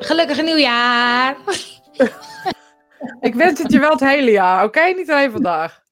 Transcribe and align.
Gelukkig 0.00 0.42
nieuwjaar. 0.42 1.36
Ik 3.20 3.34
wens 3.34 3.62
het 3.62 3.72
je 3.72 3.78
wel 3.78 3.90
het 3.90 4.00
hele 4.00 4.30
jaar, 4.30 4.64
oké? 4.64 4.80
Niet 4.96 5.10
alleen 5.10 5.30
vandaag. 5.30 5.82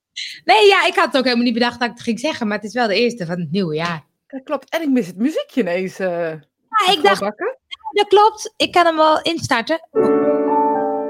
Nee, 0.45 0.67
ja, 0.67 0.87
ik 0.87 0.95
had 0.95 1.05
het 1.07 1.17
ook 1.17 1.25
helemaal 1.25 1.45
niet 1.45 1.55
bedacht 1.55 1.79
dat 1.81 1.89
ik 1.89 1.95
het 1.95 2.03
ging 2.03 2.21
zeggen, 2.21 2.47
maar 2.47 2.57
het 2.57 2.67
is 2.67 2.73
wel 2.75 2.87
de 2.87 3.01
eerste 3.01 3.27
van 3.27 3.41
het 3.41 3.51
nieuwe 3.51 3.75
jaar. 3.75 4.05
Dat 4.27 4.43
klopt. 4.43 4.71
En 4.71 4.83
ik 4.83 4.89
mis 4.89 5.07
het 5.07 5.17
muziekje 5.17 5.61
ineens. 5.61 5.99
eh 5.99 6.09
Ja, 6.31 6.93
ik 6.93 7.03
dacht, 7.03 7.21
bakken. 7.21 7.59
dat 7.93 8.07
klopt. 8.09 8.55
Ik 8.57 8.73
kan 8.73 8.85
hem 8.87 8.97
wel 8.97 9.23
instarten. 9.23 9.89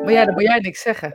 Maar 0.03 0.13
ja, 0.13 0.25
dan 0.25 0.35
moet 0.35 0.43
jij 0.43 0.59
niks 0.59 0.83
zeggen. 0.83 1.13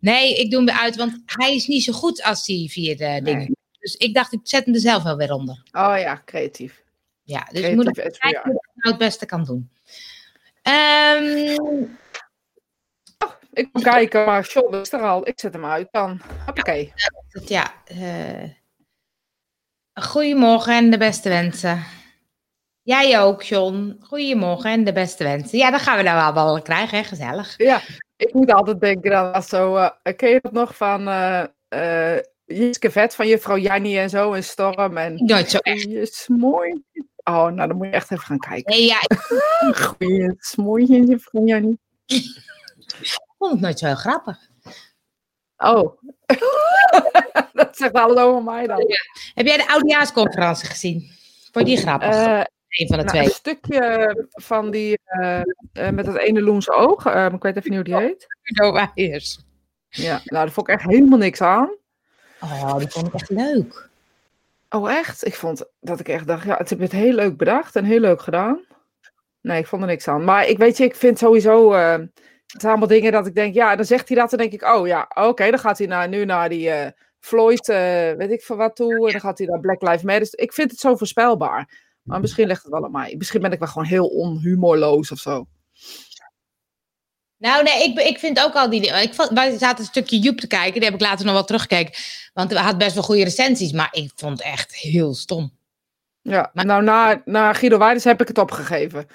Nee, 0.00 0.34
ik 0.40 0.50
doe 0.50 0.64
hem 0.64 0.76
uit, 0.78 0.96
want 0.96 1.22
hij 1.24 1.54
is 1.54 1.66
niet 1.66 1.82
zo 1.84 1.92
goed 1.92 2.22
als 2.22 2.44
die 2.44 2.70
vier 2.70 2.96
dingen. 3.24 3.56
Dus 3.78 3.94
ik 3.94 4.14
dacht, 4.14 4.32
ik 4.32 4.40
zet 4.42 4.64
hem 4.64 4.74
er 4.74 4.80
zelf 4.80 5.02
wel 5.02 5.16
weer 5.16 5.32
onder. 5.32 5.62
Oh 5.72 5.94
ja, 5.98 6.22
creatief. 6.24 6.82
Ja, 7.22 7.48
dus 7.52 7.60
ik 7.60 7.74
moet 7.74 7.90
Creatief 7.92 8.18
kijken 8.18 8.42
hoe 8.44 8.52
ik 8.54 8.60
het 8.74 8.84
nou 8.84 8.96
het 8.96 8.98
beste 9.06 9.26
kan 9.26 9.44
doen. 9.44 9.70
Ehm, 10.64 11.86
Ik 13.52 13.68
moet 13.72 13.82
kijken, 13.82 14.24
maar 14.24 14.42
John 14.42 14.74
is 14.74 14.92
er 14.92 15.00
al. 15.02 15.28
Ik 15.28 15.40
zet 15.40 15.52
hem 15.52 15.64
uit 15.64 15.88
dan. 15.90 16.20
Oké. 16.48 16.92
dat- 17.28 17.48
ja, 17.48 17.72
eh, 17.84 18.50
goedemorgen 19.92 20.74
en 20.76 20.90
de 20.90 20.98
beste 20.98 21.28
wensen. 21.28 21.82
Jij 22.82 23.20
ook, 23.20 23.42
John. 23.42 23.96
Goedemorgen 24.00 24.70
en 24.70 24.84
de 24.84 24.92
beste 24.92 25.24
wensen. 25.24 25.58
Ja, 25.58 25.70
dan 25.70 25.80
gaan 25.80 25.96
we 25.96 26.02
nou 26.02 26.34
wel 26.34 26.44
wel 26.44 26.62
krijgen, 26.62 26.98
hè? 26.98 27.04
Gezellig. 27.04 27.54
Ja, 27.56 27.80
ik 28.16 28.32
moet 28.34 28.52
altijd 28.52 28.80
denken 28.80 29.16
aan 29.34 29.42
zo. 29.42 29.76
eh 29.76 30.16
ken 30.16 30.28
je 30.30 30.38
dat 30.42 30.52
nog 30.52 30.76
van 30.76 31.08
eh 31.08 31.44
eh 31.68 32.22
Jiske 32.44 32.90
Vet 32.90 33.14
van 33.14 33.26
juffrouw 33.28 33.56
Jannie 33.56 33.98
en 33.98 34.10
zo 34.10 34.32
en 34.32 34.44
Storm 34.44 34.96
en 34.96 35.24
Nooit 35.24 35.50
zo 35.50 35.58
echt. 35.58 35.82
Goeie 35.82 36.06
smooi. 36.06 36.82
Oh, 37.24 37.46
nou 37.46 37.68
dan 37.68 37.76
moet 37.76 37.86
je 37.86 37.92
echt 37.92 38.10
even 38.10 38.24
gaan 38.24 38.38
kijken. 38.38 38.72
Nee, 38.72 38.84
ja, 38.86 38.96
ik 39.68 39.76
Goeie 39.98 40.34
smooi, 40.38 41.04
juffrouw 41.06 41.44
Jannie. 41.44 41.78
vond 43.38 43.52
het 43.52 43.60
nooit 43.60 43.78
zo 43.78 43.86
heel 43.86 43.94
grappig. 43.94 44.38
Oh. 45.56 46.00
dat 47.52 47.76
zegt 47.76 47.92
alles 47.92 48.18
over 48.18 48.42
mij 48.42 48.66
dan. 48.66 48.80
Heb 49.34 49.46
jij 49.46 49.56
de 49.56 49.68
oudejaarsconferentie 49.68 50.68
gezien? 50.68 51.00
Vond 51.52 51.68
je 51.68 51.74
die 51.74 51.76
grappig? 51.76 52.08
Eh, 52.08 52.42
Een 52.68 52.86
van 52.86 52.98
de 52.98 53.04
nou, 53.04 53.08
twee. 53.08 53.24
een 53.24 53.30
stukje 53.30 54.26
van 54.30 54.70
die 54.70 54.98
eh, 55.04 55.40
eh, 55.72 55.90
met 55.90 56.04
dat 56.04 56.16
ene 56.16 56.40
loense 56.42 56.72
oog. 56.72 57.06
eh, 57.06 57.26
ik 57.32 57.42
weet 57.42 57.56
even 57.56 57.70
niet 57.70 57.78
hoe 57.88 57.98
die 57.98 58.06
heet. 58.06 58.26
Udo. 58.42 58.72
Ja, 59.88 60.12
nou, 60.12 60.20
daar 60.24 60.50
vond 60.50 60.68
ik 60.68 60.74
echt 60.74 60.84
helemaal 60.90 61.18
niks 61.18 61.40
aan. 61.40 61.76
Oh, 62.40 62.78
die 62.78 62.88
vond 62.88 63.06
ik 63.06 63.14
echt 63.14 63.30
leuk. 63.30 63.88
Oh, 64.74 64.90
echt? 64.90 65.26
Ik 65.26 65.34
vond 65.34 65.64
dat 65.80 66.00
ik 66.00 66.08
echt 66.08 66.26
dacht, 66.26 66.44
ja, 66.44 66.56
het 66.56 66.70
heb 66.70 66.78
het 66.78 66.92
heel 66.92 67.12
leuk 67.12 67.36
bedacht 67.36 67.76
en 67.76 67.84
heel 67.84 68.00
leuk 68.00 68.20
gedaan. 68.20 68.60
Nee, 69.40 69.58
ik 69.58 69.66
vond 69.66 69.82
er 69.82 69.88
niks 69.88 70.08
aan. 70.08 70.24
Maar 70.24 70.48
ik 70.48 70.58
weet 70.58 70.76
je, 70.76 70.84
ik 70.84 70.94
vind 70.94 71.18
sowieso, 71.18 71.72
eh, 71.72 71.92
het 72.46 72.60
zijn 72.60 72.72
allemaal 72.72 72.88
dingen 72.88 73.12
dat 73.12 73.26
ik 73.26 73.34
denk, 73.34 73.54
ja, 73.54 73.76
dan 73.76 73.84
zegt 73.84 74.08
hij 74.08 74.16
dat, 74.16 74.30
dan 74.30 74.38
denk 74.38 74.52
ik, 74.52 74.62
oh 74.62 74.86
ja, 74.86 75.10
oké, 75.14 75.50
dan 75.50 75.58
gaat 75.58 75.78
hij 75.78 75.86
naar, 75.86 76.08
nu 76.08 76.24
naar 76.24 76.48
die 76.48 76.70
eh, 76.70 76.90
Floyd, 77.18 77.68
eh, 77.68 78.12
weet 78.12 78.30
ik 78.30 78.42
veel 78.42 78.56
wat 78.56 78.76
toe, 78.76 79.06
en 79.06 79.12
dan 79.12 79.20
gaat 79.20 79.38
hij 79.38 79.46
naar 79.46 79.60
Black 79.60 79.82
Lives 79.82 80.02
Matter. 80.02 80.28
Ik 80.38 80.52
vind 80.52 80.70
het 80.70 80.80
zo 80.80 80.96
voorspelbaar. 80.96 81.82
Maar 82.02 82.20
misschien 82.20 82.46
ligt 82.46 82.62
het 82.62 82.72
wel 82.72 82.84
aan 82.84 82.90
mij. 82.90 83.14
Misschien 83.18 83.40
ben 83.40 83.52
ik 83.52 83.58
wel 83.58 83.68
gewoon 83.68 83.88
heel 83.88 84.06
onhumorloos 84.06 85.10
of 85.10 85.18
zo. 85.18 85.46
Nou, 87.44 87.62
nee, 87.62 87.82
ik, 87.84 87.98
ik 87.98 88.18
vind 88.18 88.40
ook 88.44 88.54
al 88.54 88.70
die. 88.70 88.86
Ik 89.02 89.14
vond, 89.14 89.30
wij 89.30 89.58
zaten 89.58 89.78
een 89.78 89.90
stukje 89.90 90.18
Joep 90.18 90.40
te 90.40 90.46
kijken. 90.46 90.72
Die 90.72 90.84
heb 90.84 90.94
ik 90.94 91.00
later 91.00 91.24
nog 91.24 91.34
wel 91.34 91.44
teruggekeken. 91.44 91.94
Want 92.32 92.52
we 92.52 92.58
had 92.58 92.78
best 92.78 92.94
wel 92.94 93.02
goede 93.02 93.24
recensies. 93.24 93.72
Maar 93.72 93.88
ik 93.92 94.10
vond 94.16 94.38
het 94.38 94.46
echt 94.46 94.74
heel 94.74 95.14
stom. 95.14 95.52
Ja, 96.22 96.50
Maar- 96.54 96.66
nou, 96.66 96.82
na, 96.82 97.22
na 97.24 97.52
Guido 97.52 97.78
Weiders 97.78 98.04
heb 98.04 98.20
ik 98.20 98.28
het 98.28 98.38
opgegeven. 98.38 99.06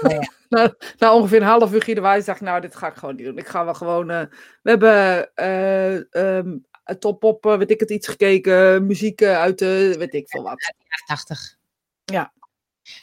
Nou 0.00 0.14
ja. 0.20 0.28
na, 0.48 0.74
na 0.98 1.14
ongeveer 1.14 1.40
een 1.40 1.46
half 1.46 1.72
uur 1.72 1.82
Guido 1.82 2.02
Weiders 2.02 2.26
dacht 2.26 2.40
ik, 2.40 2.46
nou, 2.46 2.60
dit 2.60 2.76
ga 2.76 2.86
ik 2.86 2.94
gewoon 2.94 3.14
niet 3.16 3.24
doen. 3.24 3.38
Ik 3.38 3.48
ga 3.48 3.64
wel 3.64 3.74
gewoon, 3.74 4.10
eh, 4.10 4.22
we 4.62 4.70
hebben 4.70 5.30
eh 5.34 6.14
ehm, 6.14 6.56
top 6.98 7.24
op, 7.24 7.46
eh, 7.46 7.56
weet 7.56 7.70
ik 7.70 7.80
het, 7.80 7.90
iets 7.90 8.08
gekeken, 8.08 8.86
muziek 8.86 9.20
eh, 9.20 9.40
uit 9.40 9.58
de, 9.58 9.94
weet 9.98 10.14
ik 10.14 10.28
veel 10.28 10.42
wat. 10.42 10.74
80. 11.06 11.56
Ja. 12.04 12.32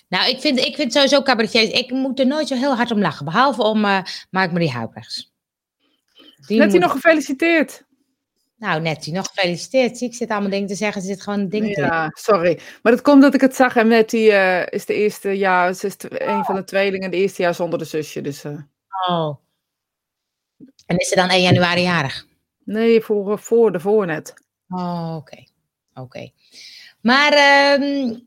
Nou, 0.07 0.29
ik 0.29 0.39
vind, 0.39 0.59
ik 0.59 0.75
vind 0.75 0.93
sowieso 0.93 1.21
cabaretiers. 1.21 1.69
Ik 1.69 1.91
moet 1.91 2.19
er 2.19 2.27
nooit 2.27 2.47
zo 2.47 2.55
heel 2.55 2.75
hard 2.75 2.91
om 2.91 2.99
lachen. 2.99 3.25
Behalve 3.25 3.61
om 3.63 3.85
uh, 3.85 4.01
Mark-Marie 4.29 4.71
Huibrechts. 4.71 5.31
Net 6.47 6.71
hij 6.71 6.79
nog 6.79 6.91
gefeliciteerd. 6.91 7.83
Nou, 8.57 8.81
net 8.81 9.03
die 9.03 9.13
nog 9.13 9.27
gefeliciteerd. 9.33 9.97
Zie, 9.97 10.07
ik 10.07 10.15
zit 10.15 10.29
allemaal 10.29 10.49
dingen 10.49 10.67
te 10.67 10.75
zeggen. 10.75 11.01
Ze 11.01 11.07
zit 11.07 11.21
gewoon 11.21 11.39
een 11.39 11.49
ding 11.49 11.73
te 11.73 11.81
Ja, 11.81 12.09
sorry. 12.13 12.59
Maar 12.81 12.91
dat 12.91 13.01
komt 13.01 13.21
dat 13.21 13.33
ik 13.33 13.41
het 13.41 13.55
zag 13.55 13.75
en 13.75 14.03
die 14.07 14.31
eh, 14.31 14.73
is 14.73 14.85
de 14.85 14.93
eerste 14.93 15.29
jaar, 15.31 15.73
ze 15.73 15.87
is 15.87 15.97
de- 15.97 16.23
een 16.27 16.43
van 16.45 16.55
de 16.55 16.63
tweelingen, 16.63 17.11
de 17.11 17.17
eerste 17.17 17.41
jaar 17.41 17.55
zonder 17.55 17.79
de 17.79 17.85
zusje. 17.85 18.21
Dus 18.21 18.43
eh, 18.43 18.57
Oh. 19.07 19.35
En 20.85 20.97
is 20.97 21.07
ze 21.07 21.15
dan 21.15 21.29
1 21.29 21.41
januari 21.41 21.81
jarig? 21.81 22.27
nee, 22.63 23.01
voor, 23.01 23.39
voor 23.39 23.71
de 23.71 23.79
voornet. 23.79 24.33
Oh, 24.69 25.13
oké. 25.17 25.43
Oké. 25.93 26.31
Maar 27.01 27.33
en 27.33 28.21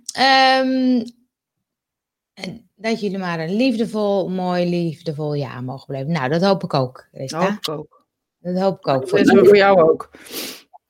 dat 2.74 3.00
jullie 3.00 3.18
maar 3.18 3.40
een 3.40 3.56
liefdevol, 3.56 4.28
mooi, 4.28 4.68
liefdevol 4.68 5.34
jaar 5.34 5.62
mogen 5.62 5.86
blijven. 5.86 6.12
Nou, 6.12 6.28
dat 6.28 6.42
hoop 6.42 6.64
ik 6.64 6.74
ook, 6.74 7.08
Dat 7.12 7.30
hoop 7.30 7.50
ik 7.50 7.68
ook. 7.68 8.04
Dat 8.38 8.58
hoop 8.62 8.78
ik 8.78 8.88
ook. 8.88 9.00
Dat 9.00 9.08
Voor, 9.08 9.18
wensen 9.18 9.36
we 9.40 9.44
voor 9.44 9.56
jou 9.56 9.80
ook. 9.90 10.10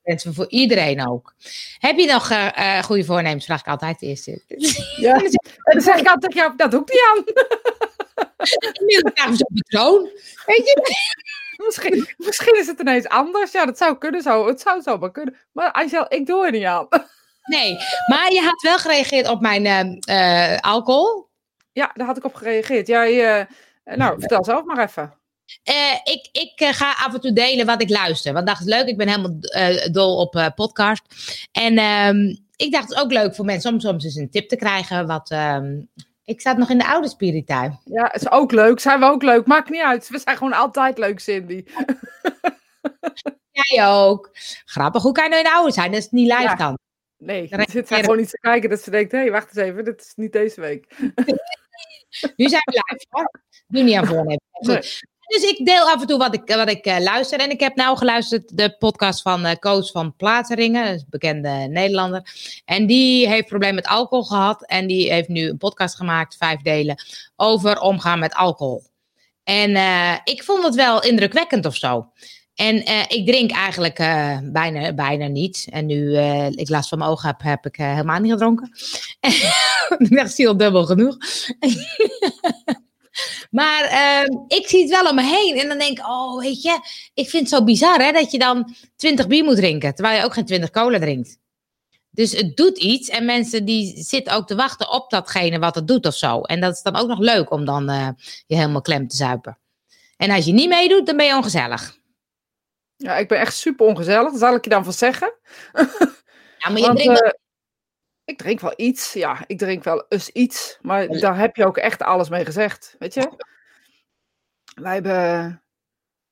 wensen 0.01 0.29
we 0.29 0.35
voor 0.35 0.49
iedereen 0.49 1.07
ook. 1.07 1.33
Heb 1.77 1.97
je 1.97 2.05
nog 2.05 2.29
eh, 2.29 2.77
eh, 2.77 2.83
goede 2.83 3.03
voornemens? 3.03 3.45
Vraag 3.45 3.59
ik 3.59 3.67
altijd 3.67 4.01
eerst. 4.01 4.25
Ja. 4.95 5.21
En 5.63 5.73
dan 5.73 5.81
zeg 5.81 5.95
ik 5.99 6.07
altijd 6.07 6.21
tegen 6.21 6.35
jou, 6.35 6.55
dat 6.55 6.71
doe 6.71 6.81
ik 6.81 6.89
niet 6.89 7.03
aan. 7.09 7.23
Inmiddels 8.79 9.13
krijgen 9.13 9.37
ze 9.37 9.45
op 9.45 9.55
de 9.55 9.61
troon. 9.61 10.03
Weet 10.45 10.65
je? 10.65 10.81
Misschien, 11.65 12.07
misschien 12.17 12.59
is 12.59 12.67
het 12.67 12.79
ineens 12.79 13.07
anders. 13.07 13.51
Ja, 13.51 13.65
dat 13.65 13.77
zou 13.77 13.97
kunnen 13.97 14.21
zo. 14.21 14.47
Het 14.47 14.61
zou 14.61 14.81
zomaar 14.81 15.11
kunnen. 15.11 15.35
Maar 15.51 15.71
Angel, 15.71 16.05
ik 16.09 16.25
doe 16.25 16.45
er 16.45 16.51
niet 16.51 16.63
aan. 16.63 16.87
Nee, 17.43 17.77
maar 18.07 18.31
je 18.33 18.41
had 18.41 18.61
wel 18.61 18.77
gereageerd 18.77 19.27
op 19.29 19.41
mijn 19.41 19.65
ehm, 19.65 19.97
eh, 19.99 20.57
alcohol. 20.59 21.27
Ja, 21.73 21.91
daar 21.93 22.07
had 22.07 22.17
ik 22.17 22.23
op 22.23 22.35
gereageerd. 22.35 22.87
Jij, 22.87 23.39
eh, 23.83 23.97
nou, 23.97 24.19
vertel 24.19 24.43
zelf 24.43 24.65
maar 24.65 24.83
even. 24.83 25.13
Eh, 25.63 25.93
ik 26.03 26.29
ik 26.31 26.51
eh, 26.55 26.73
ga 26.73 26.91
af 27.05 27.13
en 27.13 27.21
toe 27.21 27.33
delen 27.33 27.65
wat 27.65 27.81
ik 27.81 27.89
luister. 27.89 28.33
Want 28.33 28.47
dat 28.47 28.59
is 28.59 28.65
leuk. 28.65 28.87
Ik 28.87 28.97
ben 28.97 29.07
helemaal 29.07 29.35
eh, 29.39 29.91
dol 29.91 30.17
op 30.17 30.35
eh, 30.35 30.47
podcast. 30.55 31.01
En 31.51 31.77
ehm, 31.77 32.35
ik 32.55 32.71
dacht 32.71 32.83
het 32.83 32.93
is 32.97 33.03
ook 33.03 33.11
leuk 33.11 33.35
voor 33.35 33.45
mensen 33.45 33.73
om 33.73 33.79
soms 33.79 34.03
eens 34.03 34.15
een 34.15 34.29
tip 34.29 34.49
te 34.49 34.55
krijgen. 34.55 35.07
Wat, 35.07 35.31
ehm, 35.31 35.81
ik 36.23 36.41
zat 36.41 36.57
nog 36.57 36.69
in 36.69 36.77
de 36.77 36.87
oude 36.87 37.09
spirituin. 37.09 37.79
Ja, 37.85 38.13
is 38.13 38.31
ook 38.31 38.51
leuk. 38.51 38.79
Zijn 38.79 38.99
we 38.99 39.05
ook 39.05 39.23
leuk. 39.23 39.45
Maakt 39.45 39.69
niet 39.69 39.81
uit. 39.81 40.09
We 40.09 40.19
zijn 40.19 40.37
gewoon 40.37 40.53
altijd 40.53 40.97
leuk, 40.97 41.19
Cindy. 41.19 41.63
Jij 43.51 43.87
ook. 43.87 44.29
Grappig. 44.65 45.01
Hoe 45.01 45.11
kan 45.11 45.23
je 45.23 45.29
nou 45.29 45.41
in 45.41 45.49
de 45.49 45.55
oude 45.55 45.73
zijn? 45.73 45.91
Dat 45.91 45.99
is 45.99 46.09
niet 46.09 46.31
live 46.31 46.41
Ja. 46.41 46.55
dan. 46.55 46.77
Nee, 47.25 47.47
Dan 47.47 47.59
er 47.59 47.71
zit 47.71 47.87
zij 47.87 47.99
gewoon 47.99 48.19
iets 48.19 48.31
te 48.31 48.39
kijken 48.39 48.69
dat 48.69 48.81
ze 48.81 48.89
denkt, 48.89 49.11
hé, 49.11 49.17
hey, 49.17 49.31
wacht 49.31 49.47
eens 49.47 49.67
even, 49.67 49.83
dit 49.83 50.01
is 50.01 50.13
niet 50.15 50.31
deze 50.31 50.61
week. 50.61 50.87
Nu 52.35 52.47
zijn 52.49 52.61
we 52.65 52.71
live. 52.71 53.05
Hoor. 53.09 53.41
Doe 53.67 53.83
niet 53.83 53.95
aan. 53.95 54.25
Nee. 54.25 54.39
Dus 55.27 55.43
ik 55.43 55.65
deel 55.65 55.89
af 55.89 56.01
en 56.01 56.07
toe 56.07 56.17
wat 56.17 56.33
ik, 56.33 56.41
wat 56.55 56.69
ik 56.69 56.85
eh, 56.85 56.99
luister. 56.99 57.39
En 57.39 57.49
ik 57.49 57.59
heb 57.59 57.75
nou 57.75 57.97
geluisterd 57.97 58.57
de 58.57 58.75
podcast 58.77 59.21
van 59.21 59.57
Koos 59.59 59.91
van 59.91 60.13
is 60.17 60.77
een 60.77 61.05
bekende 61.09 61.49
Nederlander. 61.49 62.21
En 62.65 62.85
die 62.85 63.27
heeft 63.27 63.47
probleem 63.47 63.75
met 63.75 63.87
alcohol 63.87 64.23
gehad. 64.23 64.65
En 64.65 64.87
die 64.87 65.11
heeft 65.11 65.27
nu 65.27 65.49
een 65.49 65.57
podcast 65.57 65.95
gemaakt, 65.95 66.37
vijf 66.37 66.61
delen, 66.61 66.95
over 67.35 67.79
omgaan 67.79 68.19
met 68.19 68.33
alcohol. 68.33 68.83
En 69.43 69.75
eh, 69.75 70.17
ik 70.23 70.43
vond 70.43 70.63
het 70.63 70.75
wel 70.75 71.03
indrukwekkend 71.03 71.65
of 71.65 71.75
zo. 71.75 72.11
En 72.55 72.85
eh, 72.85 73.01
ik 73.07 73.25
drink 73.25 73.51
eigenlijk 73.51 73.99
eh, 73.99 74.37
bijna, 74.43 74.93
bijna 74.93 75.27
niet. 75.27 75.67
En 75.69 75.85
nu 75.85 76.15
eh, 76.15 76.49
ik 76.49 76.69
last 76.69 76.89
van 76.89 76.97
mijn 76.97 77.09
ogen 77.09 77.27
heb, 77.27 77.41
heb 77.41 77.65
ik 77.65 77.75
helemaal 77.75 78.19
niet 78.19 78.31
gedronken. 78.31 78.71
ik 79.97 80.15
dacht, 80.15 80.33
zie 80.33 80.47
al 80.47 80.57
dubbel 80.57 80.85
genoeg. 80.85 81.17
maar 83.59 83.83
ehm, 83.83 84.37
ik 84.47 84.67
zie 84.67 84.81
het 84.81 84.89
wel 84.89 85.09
om 85.09 85.15
me 85.15 85.23
heen. 85.23 85.59
En 85.59 85.67
dan 85.67 85.77
denk 85.77 85.97
ik, 85.97 86.07
oh, 86.07 86.39
weet 86.39 86.61
je, 86.61 86.79
ik 87.13 87.29
vind 87.29 87.49
het 87.49 87.59
zo 87.59 87.63
bizar 87.63 88.03
hè, 88.03 88.11
dat 88.11 88.31
je 88.31 88.39
dan 88.39 88.75
20 88.95 89.27
bier 89.27 89.43
moet 89.43 89.55
drinken. 89.55 89.95
Terwijl 89.95 90.17
je 90.17 90.25
ook 90.25 90.33
geen 90.33 90.45
20 90.45 90.69
cola 90.69 90.99
drinkt. 90.99 91.37
Dus 92.09 92.31
het 92.31 92.57
doet 92.57 92.77
iets. 92.77 93.09
En 93.09 93.25
mensen 93.25 93.65
die 93.65 94.03
zitten 94.03 94.33
ook 94.33 94.47
te 94.47 94.55
wachten 94.55 94.91
op 94.91 95.09
datgene 95.09 95.59
wat 95.59 95.75
het 95.75 95.87
doet 95.87 96.05
of 96.05 96.15
zo. 96.15 96.41
En 96.41 96.61
dat 96.61 96.73
is 96.73 96.81
dan 96.81 96.95
ook 96.95 97.07
nog 97.07 97.19
leuk 97.19 97.51
om 97.51 97.65
dan 97.65 97.85
je 98.45 98.55
helemaal 98.55 98.81
klem 98.81 99.07
te 99.07 99.15
zuipen. 99.15 99.57
En 100.17 100.29
als 100.29 100.45
je 100.45 100.53
niet 100.53 100.69
meedoet, 100.69 101.05
dan 101.05 101.17
ben 101.17 101.25
je 101.25 101.35
ongezellig. 101.35 102.01
Ja, 103.03 103.17
ik 103.17 103.27
ben 103.27 103.39
echt 103.39 103.55
super 103.55 103.85
ongezellig. 103.85 104.37
Zal 104.37 104.55
ik 104.55 104.63
je 104.63 104.69
dan 104.69 104.83
van 104.83 104.93
zeggen. 104.93 105.33
Ja, 106.57 106.69
maar 106.69 106.79
je 106.79 106.85
Want, 106.85 106.99
drinkt 106.99 107.21
eh, 107.21 107.31
ik 108.23 108.37
drink 108.37 108.59
wel 108.59 108.73
iets. 108.75 109.13
Ja, 109.13 109.43
ik 109.47 109.57
drink 109.57 109.83
wel 109.83 110.05
eens 110.09 110.29
iets. 110.29 110.77
Maar 110.81 111.07
daar 111.07 111.37
heb 111.37 111.55
je 111.55 111.65
ook 111.65 111.77
echt 111.77 112.01
alles 112.01 112.29
mee 112.29 112.45
gezegd. 112.45 112.95
Weet 112.99 113.13
je? 113.13 113.31
Wij 114.81 114.93
hebben... 114.93 115.63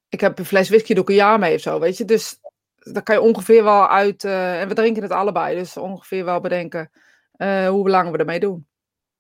Ik 0.10 0.20
heb 0.20 0.40
een 0.40 0.46
fles 0.46 0.70
whisky 0.70 0.94
doe 0.94 1.04
ik 1.04 1.10
een 1.10 1.16
jaar 1.16 1.40
mee 1.40 1.56
of 1.56 1.62
zo, 1.62 1.80
weet 1.80 1.98
je. 1.98 2.06
Dus 2.06 2.40
daar 2.76 3.04
kan 3.04 3.16
je 3.16 3.22
ongeveer 3.22 3.64
wel 3.64 3.88
uit... 3.88 4.24
eh, 4.24 4.62
en 4.62 4.68
we 4.68 4.74
drinken 4.74 5.04
het 5.04 5.12
allebei. 5.12 5.56
Dus 5.58 5.78
ongeveer 5.78 6.26
wel 6.26 6.40
bedenken 6.40 6.92
eh, 7.32 7.68
hoe 7.68 7.90
lang 7.90 8.12
we 8.12 8.18
ermee 8.18 8.40
doen. 8.40 8.68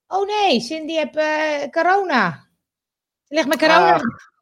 Oh 0.07 0.25
nee, 0.27 0.59
Cindy 0.61 0.93
heeft 0.93 1.15
eh, 1.15 1.69
corona. 1.69 2.47
Ligt 3.27 3.47
met 3.47 3.57
corona. 3.59 3.93
Ah. 3.93 4.01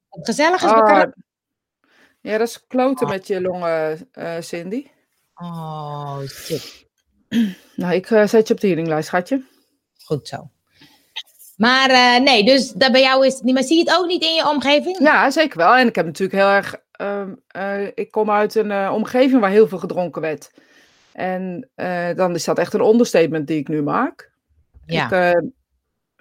Gezellig 0.10 0.64
is 0.64 0.72
met 0.72 0.74
Ah, 0.74 0.86
corona. 0.86 1.14
Ja, 2.22 2.38
dat 2.38 2.48
is 2.48 2.68
kloten 2.68 3.08
met 3.08 3.28
je 3.28 3.42
longen, 3.42 4.08
eh, 4.12 4.36
Cindy. 4.40 4.88
Oh, 5.36 6.20
shit. 6.28 6.88
Nou, 7.76 7.94
ik 7.94 8.10
eh, 8.12 8.28
zet 8.28 8.48
je 8.48 8.54
op 8.54 8.60
de 8.60 8.68
healinglijst, 8.68 9.08
schatje. 9.08 9.44
Goed 10.06 10.28
zo. 10.28 10.50
Maar 11.58 11.90
eh, 11.90 12.22
nee, 12.24 12.44
dus 12.44 12.72
dat 12.72 12.92
bij 12.92 13.02
jou 13.02 13.26
is 13.26 13.34
het 13.34 13.44
niet. 13.44 13.54
Maar 13.54 13.64
zie 13.64 13.78
je 13.78 13.84
het 13.92 14.00
ook 14.00 14.08
niet 14.08 14.24
in 14.24 14.34
je 14.34 14.48
omgeving? 14.50 15.00
Ja, 15.00 15.32
zeker 15.32 15.58
wel. 15.58 15.76
En 15.76 15.88
ik 15.88 15.96
heb 15.96 16.06
natuurlijk 16.06 16.40
heel 16.40 16.50
erg. 16.50 16.76
ehm, 16.92 17.34
eh, 17.48 17.88
ik 17.96 18.12
kom 18.12 18.32
uit 18.32 18.56
een 18.56 18.90
omgeving 18.90 19.42
waar 19.42 19.50
heel 19.50 19.68
veel 19.68 19.78
gedronken 19.78 20.22
werd. 20.22 20.52
En 21.12 21.70
dan 22.16 22.36
is 22.36 22.44
dat 22.44 22.58
echt 22.58 22.74
een 22.74 22.86
understatement 22.86 23.48
die 23.48 23.58
ik 23.60 23.68
nu 23.68 23.82
maak. 23.82 24.32
Ja. 24.86 25.32
Ik, 25.32 25.52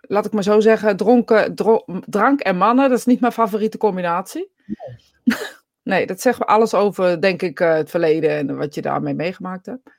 laat 0.00 0.26
ik 0.26 0.32
maar 0.32 0.42
zo 0.42 0.60
zeggen, 0.60 0.96
dronken, 0.96 1.54
dro- 1.54 1.84
drank 2.06 2.40
en 2.40 2.56
mannen, 2.56 2.88
dat 2.88 2.98
is 2.98 3.04
niet 3.06 3.20
mijn 3.20 3.32
favoriete 3.32 3.78
combinatie. 3.78 4.50
Nee, 4.66 5.36
dat 5.88 6.20
zegt 6.20 6.46
alles 6.46 6.74
over, 6.74 7.20
denk 7.20 7.42
ik, 7.42 7.60
eh, 7.60 7.74
het 7.74 7.90
verleden 7.90 8.30
en 8.30 8.56
wat 8.56 8.74
je 8.74 8.82
daarmee 8.82 9.14
meegemaakt 9.14 9.66
hebt. 9.66 9.90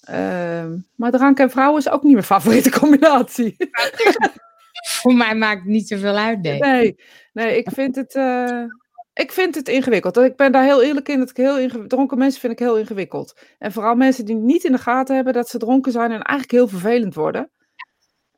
Ehm, 0.00 0.78
maar 0.96 1.10
drank 1.10 1.38
en 1.38 1.50
vrouwen 1.50 1.78
is 1.80 1.88
ook 1.88 2.02
niet 2.02 2.12
mijn 2.12 2.24
favoriete 2.24 2.70
combinatie. 2.70 3.56
Voor 5.00 5.14
mij 5.14 5.34
maakt 5.34 5.60
het 5.60 5.68
niet 5.68 5.88
zoveel 5.88 6.16
uit, 6.16 6.42
nee. 6.42 6.58
Nee, 6.58 6.96
nee 7.32 7.56
ik, 7.56 7.70
vind 7.70 7.96
het, 7.96 8.14
eh, 8.14 8.64
ik 9.12 9.32
vind 9.32 9.54
het 9.54 9.68
ingewikkeld. 9.68 10.16
Ik 10.16 10.36
ben 10.36 10.52
daar 10.52 10.64
heel 10.64 10.82
eerlijk 10.82 11.08
in. 11.08 11.18
Dat 11.18 11.30
ik 11.30 11.36
heel 11.36 11.86
dronken 11.86 12.18
mensen 12.18 12.40
vind 12.40 12.52
ik 12.52 12.58
heel 12.58 12.78
ingewikkeld. 12.78 13.40
En 13.58 13.72
vooral 13.72 13.94
mensen 13.94 14.24
die 14.24 14.34
niet 14.36 14.64
in 14.64 14.72
de 14.72 14.78
gaten 14.78 15.14
hebben 15.14 15.32
dat 15.32 15.48
ze 15.48 15.58
dronken 15.58 15.92
zijn 15.92 16.10
en 16.10 16.22
eigenlijk 16.22 16.50
heel 16.50 16.68
vervelend 16.68 17.14
worden. 17.14 17.50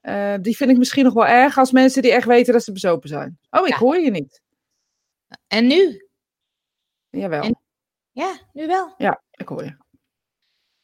Eh, 0.01 0.35
die 0.41 0.57
vind 0.57 0.71
ik 0.71 0.79
misschien 0.79 1.05
nog 1.05 1.15
wel 1.15 1.27
erg 1.27 1.59
als 1.59 1.73
mensen 1.73 2.03
die 2.03 2.13
echt 2.13 2.27
weten 2.27 2.53
dat 2.53 2.65
ze 2.65 2.73
bezopen 2.73 3.09
zijn. 3.09 3.39
Oh, 3.51 3.67
ik 3.67 3.73
Ja. 3.73 3.79
hoor 3.79 3.99
je 3.99 4.11
niet. 4.11 4.41
En 5.47 5.67
nu? 5.67 6.08
Jawel. 7.11 7.43
En- 7.43 7.61
Ja, 8.13 8.39
nu 8.53 8.67
wel. 8.67 8.95
Ja, 8.99 9.23
ik 9.31 9.49
hoor 9.49 9.65
je. 9.65 9.77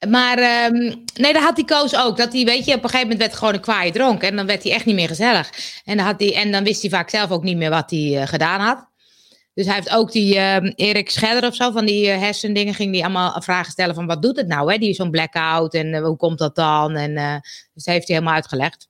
Maar 0.08 0.38
ehm, 0.38 0.94
nee, 1.14 1.32
dat 1.32 1.42
had 1.42 1.56
die 1.56 1.64
Koos 1.64 1.96
ook. 1.96 2.16
Dat 2.16 2.32
hij, 2.32 2.44
weet 2.44 2.64
je, 2.64 2.74
op 2.74 2.82
een 2.82 2.88
gegeven 2.90 3.00
moment 3.08 3.18
werd 3.18 3.34
gewoon 3.34 3.54
een 3.54 3.60
kwaaie 3.60 3.92
dronk. 3.92 4.22
En 4.22 4.36
dan 4.36 4.46
werd 4.46 4.62
hij 4.62 4.72
echt 4.72 4.84
niet 4.84 4.94
meer 4.94 5.08
gezellig. 5.08 5.50
En 5.84 5.96
dan, 5.96 6.06
had 6.06 6.20
hij, 6.20 6.34
en 6.34 6.52
dan 6.52 6.64
wist 6.64 6.80
hij 6.80 6.90
vaak 6.90 7.10
zelf 7.10 7.30
ook 7.30 7.42
niet 7.42 7.56
meer 7.56 7.70
wat 7.70 7.90
hij 7.90 8.20
eh, 8.20 8.26
gedaan 8.26 8.60
had. 8.60 8.88
Dus 9.54 9.66
hij 9.66 9.74
heeft 9.74 9.90
ook 9.90 10.12
die 10.12 10.36
ehm, 10.38 10.72
Erik 10.74 11.10
Scherder 11.10 11.48
of 11.50 11.54
zo, 11.54 11.70
van 11.70 11.86
die 11.86 12.10
eh, 12.10 12.18
hersendingen, 12.20 12.74
ging 12.74 12.92
die 12.92 13.04
allemaal 13.04 13.42
vragen 13.42 13.72
stellen 13.72 13.94
van 13.94 14.06
wat 14.06 14.22
doet 14.22 14.36
het 14.36 14.46
nou, 14.46 14.72
hè? 14.72 14.78
Die 14.78 14.94
zo'n 14.94 15.10
blackout 15.10 15.74
en 15.74 15.94
eh, 15.94 16.02
hoe 16.02 16.16
komt 16.16 16.38
dat 16.38 16.54
dan? 16.54 16.96
En 16.96 17.14
dus 17.74 17.84
dat 17.84 17.94
heeft 17.94 18.06
hij 18.08 18.16
helemaal 18.16 18.34
uitgelegd. 18.34 18.88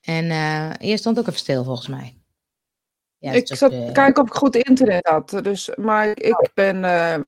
En 0.00 0.30
eerst 0.78 1.00
stond 1.00 1.18
ook 1.18 1.26
even 1.26 1.38
stil 1.38 1.64
volgens 1.64 1.88
mij. 1.88 2.16
Ja, 3.24 3.32
ik 3.32 3.46
zat 3.56 3.72
eh, 3.72 3.86
te 3.86 3.92
kijken 3.92 4.22
of 4.22 4.28
ik 4.28 4.34
goed 4.34 4.56
internet 4.56 5.06
had. 5.06 5.44
Dus, 5.44 5.70
maar 5.76 6.08
ik 6.08 6.50
ben 6.54 6.84
eh, 6.84 7.14
eh, 7.14 7.22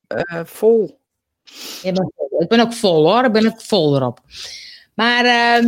vol. 0.45 1.01
Je 1.83 1.93
bent 1.93 2.13
vol. 2.17 2.41
Ik 2.43 2.49
ben 2.49 2.61
ook 2.61 2.73
vol 2.73 3.11
hoor, 3.11 3.25
ik 3.25 3.33
ben 3.33 3.47
ook 3.47 3.63
vol 3.63 3.97
erop. 3.97 4.21
Maar 4.95 5.25
ehm, 5.25 5.67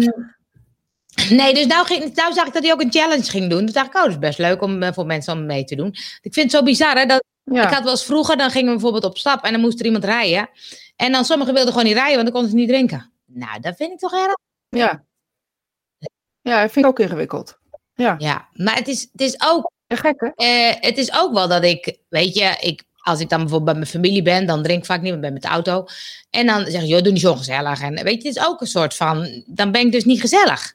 nee, 1.30 1.54
dus 1.54 1.66
nou, 1.66 1.86
ging, 1.86 2.14
nou 2.14 2.32
zag 2.32 2.46
ik 2.46 2.52
dat 2.52 2.62
hij 2.62 2.72
ook 2.72 2.80
een 2.80 2.92
challenge 2.92 3.30
ging 3.30 3.50
doen. 3.50 3.64
Dus 3.64 3.74
dacht 3.74 3.86
ik, 3.86 3.94
oh, 3.94 4.02
dat 4.02 4.10
is 4.10 4.18
best 4.18 4.38
leuk 4.38 4.62
om, 4.62 4.82
eh, 4.82 4.92
voor 4.92 5.06
mensen 5.06 5.32
om 5.32 5.46
mee 5.46 5.64
te 5.64 5.76
doen. 5.76 5.88
Ik 6.20 6.32
vind 6.34 6.36
het 6.36 6.50
zo 6.50 6.62
bizar 6.62 6.96
hè, 6.96 7.06
dat 7.06 7.24
Ja. 7.44 7.62
ik 7.66 7.74
had 7.74 7.82
wel 7.82 7.90
eens 7.92 8.04
vroeger, 8.04 8.36
dan 8.36 8.50
gingen 8.50 8.66
we 8.66 8.72
bijvoorbeeld 8.72 9.04
op 9.04 9.18
stap 9.18 9.44
en 9.44 9.52
dan 9.52 9.60
moest 9.60 9.80
er 9.80 9.86
iemand 9.86 10.04
rijden. 10.04 10.50
En 10.96 11.12
dan 11.12 11.24
sommigen 11.24 11.54
wilden 11.54 11.72
gewoon 11.72 11.88
niet 11.88 11.96
rijden, 11.96 12.14
want 12.14 12.24
dan 12.24 12.34
konden 12.34 12.50
ze 12.50 12.56
niet 12.56 12.68
drinken. 12.68 13.12
Nou, 13.24 13.60
dat 13.60 13.76
vind 13.76 13.92
ik 13.92 13.98
toch 13.98 14.12
erg. 14.12 14.36
ja. 14.68 15.06
Ja, 16.40 16.62
dat 16.62 16.72
vind 16.72 16.84
ik 16.84 16.90
ook 16.90 16.98
ingewikkeld. 16.98 17.58
Ja, 17.94 18.14
Ja, 18.18 18.48
maar 18.52 18.74
het 18.76 18.88
is, 18.88 19.08
het 19.12 19.20
is 19.20 19.40
ook 19.40 19.70
gek 19.96 20.20
hè? 20.20 20.28
Eh, 20.34 20.76
het 20.80 20.98
is 20.98 21.12
ook 21.14 21.32
wel 21.32 21.48
dat 21.48 21.64
ik, 21.64 21.98
weet 22.08 22.34
je, 22.34 22.56
ik, 22.60 22.82
als 23.02 23.20
ik 23.20 23.28
dan 23.28 23.38
bijvoorbeeld 23.38 23.70
bij 23.70 23.74
mijn 23.74 23.86
familie 23.86 24.22
ben, 24.22 24.46
dan 24.46 24.62
drink 24.62 24.78
ik 24.78 24.86
vaak 24.86 25.00
niet, 25.00 25.10
want 25.10 25.22
ben 25.22 25.32
met 25.32 25.42
de 25.42 25.48
auto. 25.48 25.86
En 26.30 26.46
dan 26.46 26.66
zeg 26.66 26.80
je, 26.80 26.86
joh, 26.86 27.02
doe 27.02 27.12
niet 27.12 27.20
zo 27.20 27.34
gezellig. 27.34 27.80
En 27.80 27.94
weet 27.94 28.22
je, 28.22 28.28
het 28.28 28.36
is 28.36 28.46
ook 28.46 28.60
een 28.60 28.66
soort 28.66 28.94
van, 28.94 29.42
dan 29.46 29.72
ben 29.72 29.86
ik 29.86 29.92
dus 29.92 30.04
niet 30.04 30.20
gezellig. 30.20 30.74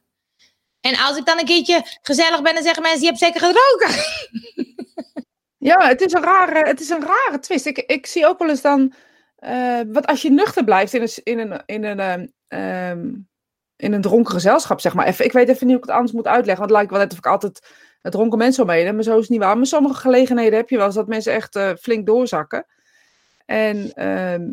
En 0.82 0.98
als 0.98 1.18
ik 1.18 1.26
dan 1.26 1.40
een 1.40 1.46
keertje 1.46 1.86
gezellig 2.02 2.42
ben, 2.42 2.54
dan 2.54 2.64
zeggen 2.64 2.82
mensen, 2.82 3.02
je 3.02 3.08
hebt 3.08 3.20
zeker 3.20 3.40
gedronken. 3.42 4.04
Ja, 5.64 5.88
het 5.88 6.02
is 6.02 6.14
een 6.14 6.24
rare, 6.24 6.68
het 6.68 6.80
is 6.80 6.90
een 6.90 7.02
rare 7.06 7.40
twist. 7.40 7.66
Ik, 7.66 7.78
ik 7.78 8.06
zie 8.06 8.28
ook 8.28 8.40
wel 8.40 8.50
eens 8.50 8.62
dan. 8.62 8.94
eh 9.36 9.80
wat 9.88 10.06
als 10.08 10.22
je 10.22 10.32
nuchter 10.32 10.64
blijft 10.64 10.94
in 10.94 11.02
een, 11.02 11.10
in 11.24 11.40
een, 11.40 11.62
in 11.66 11.84
een, 11.84 12.00
ehm, 12.00 12.26
ehm, 12.48 13.08
in 13.76 13.94
een 13.94 14.02
dronken 14.02 14.34
gezelschap, 14.34 14.80
zeg 14.82 14.94
maar. 14.94 15.06
Even, 15.08 15.26
ik 15.26 15.32
weet 15.32 15.50
even 15.50 15.68
niet 15.68 15.76
hoe 15.76 15.84
ik 15.84 15.90
het 15.90 15.96
anders 15.96 16.12
moet 16.12 16.28
uitleggen. 16.28 16.68
Want 16.68 16.70
het 16.70 16.78
lijkt 16.80 16.92
wel 16.92 17.00
net 17.00 17.12
of 17.12 17.18
ik 17.18 17.26
altijd 17.26 17.62
het 18.04 18.12
dronken 18.12 18.38
mensen 18.38 18.64
omheen. 18.64 18.94
Maar 18.96 19.04
zo 19.04 19.14
is 19.16 19.22
het 19.22 19.30
niet 19.30 19.40
waar. 19.40 19.58
Maar 19.58 19.66
sommige 19.66 19.96
gelegenheden 20.00 20.58
heb 20.58 20.70
je 20.70 20.78
wel 20.78 20.86
eens 20.86 20.96
dat 20.96 21.08
mensen 21.08 21.34
echt 21.34 21.56
eh, 21.56 21.72
flink 21.80 22.06
doorzakken. 22.06 22.66
En 23.46 23.94
ehm, 23.94 24.52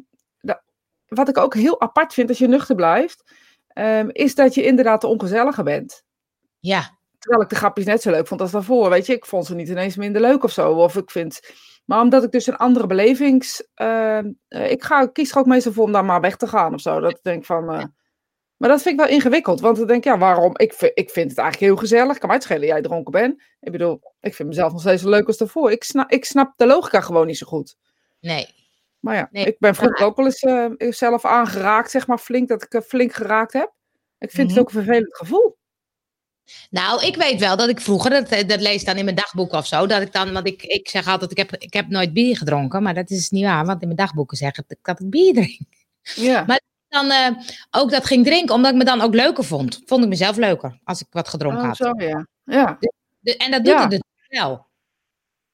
wat 1.07 1.29
ik 1.29 1.39
ook 1.39 1.55
heel 1.55 1.81
apart 1.81 2.13
vind 2.15 2.29
als 2.29 2.39
je 2.39 2.49
nuchter 2.49 2.75
blijft. 2.75 3.35
ehm, 3.69 4.09
is 4.13 4.35
dat 4.35 4.55
je 4.55 4.65
inderdaad 4.65 5.01
de 5.01 5.07
ongezellige 5.07 5.63
bent. 5.63 6.05
Ja, 6.61 6.99
Terwijl 7.19 7.43
ik 7.43 7.49
de 7.49 7.57
grapjes 7.57 7.85
net 7.85 8.03
zo 8.03 8.11
leuk 8.11 8.27
vond 8.27 8.41
als 8.41 8.51
daarvoor. 8.51 8.89
Weet 8.91 9.07
je, 9.07 9.13
ik 9.13 9.27
vond 9.27 9.47
ze 9.47 9.55
niet 9.55 9.69
ineens 9.69 9.97
minder 9.97 10.21
leuk 10.21 10.45
of 10.45 10.51
zo. 10.53 10.73
Of 10.73 10.97
ik 10.97 11.11
vind. 11.11 11.41
Maar 11.85 12.01
omdat 12.01 12.25
ik 12.25 12.31
dus 12.31 12.47
een 12.47 12.57
andere 12.57 12.87
belevings. 12.87 13.69
eh, 13.75 14.19
eh, 14.19 14.25
ik 14.49 14.85
ga, 14.85 15.07
kies 15.07 15.31
er 15.31 15.39
ook 15.39 15.47
meestal 15.47 15.73
voor 15.73 15.85
om 15.85 15.93
dan 15.93 16.07
maar 16.07 16.21
weg 16.21 16.37
te 16.37 16.47
gaan 16.47 16.75
of 16.75 16.81
zo. 16.81 17.01
Dat 17.01 17.11
ik 17.11 17.23
denk 17.23 17.45
van. 17.45 17.95
Eh, 18.61 18.67
maar 18.69 18.69
dat 18.69 18.83
vind 18.83 19.01
ik 19.01 19.07
wel 19.07 19.15
ingewikkeld. 19.15 19.61
Want 19.61 19.77
dan 19.77 19.87
denk 19.87 20.05
ik, 20.05 20.13
ja, 20.13 20.19
waarom? 20.19 20.53
Ik, 20.57 20.73
vind- 20.73 20.93
ik 20.95 21.11
vind 21.11 21.31
het 21.31 21.39
eigenlijk 21.39 21.71
heel 21.73 21.81
gezellig. 21.81 22.19
Kan 22.19 22.27
mij 22.29 22.37
het 22.37 22.45
schelen, 22.47 22.67
jij 22.67 22.83
dronken 22.83 23.13
bent. 23.13 23.43
Ik 23.61 23.73
bedoel, 23.73 24.01
ik 24.21 24.35
vind 24.35 24.49
mezelf 24.49 24.73
nog 24.73 24.81
steeds 24.81 25.03
zo 25.03 25.09
leuk 25.09 25.27
als 25.27 25.37
daarvoor. 25.37 25.71
Ik 25.73 25.85
snap, 25.85 26.11
ik 26.11 26.25
snap 26.25 26.53
de 26.57 26.67
logica 26.67 27.01
gewoon 27.01 27.27
niet 27.27 27.39
zo 27.39 27.47
goed. 27.47 27.77
nee. 28.21 28.59
Maar 29.01 29.15
ja, 29.17 29.29
Nee. 29.33 29.45
ik 29.45 29.57
ben 29.59 29.75
vroeger 29.75 30.07
ook 30.07 30.17
wel 30.17 30.27
eens 30.27 30.41
eh, 30.43 30.67
zelf 30.79 31.25
aangeraakt, 31.25 31.91
zeg 31.91 32.07
maar 32.07 32.19
flink, 32.19 32.49
dat 32.49 32.63
ik 32.63 32.75
eh, 32.75 32.81
flink 32.81 33.13
geraakt 33.13 33.53
heb. 33.53 33.73
Ik 34.19 34.31
vind 34.31 34.49
Mhm. 34.49 34.57
het 34.57 34.59
ook 34.59 34.73
een 34.75 34.85
vervelend 34.85 35.17
gevoel. 35.17 35.57
Nou, 36.71 37.05
ik 37.07 37.17
weet 37.17 37.41
wel 37.41 37.57
dat 37.57 37.69
ik 37.69 37.81
vroeger, 37.81 38.11
dat, 38.11 38.49
dat 38.49 38.61
lees 38.61 38.85
dan 38.85 38.97
in 38.97 39.05
mijn 39.05 39.17
dagboek 39.17 39.53
of 39.53 39.67
zo, 39.67 39.87
dat 39.87 40.03
ik 40.03 40.13
dan, 40.13 40.33
want 40.33 40.47
ik, 40.47 40.63
ik 40.63 40.89
zeg 40.89 41.07
altijd, 41.09 41.31
ik 41.31 41.37
heb, 41.37 41.57
ik 41.57 41.73
heb 41.73 41.89
nooit 41.89 42.13
bier 42.13 42.37
gedronken, 42.37 42.83
maar 42.83 42.95
dat 42.95 43.11
is 43.11 43.31
niet 43.31 43.45
waar, 43.45 43.65
want 43.67 43.81
in 43.81 43.87
mijn 43.87 43.99
dagboeken 44.01 44.37
zeggen 44.37 44.65
dat 44.69 44.79
ik- 44.79 44.85
dat 44.85 45.01
ik 45.01 45.11
bier 45.11 45.33
drink. 45.35 45.61
Ja. 46.03 46.45
Maar- 46.47 46.61
Dan 46.91 47.11
eh, 47.11 47.29
ook 47.71 47.91
dat 47.91 48.05
ging 48.07 48.25
drinken, 48.25 48.55
omdat 48.55 48.71
ik 48.73 48.77
me 48.79 48.85
dan 48.85 49.01
ook 49.01 49.15
leuker 49.15 49.45
vond. 49.45 49.81
Vond 49.85 50.03
ik 50.03 50.09
mezelf 50.09 50.37
leuker 50.37 50.79
als 50.85 51.01
ik 51.01 51.07
wat 51.11 51.29
gedronken 51.29 51.61
Oh, 51.61 51.67
had. 51.67 51.77
zo 51.77 51.91
ja. 51.97 52.27
Ja. 52.45 52.79
De- 53.21 53.37
en 53.37 53.51
dat 53.51 53.65
doet 53.65 53.73
Ja. 53.75 53.81
het 53.81 53.91
dus 53.91 54.01
wel. 54.29 54.69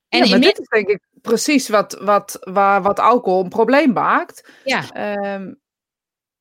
En 0.08 0.18
ja, 0.18 0.24
maar 0.24 0.34
inmiddels, 0.34 0.54
dit 0.54 0.58
is 0.60 0.68
denk 0.68 0.88
ik 0.88 1.00
precies 1.22 1.68
wat, 1.68 1.98
wat, 2.00 2.38
waar, 2.40 2.82
wat 2.82 2.98
alcohol 3.00 3.42
een 3.42 3.48
probleem 3.48 3.92
maakt. 3.92 4.48
ja, 4.64 4.90
Ehm, 4.92 5.52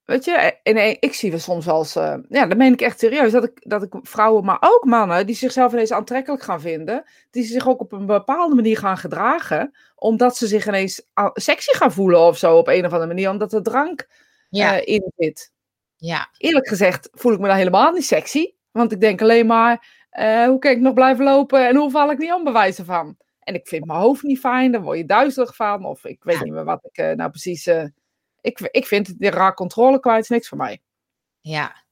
weet 0.04 0.26
je, 0.26 0.32
en, 0.64 0.76
en 0.78 0.98
ik 1.00 1.14
zie 1.14 1.32
we 1.32 1.38
soms 1.38 1.66
eens, 1.66 1.96
eh, 1.96 2.16
ja, 2.30 2.46
dat 2.46 2.58
meen 2.58 2.74
ik 2.74 2.82
echt 2.82 3.00
serieus, 3.00 3.32
dat 3.32 3.44
ik, 3.44 3.70
dat 3.70 3.84
ik 3.84 3.94
vrouwen, 4.02 4.46
maar 4.46 4.58
ook 4.60 4.84
mannen, 4.84 5.26
die 5.26 5.36
zichzelf 5.36 5.72
ineens 5.74 5.92
aantrekkelijk 5.92 6.44
gaan 6.44 6.62
vinden, 6.62 7.04
die 7.32 7.44
zich 7.44 7.68
ook 7.68 7.80
op 7.80 7.92
een 7.92 8.06
bepaalde 8.06 8.56
manier 8.56 8.78
gaan 8.78 8.98
gedragen, 8.98 9.76
omdat 9.96 10.38
ze 10.38 10.48
zich 10.48 10.68
ineens 10.68 11.02
sexy 11.34 11.72
gaan 11.74 11.92
voelen 11.94 12.20
of 12.20 12.38
zo, 12.38 12.58
op 12.58 12.68
een 12.68 12.86
of 12.86 12.92
andere 12.92 13.08
manier, 13.14 13.30
omdat 13.30 13.54
er 13.54 13.64
drank 13.64 14.08
ja, 14.50 14.80
eh, 14.82 14.94
in 14.96 15.12
zit. 15.18 15.52
ja, 15.96 16.30
Eerlijk 16.38 16.68
gezegd 16.68 17.10
voel 17.12 17.34
ik 17.34 17.40
me 17.40 17.48
dan 17.48 17.56
helemaal 17.58 17.92
niet 17.92 18.06
sexy, 18.06 18.52
want 18.72 18.92
ik 18.92 19.00
denk 19.02 19.22
alleen 19.22 19.46
maar, 19.46 20.06
eh, 20.10 20.46
hoe 20.46 20.60
kan 20.60 20.72
ik 20.72 20.80
nog 20.80 20.94
blijven 20.94 21.26
lopen 21.26 21.68
en 21.68 21.76
hoe 21.76 21.92
val 21.92 22.12
ik 22.12 22.18
niet 22.18 22.34
om 22.34 22.44
bewijzen 22.44 22.86
van? 22.86 23.18
En 23.40 23.54
ik 23.54 23.68
vind 23.68 23.86
mijn 23.86 24.00
hoofd 24.00 24.24
niet 24.24 24.40
fijn, 24.40 24.72
daar 24.72 24.82
word 24.82 24.98
je 24.98 25.06
duizelig 25.06 25.56
van. 25.56 25.86
Of 25.86 26.06
ik 26.06 26.24
weet 26.24 26.38
Ja. 26.38 26.44
niet 26.44 26.54
meer 26.54 26.64
wat 26.66 26.86
ik 26.86 26.98
eh, 26.98 27.12
nou 27.16 27.30
precies. 27.30 27.68
ik, 28.42 28.60
ik 28.60 28.86
vind 28.86 29.08
het 29.08 29.20
de 29.20 29.30
raar 29.30 29.54
controle 29.54 30.00
kwijt 30.00 30.24
is 30.24 30.30
niks 30.30 30.48
voor 30.48 30.58
mij. 30.58 30.82
ja. 31.42 31.84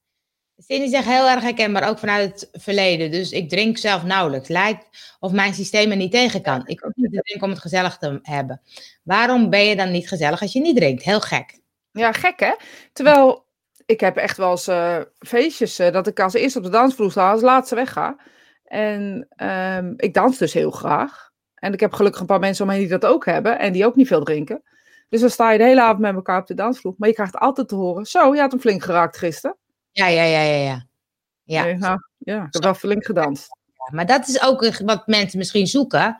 Cindy 0.57 0.87
zegt 0.89 1.05
heel 1.07 1.27
erg 1.29 1.41
herkenbaar, 1.43 1.89
ook 1.89 1.99
vanuit 1.99 2.39
het 2.51 2.61
verleden. 2.63 3.11
Dus 3.11 3.31
ik 3.31 3.49
drink 3.49 3.77
zelf 3.77 4.03
nauwelijks. 4.03 4.47
Lijkt 4.47 5.15
of 5.19 5.31
mijn 5.31 5.53
systeem 5.53 5.91
er 5.91 5.97
niet 5.97 6.11
tegen 6.11 6.41
kan. 6.41 6.67
Ik 6.67 6.79
hoef 6.79 6.91
niet 6.95 7.11
te 7.11 7.19
drinken 7.21 7.43
om 7.47 7.53
het 7.53 7.61
gezellig 7.61 7.97
te 7.97 8.19
hebben. 8.21 8.61
Waarom 9.03 9.49
ben 9.49 9.65
je 9.65 9.75
dan 9.75 9.91
niet 9.91 10.07
gezellig 10.07 10.41
als 10.41 10.53
je 10.53 10.59
niet 10.59 10.75
drinkt? 10.75 11.03
Heel 11.03 11.21
gek. 11.21 11.59
Ja, 11.93 12.11
gek 12.11 12.39
hè? 12.39 12.53
Terwijl 12.93 13.45
ik 13.85 13.99
heb 13.99 14.17
echt 14.17 14.37
wel 14.37 14.51
eens 14.51 14.67
eh, 14.67 14.99
feestjes 15.19 15.79
eh, 15.79 15.91
dat 15.91 16.07
ik 16.07 16.19
als 16.19 16.33
eerste 16.33 16.57
op 16.57 16.63
de 16.63 16.69
dansvloer 16.69 17.11
sta, 17.11 17.31
als 17.31 17.41
laatste 17.41 17.75
wegga. 17.75 18.15
En 18.63 19.27
ehm, 19.29 19.93
ik 19.97 20.13
dans 20.13 20.37
dus 20.37 20.53
heel 20.53 20.71
graag. 20.71 21.31
En 21.55 21.73
ik 21.73 21.79
heb 21.79 21.93
gelukkig 21.93 22.21
een 22.21 22.27
paar 22.27 22.39
mensen 22.39 22.63
om 22.63 22.71
me 22.71 22.77
heen 22.77 22.87
die 22.87 22.99
dat 22.99 23.11
ook 23.11 23.25
hebben 23.25 23.59
en 23.59 23.73
die 23.73 23.85
ook 23.85 23.95
niet 23.95 24.07
veel 24.07 24.23
drinken. 24.23 24.63
Dus 25.09 25.21
dan 25.21 25.29
sta 25.29 25.51
je 25.51 25.57
de 25.57 25.63
hele 25.63 25.81
avond 25.81 25.99
met 25.99 26.15
elkaar 26.15 26.39
op 26.39 26.47
de 26.47 26.53
dansvloer. 26.53 26.93
Maar 26.97 27.09
je 27.09 27.15
krijgt 27.15 27.37
altijd 27.37 27.67
te 27.67 27.75
horen: 27.75 28.05
Zo, 28.05 28.33
je 28.33 28.39
had 28.39 28.51
hem 28.51 28.59
flink 28.59 28.83
geraakt 28.83 29.17
gisteren. 29.17 29.57
Ja, 29.91 30.07
ja, 30.07 30.23
ja, 30.23 30.41
ja, 30.41 30.63
ja. 30.63 30.87
Ja. 31.43 31.63
Nee, 31.63 31.77
nou, 31.77 31.99
ja, 32.17 32.43
ik 32.45 32.53
heb 32.53 32.63
wel 32.63 32.73
flink 32.73 33.05
gedanst. 33.05 33.47
Ja, 33.65 33.95
maar 33.95 34.05
dat 34.05 34.27
is 34.27 34.43
ook 34.43 34.77
wat 34.85 35.07
mensen 35.07 35.37
misschien 35.37 35.67
zoeken. 35.67 36.17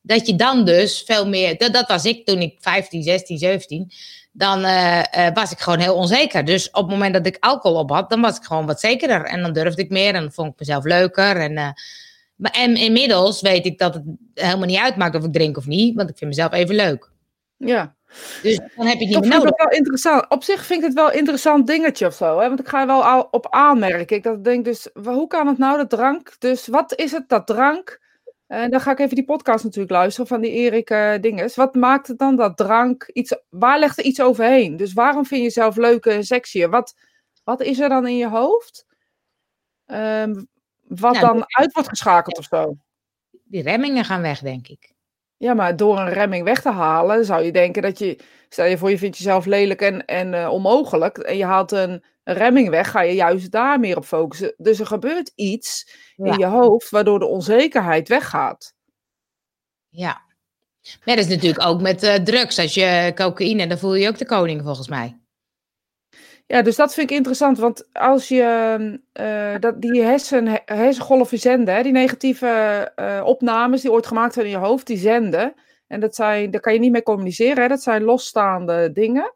Dat 0.00 0.26
je 0.26 0.34
dan 0.36 0.64
dus 0.64 1.02
veel 1.02 1.28
meer. 1.28 1.58
Dat, 1.58 1.72
dat 1.72 1.88
was 1.88 2.04
ik 2.04 2.26
toen 2.26 2.40
ik 2.40 2.56
15, 2.60 3.02
16, 3.02 3.38
17. 3.38 3.92
Dan 4.38 4.64
eh, 4.64 5.26
eh, 5.26 5.34
was 5.34 5.50
ik 5.50 5.58
gewoon 5.58 5.78
heel 5.78 5.94
onzeker. 5.94 6.44
Dus 6.44 6.70
op 6.70 6.82
het 6.82 6.90
moment 6.90 7.14
dat 7.14 7.26
ik 7.26 7.36
alcohol 7.40 7.78
op 7.78 7.90
had, 7.90 8.10
dan 8.10 8.20
was 8.20 8.36
ik 8.36 8.44
gewoon 8.44 8.66
wat 8.66 8.80
zekerder. 8.80 9.24
En 9.24 9.42
dan 9.42 9.52
durfde 9.52 9.82
ik 9.82 9.90
meer 9.90 10.14
en 10.14 10.20
dan 10.20 10.32
vond 10.32 10.52
ik 10.52 10.58
mezelf 10.58 10.84
leuker. 10.84 11.36
En, 11.36 11.56
eh, 11.56 11.70
Maar, 12.36 12.52
en 12.52 12.76
inmiddels 12.76 13.40
weet 13.40 13.66
ik 13.66 13.78
dat 13.78 13.94
het 13.94 14.02
helemaal 14.34 14.66
niet 14.66 14.78
uitmaakt 14.78 15.16
of 15.16 15.24
ik 15.24 15.32
drink 15.32 15.56
of 15.56 15.66
niet, 15.66 15.96
want 15.96 16.10
ik 16.10 16.16
vind 16.16 16.30
mezelf 16.30 16.52
even 16.52 16.74
leuk. 16.74 17.10
Ja. 17.56 17.94
Dus 18.42 18.60
dan 18.76 18.86
heb 18.86 18.98
je 18.98 19.06
het 19.06 19.14
niet 19.14 19.20
meer 19.20 19.38
nodig. 19.38 19.56
wel 19.56 19.78
interessant. 19.78 20.28
Op 20.28 20.44
zich 20.44 20.64
vind 20.64 20.80
ik 20.80 20.86
het 20.86 20.94
wel 20.94 21.10
een 21.10 21.18
interessant 21.18 21.66
dingetje 21.66 22.06
of 22.06 22.14
zo. 22.14 22.38
Hè? 22.38 22.48
Want 22.48 22.60
ik 22.60 22.68
ga 22.68 22.80
er 22.80 22.86
wel 22.86 23.04
al 23.04 23.28
op 23.30 23.46
aanmerken. 23.50 24.16
Ik 24.16 24.22
dat 24.22 24.44
denk 24.44 24.64
dus, 24.64 24.88
hoe 25.04 25.26
kan 25.26 25.46
het 25.46 25.58
nou, 25.58 25.76
dat 25.76 25.90
drank? 25.90 26.36
Dus 26.38 26.66
wat 26.66 26.94
is 26.94 27.12
het, 27.12 27.28
dat 27.28 27.46
drank? 27.46 28.00
En 28.48 28.70
dan 28.70 28.80
ga 28.80 28.90
ik 28.90 28.98
even 28.98 29.14
die 29.14 29.24
podcast 29.24 29.64
natuurlijk 29.64 29.92
luisteren 29.92 30.26
van 30.26 30.40
die 30.40 30.50
Erik 30.50 30.90
eh 30.90 31.12
Dinges. 31.20 31.56
Wat 31.56 31.74
maakt 31.74 32.06
het 32.06 32.18
dan 32.18 32.36
dat 32.36 32.56
drank 32.56 33.10
iets... 33.12 33.36
Waar 33.48 33.78
legt 33.78 33.98
er 33.98 34.04
iets 34.04 34.20
overheen? 34.20 34.76
Dus 34.76 34.92
waarom 34.92 35.26
vind 35.26 35.40
je 35.40 35.46
jezelf 35.46 35.76
leuk 35.76 36.06
en 36.06 36.24
sexy? 36.24 36.66
Wat, 36.66 36.96
wat 37.44 37.60
is 37.60 37.78
er 37.78 37.88
dan 37.88 38.06
in 38.06 38.16
je 38.16 38.28
hoofd? 38.28 38.86
Ehm, 39.86 40.44
wat 40.82 41.12
Nou, 41.12 41.26
dan 41.26 41.44
uit 41.46 41.72
wordt 41.72 41.88
geschakeld 41.88 42.38
of 42.38 42.44
zo? 42.44 42.76
Die 43.44 43.62
remmingen 43.62 44.04
gaan 44.04 44.22
weg, 44.22 44.40
denk 44.40 44.68
ik. 44.68 44.92
Ja, 45.36 45.54
maar 45.54 45.76
door 45.76 45.98
een 45.98 46.12
remming 46.12 46.44
weg 46.44 46.62
te 46.62 46.70
halen, 46.70 47.24
zou 47.24 47.42
je 47.42 47.52
denken 47.52 47.82
dat 47.82 47.98
je, 47.98 48.18
stel 48.48 48.64
je 48.64 48.78
voor, 48.78 48.90
je 48.90 48.98
vindt 48.98 49.16
jezelf 49.16 49.46
lelijk 49.46 49.80
en, 49.80 50.04
en 50.04 50.34
eh, 50.34 50.52
onmogelijk, 50.52 51.18
en 51.18 51.36
je 51.36 51.44
haalt 51.44 51.72
een 51.72 52.04
remming 52.32 52.68
weg, 52.70 52.90
ga 52.90 53.00
je 53.00 53.14
juist 53.14 53.50
daar 53.50 53.80
meer 53.80 53.96
op 53.96 54.04
focussen. 54.04 54.54
Dus 54.56 54.80
er 54.80 54.86
gebeurt 54.86 55.32
iets 55.34 55.96
Ja. 56.16 56.32
in 56.32 56.38
je 56.38 56.46
hoofd 56.46 56.90
waardoor 56.90 57.18
de 57.18 57.26
onzekerheid 57.26 58.08
weggaat. 58.08 58.74
Ja. 59.88 60.26
Maar 61.04 61.16
dat 61.16 61.24
is 61.24 61.34
natuurlijk 61.34 61.66
ook 61.66 61.80
met 61.80 62.02
eh, 62.02 62.14
drugs. 62.14 62.58
Als 62.58 62.74
je 62.74 63.12
cocaïne, 63.14 63.66
dan 63.66 63.78
voel 63.78 63.94
je 63.94 64.02
je 64.02 64.08
ook 64.08 64.18
de 64.18 64.26
koning, 64.26 64.62
volgens 64.62 64.88
mij. 64.88 65.18
Ja, 66.46 66.62
dus 66.62 66.76
dat 66.76 66.94
vind 66.94 67.10
ik 67.10 67.16
interessant, 67.16 67.58
want 67.58 67.88
als 67.92 68.28
je 68.28 68.42
eh, 69.12 69.54
dat, 69.60 69.80
die 69.80 70.02
hersen, 70.02 70.62
hersengolven 70.64 71.38
zenden, 71.38 71.74
hè, 71.74 71.82
die 71.82 71.92
negatieve 71.92 72.46
eh, 72.94 73.22
opnames 73.24 73.80
die 73.80 73.92
ooit 73.92 74.06
gemaakt 74.06 74.34
zijn 74.34 74.46
in 74.46 74.52
je 74.52 74.58
hoofd, 74.58 74.86
die 74.86 74.96
zenden, 74.96 75.54
en 75.86 76.00
dat 76.00 76.14
zijn, 76.14 76.50
daar 76.50 76.60
kan 76.60 76.72
je 76.72 76.78
niet 76.78 76.92
mee 76.92 77.02
communiceren, 77.02 77.62
hè, 77.62 77.68
dat 77.68 77.82
zijn 77.82 78.02
losstaande 78.02 78.92
dingen. 78.92 79.32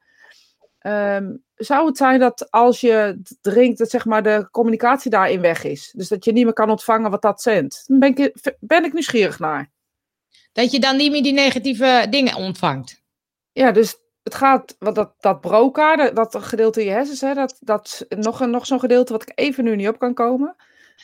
Ehm, 0.78 1.37
zou 1.64 1.87
het 1.87 1.97
zijn 1.97 2.21
dat 2.21 2.50
als 2.50 2.81
je 2.81 3.21
drinkt, 3.40 3.78
dat 3.78 3.90
zeg 3.90 4.04
maar 4.04 4.23
de 4.23 4.49
communicatie 4.50 5.11
daarin 5.11 5.40
weg 5.40 5.64
is? 5.64 5.92
Dus 5.97 6.09
dat 6.09 6.25
je 6.25 6.33
niet 6.33 6.45
meer 6.45 6.52
kan 6.52 6.71
ontvangen 6.71 7.11
wat 7.11 7.23
dat 7.23 7.42
zendt? 7.42 7.85
Dan 7.87 7.99
ben 7.99 8.16
ik, 8.16 8.54
ben 8.61 8.85
ik 8.85 8.92
nieuwsgierig 8.92 9.38
naar. 9.38 9.71
Dat 10.52 10.71
je 10.73 10.81
dan 10.81 10.97
niet 10.97 11.11
meer 11.11 11.23
die 11.23 11.33
negatieve 11.33 12.07
dingen 12.11 12.35
ontvangt. 12.35 13.02
Ja, 13.52 13.71
dus 13.73 13.97
het 14.23 14.35
gaat, 14.35 14.76
wat 14.78 14.95
dat, 14.95 15.14
dat 15.21 15.40
broca, 15.40 15.97
dat, 16.11 16.33
dat 16.33 16.42
gedeelte 16.45 16.81
in 16.81 16.87
je 16.87 16.92
hersens, 16.92 17.21
hè, 17.21 17.35
dat, 17.35 17.57
dat 17.61 18.07
nog, 18.09 18.40
een- 18.40 18.50
nog 18.50 18.66
zo'n 18.66 18.81
gedeelte 18.81 19.12
wat 19.12 19.23
ik 19.23 19.33
even 19.35 19.64
nu 19.64 19.76
niet 19.76 19.88
op 19.88 19.99
kan 19.99 20.14
komen. 20.14 20.57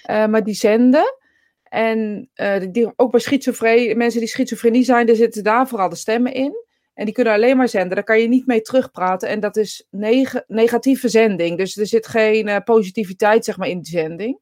Eh, 0.03 0.27
maar 0.27 0.45
die 0.45 0.55
zenden. 0.55 1.17
En 1.63 2.31
eh, 2.35 2.63
die, 2.71 2.93
ook 2.97 3.11
bij 3.11 3.21
schizofrenie, 3.21 3.97
mensen 3.97 4.21
die 4.21 4.29
schizofrenie 4.29 4.85
zijn, 4.85 5.07
daar 5.07 5.17
zitten 5.17 5.45
daar 5.45 5.69
vooral 5.69 5.89
de 5.89 5.97
stemmen 5.97 6.33
in. 6.33 6.67
En 6.99 7.05
die 7.05 7.15
kunnen 7.15 7.33
alleen 7.33 7.57
maar 7.57 7.69
zenden. 7.69 7.95
Daar 7.95 8.05
kan 8.05 8.21
je 8.21 8.29
niet 8.29 8.47
mee 8.47 8.61
terugpraten. 8.61 9.29
En 9.29 9.41
dat 9.41 9.57
is 9.57 9.87
neg- 9.91 10.43
negatieve 10.47 11.09
zending. 11.09 11.59
Dus 11.59 11.77
er 11.77 11.87
zit 11.87 12.07
geen 12.07 12.49
eh, 12.49 12.61
positiviteit 12.65 13.45
zeg 13.45 13.57
maar, 13.57 13.69
in 13.69 13.81
die 13.81 13.93
zending. 13.93 14.39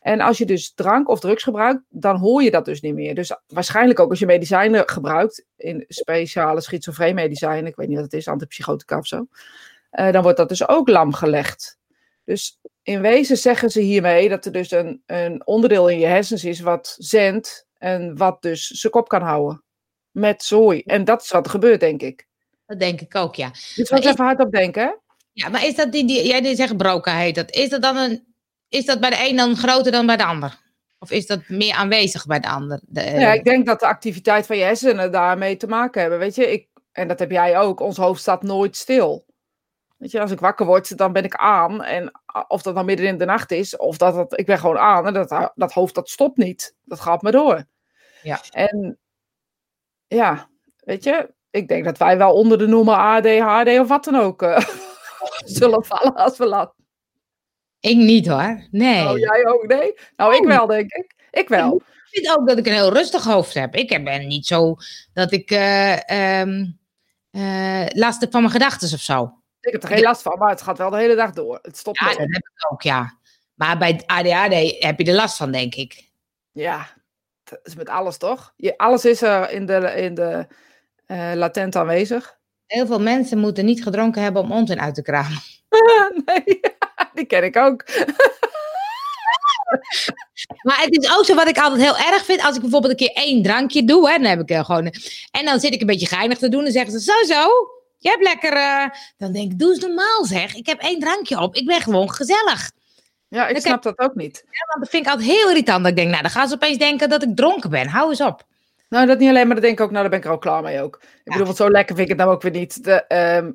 En 0.00 0.20
als 0.20 0.38
je 0.38 0.44
dus 0.44 0.74
drank 0.74 1.08
of 1.08 1.20
drugs 1.20 1.42
gebruikt, 1.42 1.82
dan 1.88 2.16
hoor 2.16 2.42
je 2.42 2.50
dat 2.50 2.64
dus 2.64 2.80
niet 2.80 2.94
meer. 2.94 3.14
Dus 3.14 3.36
waarschijnlijk 3.46 4.00
ook 4.00 4.10
als 4.10 4.18
je 4.18 4.26
medicijnen 4.26 4.88
gebruikt, 4.88 5.46
in 5.56 5.84
speciale 5.88 6.60
schizofreenmedicijnen, 6.60 7.70
ik 7.70 7.76
weet 7.76 7.88
niet 7.88 7.96
wat 7.96 8.04
het 8.04 8.14
is, 8.14 8.28
antipsychotica 8.28 8.98
of 8.98 9.06
zo, 9.06 9.26
eh, 9.90 10.12
dan 10.12 10.22
wordt 10.22 10.38
dat 10.38 10.48
dus 10.48 10.68
ook 10.68 10.88
lam 10.88 11.12
gelegd. 11.12 11.78
Dus 12.24 12.60
in 12.82 13.00
wezen 13.00 13.36
zeggen 13.36 13.70
ze 13.70 13.80
hiermee 13.80 14.28
dat 14.28 14.44
er 14.44 14.52
dus 14.52 14.70
een, 14.70 15.02
een 15.06 15.46
onderdeel 15.46 15.88
in 15.88 15.98
je 15.98 16.06
hersens 16.06 16.44
is 16.44 16.60
wat 16.60 16.96
zendt 16.98 17.66
en 17.78 18.16
wat 18.16 18.42
dus 18.42 18.66
zijn 18.66 18.92
kop 18.92 19.08
kan 19.08 19.22
houden. 19.22 19.64
Met 20.16 20.42
zooi. 20.44 20.82
En 20.82 21.04
dat 21.04 21.22
is 21.22 21.30
wat 21.30 21.44
er 21.44 21.50
gebeurt, 21.50 21.80
denk 21.80 22.02
ik. 22.02 22.26
Dat 22.66 22.80
denk 22.80 23.00
ik 23.00 23.14
ook, 23.14 23.34
ja. 23.34 23.50
Dus 23.50 23.90
wat 23.90 23.98
is- 23.98 24.06
even 24.06 24.24
hardop 24.24 24.50
denken, 24.52 24.82
hè? 24.82 24.90
Ja, 25.32 25.48
maar 25.48 25.64
is 25.66 25.74
dat 25.74 25.92
die, 25.92 26.06
die 26.06 26.26
jij 26.26 26.40
die 26.40 26.56
zegt 26.56 26.76
broca 26.76 27.16
heet 27.16 27.34
dat. 27.34 27.50
Is 27.50 27.68
dat 27.68 27.82
dan 27.82 27.96
een, 27.96 28.34
is 28.68 28.84
dat 28.84 29.00
bij 29.00 29.10
de 29.10 29.28
een 29.28 29.36
dan 29.36 29.56
groter 29.56 29.92
dan 29.92 30.06
bij 30.06 30.16
de 30.16 30.24
ander? 30.24 30.58
Of 30.98 31.10
is 31.10 31.26
dat 31.26 31.48
meer 31.48 31.74
aanwezig 31.74 32.26
bij 32.26 32.40
de 32.40 32.48
ander? 32.48 32.80
De, 32.82 33.00
Ja, 33.00 33.32
ik 33.32 33.44
denk 33.44 33.66
dat 33.66 33.80
de 33.80 33.86
activiteit 33.86 34.46
van 34.46 34.56
je 34.56 34.62
hersenen 34.62 35.12
daarmee 35.12 35.56
te 35.56 35.66
maken 35.66 36.00
hebben. 36.00 36.18
Weet 36.18 36.34
je, 36.34 36.52
ik, 36.52 36.68
en 36.92 37.08
dat 37.08 37.18
heb 37.18 37.30
jij 37.30 37.58
ook, 37.58 37.80
ons 37.80 37.96
hoofd 37.96 38.20
staat 38.20 38.42
nooit 38.42 38.76
stil. 38.76 39.26
Weet 39.96 40.10
je, 40.10 40.20
als 40.20 40.30
ik 40.30 40.40
wakker 40.40 40.66
word, 40.66 40.96
dan 40.96 41.12
ben 41.12 41.24
ik 41.24 41.34
aan. 41.34 41.82
En 41.82 42.10
of 42.48 42.62
dat 42.62 42.74
dan 42.74 42.84
midden 42.84 43.06
in 43.06 43.18
de 43.18 43.24
nacht 43.24 43.50
is, 43.50 43.76
of 43.76 43.96
dat 43.96 44.14
het, 44.16 44.38
ik 44.38 44.46
ben 44.46 44.58
gewoon 44.58 44.78
aan. 44.78 45.06
En 45.06 45.12
dat, 45.12 45.52
dat 45.54 45.72
hoofd, 45.72 45.94
dat 45.94 46.08
stopt 46.08 46.36
niet. 46.36 46.74
Dat 46.84 47.00
gaat 47.00 47.22
maar 47.22 47.32
door. 47.32 47.64
Ja. 48.22 48.40
En 48.50 48.98
ja, 50.08 50.48
weet 50.76 51.04
je, 51.04 51.34
ik 51.50 51.68
denk 51.68 51.84
dat 51.84 51.98
wij 51.98 52.18
wel 52.18 52.32
onder 52.32 52.58
de 52.58 52.66
noemer 52.66 52.94
ADHD 52.94 53.78
of 53.78 53.88
wat 53.88 54.04
dan 54.04 54.14
ook 54.16 54.42
eh, 54.42 54.66
zullen 55.58 55.84
vallen 55.84 56.14
als 56.14 56.38
we 56.38 56.46
laten. 56.46 56.74
Ik 57.80 57.96
niet 57.96 58.26
hoor. 58.26 58.66
Nee. 58.70 59.08
Oh, 59.08 59.18
jij 59.18 59.46
ook, 59.46 59.66
nee? 59.66 59.94
Nou, 60.16 60.34
ik 60.34 60.40
Oh. 60.40 60.46
wel, 60.46 60.66
denk 60.66 60.92
ik. 60.92 61.14
Ik 61.30 61.48
wel. 61.48 61.74
Ik 61.76 62.22
vind 62.22 62.38
ook 62.38 62.48
dat 62.48 62.58
ik 62.58 62.66
een 62.66 62.72
heel 62.72 62.92
rustig 62.92 63.24
hoofd 63.24 63.54
heb. 63.54 63.74
Ik 63.74 64.04
ben 64.04 64.26
niet 64.26 64.46
zo 64.46 64.76
dat 65.12 65.32
ik 65.32 65.50
eh, 65.50 66.62
last 67.88 68.20
heb 68.20 68.30
van 68.30 68.40
mijn 68.40 68.52
gedachten 68.52 68.92
of 68.92 69.00
zo. 69.00 69.40
Ik 69.60 69.72
heb 69.72 69.82
er 69.82 69.88
geen 69.88 70.02
last 70.02 70.22
van, 70.22 70.38
maar 70.38 70.50
het 70.50 70.62
gaat 70.62 70.78
wel 70.78 70.90
de 70.90 70.96
hele 70.96 71.14
dag 71.14 71.30
door. 71.30 71.58
Het 71.62 71.76
stopt 71.76 71.98
Ja, 71.98 72.08
dat 72.08 72.16
heb 72.18 72.28
ik 72.30 72.72
ook, 72.72 72.82
ja. 72.82 73.18
Maar 73.54 73.78
bij 73.78 74.02
ADHD 74.06 74.82
heb 74.82 74.98
je 75.00 75.04
er 75.04 75.14
last 75.14 75.36
van, 75.36 75.52
denk 75.52 75.74
ik. 75.74 76.10
Ja, 76.52 76.88
dat 77.50 77.58
is 77.62 77.74
met 77.74 77.88
alles 77.88 78.16
toch? 78.16 78.52
Je, 78.56 78.78
alles 78.78 79.04
is 79.04 79.22
er 79.22 79.50
in 79.50 79.66
de, 79.66 79.92
in 79.96 80.14
de 80.14 80.46
eh, 81.06 81.32
latent 81.34 81.76
aanwezig. 81.76 82.38
Heel 82.66 82.86
veel 82.86 83.00
mensen 83.00 83.38
moeten 83.38 83.64
niet 83.64 83.82
gedronken 83.82 84.22
hebben 84.22 84.42
om 84.42 84.52
onzin 84.52 84.80
uit 84.80 84.94
te 84.94 85.02
kramen. 85.02 85.38
nee, 86.24 86.60
die 87.14 87.24
ken 87.24 87.44
ik 87.44 87.56
ook. 87.56 87.84
Maar 90.62 90.80
het 90.80 91.02
is 91.02 91.16
ook 91.16 91.24
zo 91.24 91.34
wat 91.34 91.48
ik 91.48 91.58
altijd 91.58 91.82
heel 91.82 92.12
erg 92.12 92.24
vind. 92.24 92.42
Als 92.42 92.54
ik 92.54 92.60
bijvoorbeeld 92.60 92.92
een 92.92 93.06
keer 93.06 93.22
één 93.22 93.42
drankje 93.42 93.84
doe, 93.84 94.10
hè, 94.10 94.18
dan 94.18 94.30
heb 94.30 94.40
ik 94.40 94.50
eh, 94.50 94.64
gewoon. 94.64 94.92
En 95.30 95.44
dan 95.44 95.60
zit 95.60 95.74
ik 95.74 95.80
een 95.80 95.86
beetje 95.86 96.06
geinig 96.06 96.38
te 96.38 96.48
doen. 96.48 96.62
Dan 96.62 96.72
zeggen 96.72 96.92
ze: 96.92 97.00
Zo, 97.00 97.34
zo. 97.34 97.48
Je 97.98 98.08
hebt 98.08 98.22
lekker. 98.22 98.52
eh," 98.52 98.86
Dan 99.16 99.32
denk 99.32 99.52
ik: 99.52 99.58
Doe 99.58 99.70
eens 99.70 99.78
normaal 99.84 100.24
zeg. 100.24 100.54
Ik 100.54 100.66
heb 100.66 100.80
één 100.80 101.00
drankje 101.00 101.40
op. 101.40 101.54
Ik 101.54 101.66
ben 101.66 101.80
gewoon 101.80 102.10
gezellig. 102.10 102.70
Ja, 103.28 103.46
ik 103.48 103.60
snap 103.60 103.82
dat 103.82 103.98
ook 103.98 104.14
niet. 104.14 104.44
Want 104.44 104.80
dat 104.80 104.88
vind 104.88 105.06
ik 105.06 105.12
altijd 105.12 105.28
heel 105.28 105.48
irritant. 105.48 105.82
Dat 105.82 105.90
ik 105.90 105.96
denk: 105.96 106.10
Nou, 106.10 106.22
dan 106.22 106.30
gaan 106.30 106.48
ze 106.48 106.54
opeens 106.54 106.78
denken 106.78 107.08
dat 107.08 107.22
ik 107.22 107.36
dronken 107.36 107.70
ben. 107.70 107.88
Hou 107.88 108.10
eens 108.10 108.20
op. 108.20 108.46
Nou, 108.88 109.06
dat 109.06 109.18
niet 109.18 109.28
alleen, 109.28 109.46
maar 109.46 109.54
dat 109.54 109.64
denk 109.64 109.78
ik 109.78 109.84
ook, 109.84 109.90
nou, 109.90 110.00
daar 110.00 110.10
ben 110.10 110.18
ik 110.18 110.24
er 110.24 110.30
ook 110.30 110.40
klaar 110.40 110.62
mee 110.62 110.82
ook. 110.82 111.00
Ik 111.02 111.32
bedoel, 111.32 111.44
want 111.44 111.56
zo 111.56 111.70
lekker 111.70 111.96
vind 111.96 112.10
ik 112.10 112.16
het 112.16 112.24
nou 112.24 112.34
ook 112.34 112.42
weer 112.42 112.52
niet. 112.52 112.84
De, 112.84 113.06
ehm, 113.06 113.52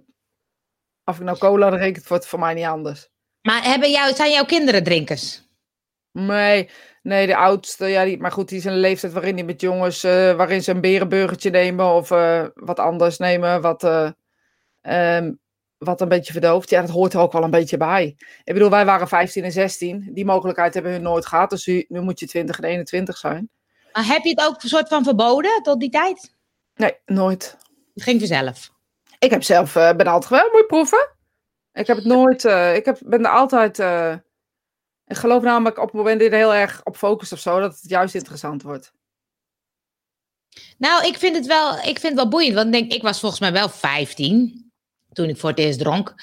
of 1.03 1.17
ik 1.17 1.23
nou 1.23 1.37
cola 1.37 1.69
drink, 1.69 1.95
het 1.95 2.07
wordt 2.07 2.27
voor 2.27 2.39
mij 2.39 2.53
niet 2.53 2.65
anders. 2.65 3.09
Maar 3.41 3.63
hebben 3.63 3.91
jou, 3.91 4.13
zijn 4.13 4.31
jouw 4.31 4.45
kinderen 4.45 4.83
drinkers? 4.83 5.49
Nee, 6.11 6.69
nee, 7.01 7.27
de 7.27 7.35
oudste, 7.35 7.87
ja, 7.87 8.03
die, 8.03 8.17
maar 8.17 8.31
goed, 8.31 8.49
die 8.49 8.57
is 8.57 8.65
in 8.65 8.71
een 8.71 8.79
leeftijd 8.79 9.13
waarin 9.13 9.35
die 9.35 9.45
met 9.45 9.61
jongens, 9.61 10.03
eh, 10.03 10.33
waarin 10.33 10.63
ze 10.63 10.71
een 10.71 10.81
berenburgertje 10.81 11.49
nemen 11.49 11.85
of 11.85 12.11
eh, 12.11 12.45
wat 12.53 12.79
anders 12.79 13.17
nemen, 13.17 13.61
wat, 13.61 13.83
eh, 13.83 14.09
ehm, 14.81 15.31
wat 15.83 16.01
een 16.01 16.07
beetje 16.07 16.31
verdooft. 16.31 16.69
Ja, 16.69 16.81
dat 16.81 16.89
hoort 16.89 17.13
er 17.13 17.19
ook 17.19 17.31
wel 17.31 17.43
een 17.43 17.51
beetje 17.51 17.77
bij. 17.77 18.15
Ik 18.43 18.53
bedoel, 18.53 18.69
wij 18.69 18.85
waren 18.85 19.07
15 19.07 19.43
en 19.43 19.51
16, 19.51 20.09
die 20.13 20.25
mogelijkheid 20.25 20.73
hebben 20.73 20.91
hun 20.91 21.01
nooit 21.01 21.25
gehad, 21.25 21.49
dus 21.49 21.65
nu, 21.65 21.85
nu 21.87 22.01
moet 22.01 22.19
je 22.19 22.27
20 22.27 22.59
en 22.59 22.63
21 22.63 23.17
zijn. 23.17 23.49
Maar 23.93 24.05
heb 24.05 24.23
je 24.23 24.29
het 24.29 24.47
ook 24.47 24.63
een 24.63 24.69
soort 24.69 24.87
van 24.87 25.03
verboden 25.03 25.63
tot 25.63 25.79
die 25.79 25.89
tijd? 25.89 26.35
Nee, 26.75 26.95
nooit. 27.05 27.57
Het 27.93 28.03
ging 28.03 28.19
vanzelf. 28.19 28.71
Ik 29.19 29.29
heb 29.29 29.43
zelf, 29.43 29.75
eh, 29.75 29.95
ben 29.95 30.07
altijd 30.07 30.29
wel, 30.29 30.49
moet 30.51 30.59
je 30.59 30.65
proeven? 30.65 31.09
Ik 31.73 31.87
heb 31.87 31.97
het 31.97 32.05
nooit, 32.05 32.45
eh, 32.45 32.75
ik 32.75 32.85
heb, 32.85 32.97
ben 33.05 33.25
er 33.25 33.31
altijd, 33.31 33.79
eh, 33.79 34.15
ik 35.05 35.15
geloof 35.15 35.43
namelijk 35.43 35.77
op 35.77 35.85
het 35.85 35.93
moment 35.93 36.19
dat 36.19 36.27
je 36.27 36.33
er 36.35 36.41
heel 36.41 36.53
erg 36.53 36.81
op 36.83 36.97
focust 36.97 37.31
of 37.31 37.39
zo, 37.39 37.59
dat 37.59 37.79
het 37.81 37.89
juist 37.89 38.15
interessant 38.15 38.61
wordt. 38.61 38.93
Nou, 40.77 41.05
ik 41.05 41.17
vind 41.17 41.35
het 41.35 41.45
wel, 41.45 41.73
ik 41.75 41.99
vind 41.99 42.01
het 42.01 42.15
wel 42.15 42.27
boeiend. 42.27 42.55
Want 42.55 42.65
ik 42.67 42.73
denk, 42.73 42.91
ik 42.91 43.01
was 43.01 43.19
volgens 43.19 43.41
mij 43.41 43.51
wel 43.51 43.69
15 43.69 44.70
toen 45.13 45.29
ik 45.29 45.37
voor 45.37 45.49
het 45.49 45.59
eerst 45.59 45.79
dronk. 45.79 46.15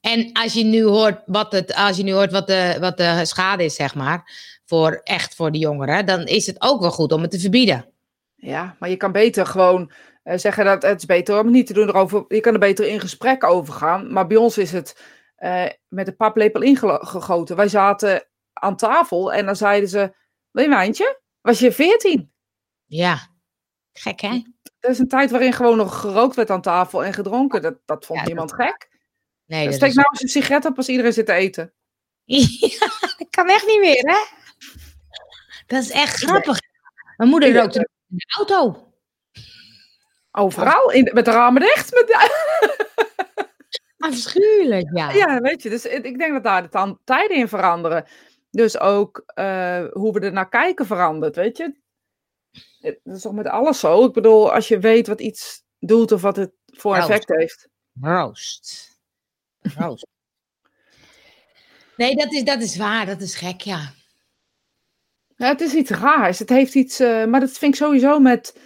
En 0.00 0.32
als 0.32 0.52
je 0.52 0.64
nu 0.64 0.82
hoort 0.82 1.22
wat, 1.26 1.52
het, 1.52 1.74
als 1.74 1.96
je 1.96 2.02
nu 2.02 2.12
hoort 2.12 2.32
wat, 2.32 2.46
de, 2.46 2.76
wat 2.80 2.96
de 2.96 3.20
schade 3.24 3.64
is, 3.64 3.74
zeg 3.74 3.94
maar, 3.94 4.30
voor 4.64 5.00
echt 5.04 5.34
voor 5.34 5.52
de 5.52 5.58
jongeren, 5.58 6.06
dan 6.06 6.24
is 6.24 6.46
het 6.46 6.56
ook 6.58 6.80
wel 6.80 6.90
goed 6.90 7.12
om 7.12 7.22
het 7.22 7.30
te 7.30 7.40
verbieden. 7.40 7.92
Ja, 8.34 8.76
maar 8.78 8.88
je 8.88 8.96
kan 8.96 9.12
beter 9.12 9.46
gewoon 9.46 9.92
eh, 10.22 10.38
zeggen 10.38 10.64
dat 10.64 10.82
het 10.82 10.98
is 10.98 11.06
beter 11.06 11.38
om 11.38 11.44
het 11.44 11.54
niet 11.54 11.66
te 11.66 11.72
doen 11.72 11.88
erover. 11.88 12.24
Je 12.28 12.40
kan 12.40 12.52
er 12.52 12.58
beter 12.58 12.86
in 12.86 13.00
gesprek 13.00 13.44
over 13.44 13.74
gaan. 13.74 14.12
Maar 14.12 14.26
bij 14.26 14.36
ons 14.36 14.58
is 14.58 14.72
het 14.72 15.02
eh, 15.36 15.64
met 15.88 16.08
een 16.08 16.16
paplepel 16.16 16.62
ingegoten. 16.62 17.56
Wij 17.56 17.68
zaten 17.68 18.26
aan 18.52 18.76
tafel 18.76 19.32
en 19.32 19.46
dan 19.46 19.56
zeiden 19.56 19.88
ze: 19.88 20.14
Wil 20.50 20.62
je 20.62 20.68
een 20.68 20.76
wijntje? 20.76 21.20
Was 21.40 21.58
je 21.58 21.72
14? 21.72 22.32
Ja, 22.84 23.18
gek 23.92 24.20
hè? 24.20 24.42
Dat 24.86 24.94
is 24.94 25.00
een 25.00 25.08
tijd 25.08 25.30
waarin 25.30 25.52
gewoon 25.52 25.76
nog 25.76 26.00
gerookt 26.00 26.36
werd 26.36 26.50
aan 26.50 26.60
tafel 26.60 27.04
en 27.04 27.12
gedronken. 27.12 27.62
Dat, 27.62 27.78
dat 27.84 28.06
vond 28.06 28.20
Ja, 28.20 28.26
niemand 28.26 28.52
gek. 28.52 28.88
Nee, 29.46 29.64
dat 29.64 29.74
Steek 29.74 29.88
is... 29.88 29.94
nou 29.94 30.08
eens 30.10 30.22
een 30.22 30.28
sigaret 30.28 30.64
op 30.64 30.76
als 30.76 30.88
iedereen 30.88 31.12
zit 31.12 31.26
te 31.26 31.32
eten. 31.32 31.72
Ja, 32.60 32.86
dat 33.16 33.26
kan 33.30 33.48
echt 33.48 33.66
niet 33.66 33.80
meer 33.80 34.00
hè? 34.00 34.18
Dat 35.66 35.82
is 35.82 35.90
echt 35.90 36.16
grappig. 36.24 36.58
Mijn 37.16 37.30
moeder 37.30 37.52
Ja. 37.52 37.60
rookte 37.60 37.78
in 38.08 38.16
de 38.16 38.34
auto. 38.36 38.92
Overal, 40.30 40.90
in, 40.90 41.10
met 41.12 41.24
de 41.24 41.30
ramen 41.30 41.60
dicht. 41.60 41.92
Met 41.94 42.16
Afschuwelijk, 43.98 44.90
ja. 44.96 45.10
Ja, 45.12 45.40
weet 45.40 45.62
je, 45.62 45.70
dus 45.70 45.86
ik 45.86 46.18
denk 46.18 46.32
dat 46.32 46.42
daar 46.44 46.70
de 46.70 46.96
tijden 47.04 47.36
in 47.36 47.48
veranderen. 47.48 48.06
Dus 48.50 48.78
ook 48.78 49.22
eh, 49.26 49.84
hoe 49.92 50.12
we 50.12 50.20
er 50.20 50.32
naar 50.32 50.48
kijken 50.48 50.86
verandert, 50.86 51.36
weet 51.36 51.56
je. 51.56 51.74
Het- 52.80 53.00
Dat 53.04 53.16
is 53.16 53.22
toch 53.22 53.32
met 53.32 53.46
alles 53.46 53.80
zo. 53.80 54.04
Ik 54.04 54.12
bedoel, 54.12 54.52
als 54.52 54.68
je 54.68 54.78
weet 54.78 55.06
wat 55.06 55.20
iets 55.20 55.62
doet 55.78 56.12
of 56.12 56.22
wat 56.22 56.36
het 56.36 56.52
voor 56.66 56.96
effect 56.96 57.28
heeft. 57.28 57.68
Roost. 58.00 58.98
Roost. 59.76 60.06
Nee, 61.96 62.16
dat 62.16 62.32
is, 62.32 62.44
dat 62.44 62.62
is 62.62 62.76
waar. 62.76 63.06
Dat 63.06 63.20
is 63.20 63.34
gek, 63.34 63.60
ja. 63.60 63.92
Ja, 65.36 65.46
het 65.48 65.60
is 65.60 65.74
iets 65.74 65.90
raars. 65.90 66.38
Het 66.38 66.48
heeft 66.48 66.74
iets, 66.74 67.00
eh, 67.00 67.24
maar 67.24 67.40
dat 67.40 67.50
vind 67.58 67.74
ik 67.74 67.80
sowieso 67.80 68.18
met 68.18 68.58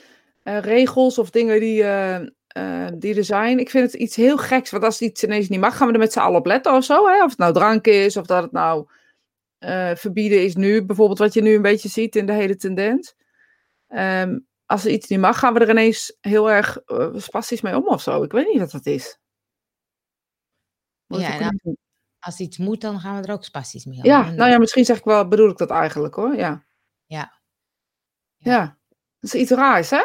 eh, 0.43 0.59
regels 0.59 1.19
of 1.19 1.31
dingen 1.31 1.61
die, 1.61 1.83
eh, 1.85 2.87
die 2.95 3.15
er 3.15 3.25
zijn. 3.25 3.59
Ik 3.59 3.71
vind 3.71 3.93
het 3.93 4.01
iets 4.01 4.17
heel 4.17 4.39
geks. 4.39 4.71
Want 4.71 4.85
als 4.85 5.01
iets 5.01 5.25
ineens 5.25 5.49
niet 5.49 5.61
mag, 5.61 5.77
gaan 5.77 5.87
we 5.87 5.93
er 5.93 5.99
met 5.99 6.13
z'n 6.13 6.19
allen 6.19 6.39
op 6.39 6.47
letten 6.47 6.75
of 6.75 6.85
zo. 6.85 7.07
Hè? 7.09 7.23
Of 7.25 7.31
het 7.31 7.39
nou 7.39 7.53
drank 7.53 7.87
is, 7.87 8.17
of 8.17 8.27
dat 8.27 8.43
het 8.43 8.53
nou 8.53 8.87
eh, 9.59 9.95
verbieden 9.95 10.45
is 10.45 10.55
nu. 10.55 10.85
Bijvoorbeeld 10.85 11.19
wat 11.19 11.35
je 11.35 11.43
nu 11.43 11.55
een 11.55 11.63
beetje 11.63 11.89
ziet 11.89 12.17
in 12.17 12.27
de 12.27 12.33
hele 12.33 12.57
tendens. 12.57 13.15
Ehm, 13.91 14.39
als 14.67 14.85
er 14.85 14.91
iets 14.91 15.09
niet 15.09 15.19
mag, 15.19 15.39
gaan 15.39 15.55
we 15.55 15.61
er 15.61 15.71
ineens 15.71 16.17
heel 16.21 16.51
erg 16.51 16.79
eh, 16.79 17.11
spastisch 17.17 17.61
mee 17.61 17.77
om 17.77 17.89
of 17.89 18.03
zo. 18.03 18.23
Ik 18.23 18.33
weet 18.33 18.47
niet 18.47 18.59
wat 18.59 18.71
dat 18.71 18.87
is. 18.87 19.19
Moet 21.07 21.21
Ja, 21.21 21.39
nou. 21.39 21.77
Als 22.19 22.39
iets 22.39 22.59
moet, 22.59 22.81
dan 22.81 23.01
gaan 23.01 23.21
we 23.21 23.27
er 23.27 23.33
ook 23.33 23.45
spastisch 23.45 23.85
mee 23.85 23.99
om. 23.99 24.05
ja, 24.05 24.31
nou 24.31 24.51
ja, 24.51 24.59
misschien 24.59 24.85
zeg 24.85 24.99
ik 24.99 25.05
wel, 25.05 25.29
bedoel 25.29 25.51
ik 25.51 25.57
dat 25.57 25.71
eigenlijk 25.71 26.15
hoor. 26.15 26.37
Ja. 26.37 26.65
Ja. 27.07 27.41
Ja. 28.37 28.79
Dat 29.19 29.35
is 29.35 29.41
iets 29.41 29.51
raars, 29.51 29.91
hè? 29.91 30.05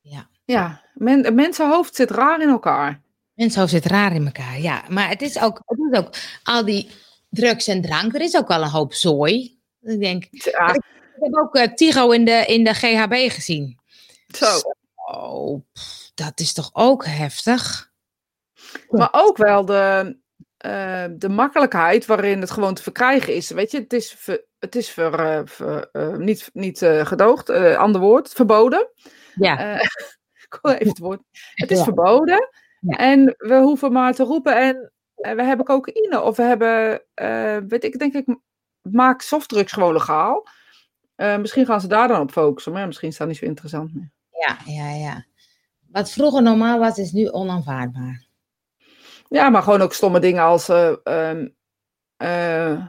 ja. 0.00 0.28
Ja, 0.44 0.82
men, 0.94 1.26
een 1.26 1.34
mensenhoofd 1.34 1.94
zit 1.94 2.10
raar 2.10 2.42
in 2.42 2.48
elkaar. 2.48 3.02
Mensen 3.34 3.68
zit 3.68 3.84
raar 3.84 4.14
in 4.14 4.24
elkaar, 4.24 4.60
ja. 4.60 4.84
Maar 4.88 5.08
het 5.08 5.22
is 5.22 5.40
ook, 5.40 5.62
het 5.64 5.78
is 5.90 5.98
ook 5.98 6.14
al 6.42 6.64
die 6.64 6.90
drugs 7.28 7.66
en 7.66 7.82
drank. 7.82 8.14
Er 8.14 8.20
is 8.20 8.36
ook 8.36 8.48
wel 8.48 8.62
een 8.62 8.68
hoop 8.68 8.94
zooi. 8.94 9.60
Ik 9.80 10.00
denk, 10.00 10.24
ik 10.30 10.44
Ja, 10.44 10.74
heb 11.20 11.34
ook 11.36 11.54
eh, 11.56 11.74
Tigo 11.74 12.10
in 12.10 12.24
de, 12.24 12.44
in 12.46 12.64
de 12.64 12.74
GHB 12.74 13.14
gezien. 13.32 13.78
zo. 14.36 14.46
Oh, 15.12 15.60
pff, 15.72 16.10
dat 16.14 16.40
is 16.40 16.52
toch 16.52 16.70
ook 16.72 17.04
heftig? 17.06 17.90
Maar 18.88 19.08
ook 19.12 19.36
wel 19.36 19.64
de, 19.64 20.16
eh, 20.56 21.04
de 21.10 21.28
makkelijkheid 21.28 22.06
waarin 22.06 22.40
het 22.40 22.50
gewoon 22.50 22.74
te 22.74 22.82
verkrijgen 22.82 23.34
is. 23.34 23.50
Weet 23.50 23.70
je, 23.70 23.78
het 23.80 23.92
is, 23.92 24.12
ver- 24.18 24.44
het 24.58 24.76
is 24.76 24.90
ver, 24.90 25.20
eh, 25.20 25.40
ver- 25.44 25.88
niet, 26.18 26.50
niet 26.52 26.78
gedoogd, 27.02 27.50
ander 27.76 28.00
woord, 28.00 28.32
verboden. 28.32 28.88
Ja, 29.34 29.58
ik 30.48 30.58
even 30.62 30.88
het 30.88 30.98
woord. 30.98 31.20
Het 31.54 31.70
is 31.70 31.78
Ja. 31.78 31.84
verboden. 31.84 32.48
Ja. 32.80 32.96
En 32.96 33.34
we 33.38 33.54
hoeven 33.60 33.92
maar 33.92 34.14
te 34.14 34.22
roepen. 34.22 34.56
En 34.56 34.92
we 35.36 35.42
hebben 35.42 35.66
cocaïne. 35.66 36.20
Of 36.20 36.36
we 36.36 36.42
hebben, 36.42 37.02
weet 37.68 37.84
ik, 37.84 37.98
denk 37.98 38.14
ik, 38.14 38.36
maak 38.82 39.20
softdrugs 39.22 39.72
gewoon 39.72 39.92
legaal. 39.92 40.46
Eh, 41.20 41.36
misschien 41.36 41.66
gaan 41.66 41.80
ze 41.80 41.88
daar 41.88 42.08
dan 42.08 42.20
op 42.20 42.30
focussen. 42.30 42.72
Maar 42.72 42.80
ja, 42.80 42.86
misschien 42.86 43.08
is 43.08 43.16
dat 43.16 43.28
niet 43.28 43.36
zo 43.36 43.44
interessant 43.44 43.94
meer. 43.94 44.10
ja, 44.30 44.56
ja, 44.64 44.90
ja. 44.90 45.24
Wat 45.90 46.10
vroeger 46.10 46.42
normaal 46.42 46.78
was, 46.78 46.98
is 46.98 47.12
nu 47.12 47.28
onaanvaardbaar. 47.28 48.26
Ja, 49.28 49.48
maar 49.48 49.62
gewoon 49.62 49.80
ook 49.80 49.92
stomme 49.92 50.20
dingen 50.20 50.42
als 50.42 50.68
eh, 50.68 50.92
ehm, 51.02 51.48
eh, 52.16 52.86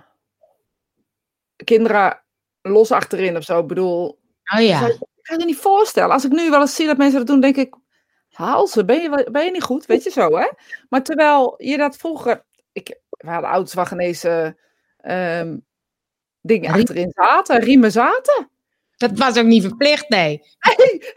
kinderen 1.63 2.23
los 2.61 2.91
achterin 2.91 3.38
of 3.38 3.43
zo. 3.43 3.59
Ik 3.59 3.67
bedoel, 3.67 4.19
Oh 4.55 4.61
ja. 4.61 4.88
ik 4.88 4.97
kan 5.21 5.39
je 5.39 5.45
niet 5.45 5.57
voorstellen. 5.57 6.11
Als 6.13 6.25
ik 6.25 6.31
nu 6.31 6.50
wel 6.50 6.61
eens 6.61 6.75
zie 6.75 6.87
dat 6.87 6.98
mensen 6.98 7.17
dat 7.17 7.27
doen, 7.27 7.41
denk 7.41 7.55
ik, 7.55 7.75
haal 8.29 8.67
ze, 8.67 8.85
ben 8.85 9.01
je, 9.01 9.27
ben 9.31 9.46
je 9.46 9.51
niet 9.51 9.63
goed? 9.63 9.85
Weet 9.85 10.03
je 10.03 10.09
zo, 10.09 10.37
hè? 10.37 10.50
Maar 10.89 11.03
terwijl 11.03 11.53
je 11.57 11.77
dat 11.77 11.98
vroeger, 11.98 12.46
ik, 12.72 13.00
we 13.09 13.29
hadden 13.29 13.87
geen 13.87 14.00
eens 14.00 14.24
eh, 14.24 14.50
ehm, 14.98 15.57
dingen 16.42 16.72
Riem- 16.72 16.80
achterin 16.82 17.12
zaten, 17.16 17.60
riemen 17.60 17.92
zaten. 17.92 18.50
Dat 18.98 19.12
was 19.18 19.38
ook 19.38 19.46
niet 19.46 19.64
verplicht, 19.64 20.10
nee. 20.10 20.42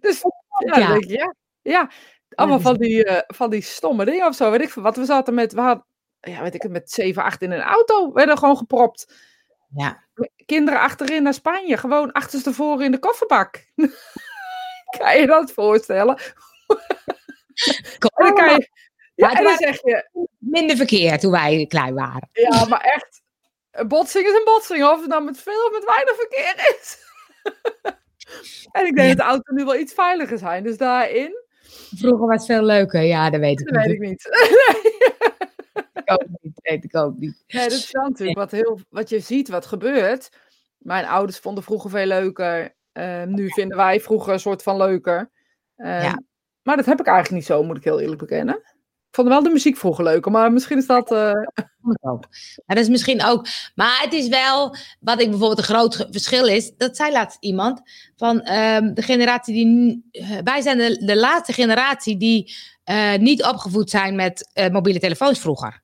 Dus 0.00 0.22
ja, 0.66 0.78
Ja. 0.78 0.94
ik, 0.94 1.04
ja, 1.04 1.34
ja, 1.62 1.90
allemaal 2.34 2.56
dus- 2.58 2.66
van 2.66 2.76
die, 2.76 3.04
eh, 3.04 3.22
van 3.26 3.50
die 3.50 3.60
stomme 3.62 4.04
dingen 4.04 4.26
of 4.26 4.34
zo. 4.34 4.50
Weet 4.50 4.60
ik 4.60 4.70
veel 4.70 4.82
wat. 4.82 4.96
We 4.96 5.04
zaten 5.04 5.34
met, 5.34 5.52
we 5.52 5.60
hadden, 5.60 5.84
ja, 6.20 6.42
weet 6.42 6.54
ik 6.54 6.62
het, 6.62 6.70
met 6.72 6.90
7, 6.90 7.22
8 7.22 7.42
in 7.42 7.50
een 7.50 7.60
auto. 7.60 8.12
Werden 8.12 8.38
gewoon 8.38 8.56
gepropt. 8.56 9.14
Ja. 9.74 10.04
Kinderen 10.46 10.80
achterin 10.80 11.22
naar 11.22 11.34
Spanje. 11.34 11.76
Gewoon 11.76 12.12
achterstevoren 12.12 12.84
in 12.84 12.90
de 12.92 12.98
kofferbak. 12.98 13.64
kan 14.98 15.18
je 15.20 15.26
dat 15.26 15.52
voorstellen? 15.52 16.18
En 18.14 18.24
dan 18.24 18.34
kan 18.34 18.48
je, 18.48 18.68
ja, 19.14 19.32
en 19.32 19.44
dan 19.44 19.56
zeg 19.56 19.82
je, 19.82 20.26
Minder 20.38 20.76
verkeer 20.76 21.18
toen 21.18 21.30
wij 21.30 21.66
klein 21.68 21.94
waren. 21.94 22.28
ja, 22.32 22.64
maar 22.64 22.80
echt, 22.80 23.22
een 23.78 23.88
botsing 23.88 24.26
is 24.26 24.32
een 24.32 24.44
botsing. 24.44 24.84
Of 24.84 25.00
het 25.00 25.08
nou 25.08 25.24
met 25.24 25.38
veel 25.38 25.64
of 25.66 25.72
met 25.72 25.84
weinig 25.84 26.14
verkeer 26.16 26.76
is. 26.80 26.98
en 28.72 28.86
ik 28.86 28.94
denk 28.94 29.08
Ja. 29.08 29.14
dat 29.14 29.16
de 29.16 29.22
auto 29.22 29.52
nu 29.54 29.64
wel 29.64 29.76
iets 29.76 29.92
veiliger 29.94 30.38
zijn. 30.38 30.62
Dus 30.62 30.76
daarin, 30.76 31.46
Vroeger 31.96 32.26
was 32.26 32.36
het 32.36 32.46
veel 32.46 32.62
leuker, 32.62 33.02
ja, 33.02 33.30
dat 33.30 33.40
weet 33.40 33.60
ik 33.60 33.66
dat 33.72 33.84
weet 33.84 33.98
niet. 33.98 34.02
ik 34.02 34.08
niet. 34.08 34.28
Ik 36.04 36.12
ook 36.12 36.26
niet, 36.40 36.58
weet 36.62 36.84
ik 36.84 36.96
ook 36.96 37.16
niet. 37.18 37.44
Nee, 37.46 37.62
dat 37.68 37.72
is 37.78 37.92
natuurlijk 37.92 38.38
wat, 38.38 38.50
heel, 38.50 38.80
wat 38.90 39.08
je 39.08 39.20
ziet, 39.20 39.48
wat 39.48 39.66
gebeurt. 39.66 40.30
Mijn 40.78 41.06
ouders 41.06 41.38
vonden 41.38 41.64
vroeger 41.64 41.90
veel 41.90 42.06
leuker. 42.06 42.74
Eh, 42.92 43.22
nu 43.22 43.48
vinden 43.50 43.76
wij 43.76 44.00
vroeger 44.00 44.32
een 44.32 44.40
soort 44.40 44.62
van 44.62 44.76
leuker. 44.76 45.30
Eh, 45.76 46.02
Ja. 46.02 46.22
Maar 46.62 46.76
dat 46.76 46.86
heb 46.86 47.00
ik 47.00 47.06
eigenlijk 47.06 47.36
niet 47.36 47.46
zo, 47.46 47.62
moet 47.62 47.76
ik 47.76 47.84
heel 47.84 48.00
eerlijk 48.00 48.18
bekennen. 48.20 48.62
Vond 49.10 49.28
wel 49.28 49.42
de 49.42 49.50
muziek 49.50 49.76
vroeger 49.76 50.04
leuker, 50.04 50.30
maar 50.30 50.52
misschien 50.52 50.78
is 50.78 50.86
dat... 50.86 51.10
Maar 52.66 52.76
dat 52.76 52.76
is 52.76 52.88
misschien 52.88 53.24
ook. 53.24 53.46
Maar 53.74 54.00
het 54.02 54.12
is 54.12 54.28
wel. 54.28 54.76
Wat 55.00 55.20
ik 55.20 55.30
bijvoorbeeld 55.30 55.58
een 55.58 55.64
groot 55.74 56.06
verschil 56.10 56.46
is. 56.46 56.72
Dat 56.76 56.96
zei 56.96 57.12
laatst 57.12 57.36
iemand. 57.40 57.80
Van 58.16 58.40
ehm, 58.42 58.94
de 58.94 59.02
generatie 59.02 59.54
die. 59.54 60.08
eh, 60.10 60.38
wij 60.44 60.60
zijn 60.60 60.78
de, 60.78 61.04
de 61.04 61.16
laatste 61.16 61.52
generatie 61.52 62.16
die 62.16 62.54
eh, 62.84 63.14
niet 63.14 63.44
opgevoed 63.44 63.90
zijn 63.90 64.14
met 64.16 64.50
mobiele 64.72 64.98
telefoons 64.98 65.38
vroeger. 65.38 65.82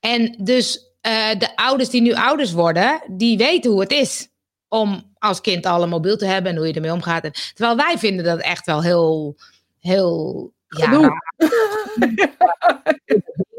En 0.00 0.38
dus 0.44 0.90
de 1.38 1.48
ouders 1.54 1.88
die 1.88 2.00
nu 2.02 2.14
ouders 2.14 2.52
worden. 2.52 3.02
Die 3.10 3.36
weten 3.36 3.70
hoe 3.70 3.80
het 3.80 3.92
is. 3.92 4.28
Om 4.68 5.14
als 5.18 5.40
kind 5.40 5.66
al 5.66 5.82
een 5.82 5.88
mobiel 5.88 6.16
te 6.16 6.26
hebben 6.26 6.50
en 6.52 6.56
hoe 6.56 6.66
je 6.66 6.72
ermee 6.72 6.92
omgaat. 6.92 7.52
Terwijl 7.54 7.76
wij 7.76 7.98
vinden 7.98 8.24
dat 8.24 8.40
echt 8.40 8.66
wel 8.66 8.82
heel. 8.82 9.36
Heel. 9.78 10.52
Ja. 10.76 11.10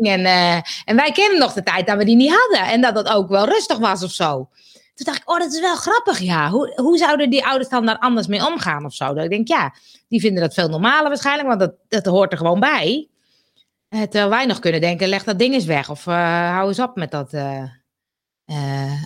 En, 0.03 0.25
eh, 0.25 0.55
en 0.85 0.95
wij 0.95 1.11
kennen 1.11 1.39
nog 1.39 1.53
de 1.53 1.63
tijd 1.63 1.87
dat 1.87 1.97
we 1.97 2.05
die 2.05 2.15
niet 2.15 2.35
hadden. 2.35 2.71
En 2.71 2.81
dat 2.81 2.95
het 2.95 3.07
ook 3.07 3.29
wel 3.29 3.45
rustig 3.45 3.77
was 3.77 4.03
of 4.03 4.11
zo. 4.11 4.49
Toen 4.93 5.05
dacht 5.05 5.17
ik, 5.17 5.29
oh, 5.29 5.39
dat 5.39 5.53
is 5.53 5.59
wel 5.59 5.75
grappig, 5.75 6.19
ja. 6.19 6.49
Hoe, 6.49 6.73
hoe 6.75 6.97
zouden 6.97 7.29
die 7.29 7.45
ouders 7.45 7.69
dan 7.69 7.85
daar 7.85 7.97
anders 7.97 8.27
mee 8.27 8.45
omgaan 8.45 8.85
of 8.85 8.93
zo? 8.93 9.13
Dat 9.13 9.23
ik 9.23 9.29
denk, 9.29 9.47
ja, 9.47 9.73
die 10.07 10.19
vinden 10.19 10.41
dat 10.41 10.53
veel 10.53 10.69
normaler 10.69 11.07
waarschijnlijk, 11.07 11.47
want 11.47 11.59
dat, 11.59 11.73
dat 11.87 12.05
hoort 12.05 12.31
er 12.31 12.37
gewoon 12.37 12.59
bij. 12.59 13.09
Eh, 13.89 14.01
terwijl 14.01 14.29
wij 14.29 14.45
nog 14.45 14.59
kunnen 14.59 14.81
denken, 14.81 15.07
leg 15.07 15.23
dat 15.23 15.39
ding 15.39 15.53
eens 15.53 15.65
weg. 15.65 15.89
Of 15.89 16.07
eh, 16.07 16.51
hou 16.51 16.67
eens 16.67 16.79
op 16.79 16.95
met 16.95 17.11
dat 17.11 17.29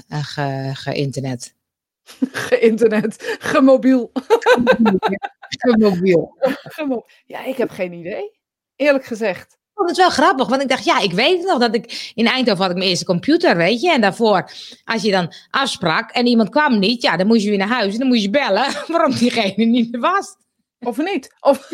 ge, 0.10 0.72
ge-internet. 0.74 1.56
Ge-internet, 2.48 3.38
gemobiel. 3.40 4.12
Mobiel. 5.78 6.38
Gemo- 6.76 7.06
Ja, 7.26 7.44
ik 7.44 7.58
heb 7.58 7.70
geen 7.70 7.94
idee. 7.94 8.40
Eerlijk 8.76 9.06
gezegd. 9.06 9.58
Oh, 9.74 9.88
dat 9.88 9.92
is 9.98 10.02
wel 10.02 10.10
grappig, 10.10 10.48
want 10.48 10.62
ik 10.62 10.68
dacht, 10.70 10.84
ja, 10.84 11.00
ik 11.00 11.12
weet 11.12 11.44
nog 11.46 11.60
dat 11.60 11.76
ik 11.76 12.12
in 12.16 12.28
Eindhoven 12.28 12.62
had 12.62 12.72
ik 12.72 12.78
mijn 12.78 12.90
eerste 12.90 13.06
computer, 13.06 13.58
weet 13.58 13.82
je. 13.82 13.92
En 13.92 14.02
daarvoor, 14.02 14.52
als 14.86 15.02
je 15.02 15.12
dan 15.12 15.34
afsprak 15.50 16.12
en 16.12 16.26
iemand 16.26 16.50
kwam 16.50 16.80
niet, 16.80 17.02
ja, 17.02 17.18
dan 17.18 17.28
moest 17.28 17.44
je 17.44 17.50
weer 17.50 17.58
naar 17.58 17.68
huis 17.68 17.94
en 17.94 18.00
dan 18.00 18.08
moest 18.08 18.22
je 18.22 18.30
bellen 18.30 18.66
waarom 18.88 19.12
diegene 19.12 19.66
niet 19.66 19.94
er 19.94 20.00
was. 20.00 20.36
Of 20.80 20.98
niet. 20.98 21.36
Of, 21.40 21.70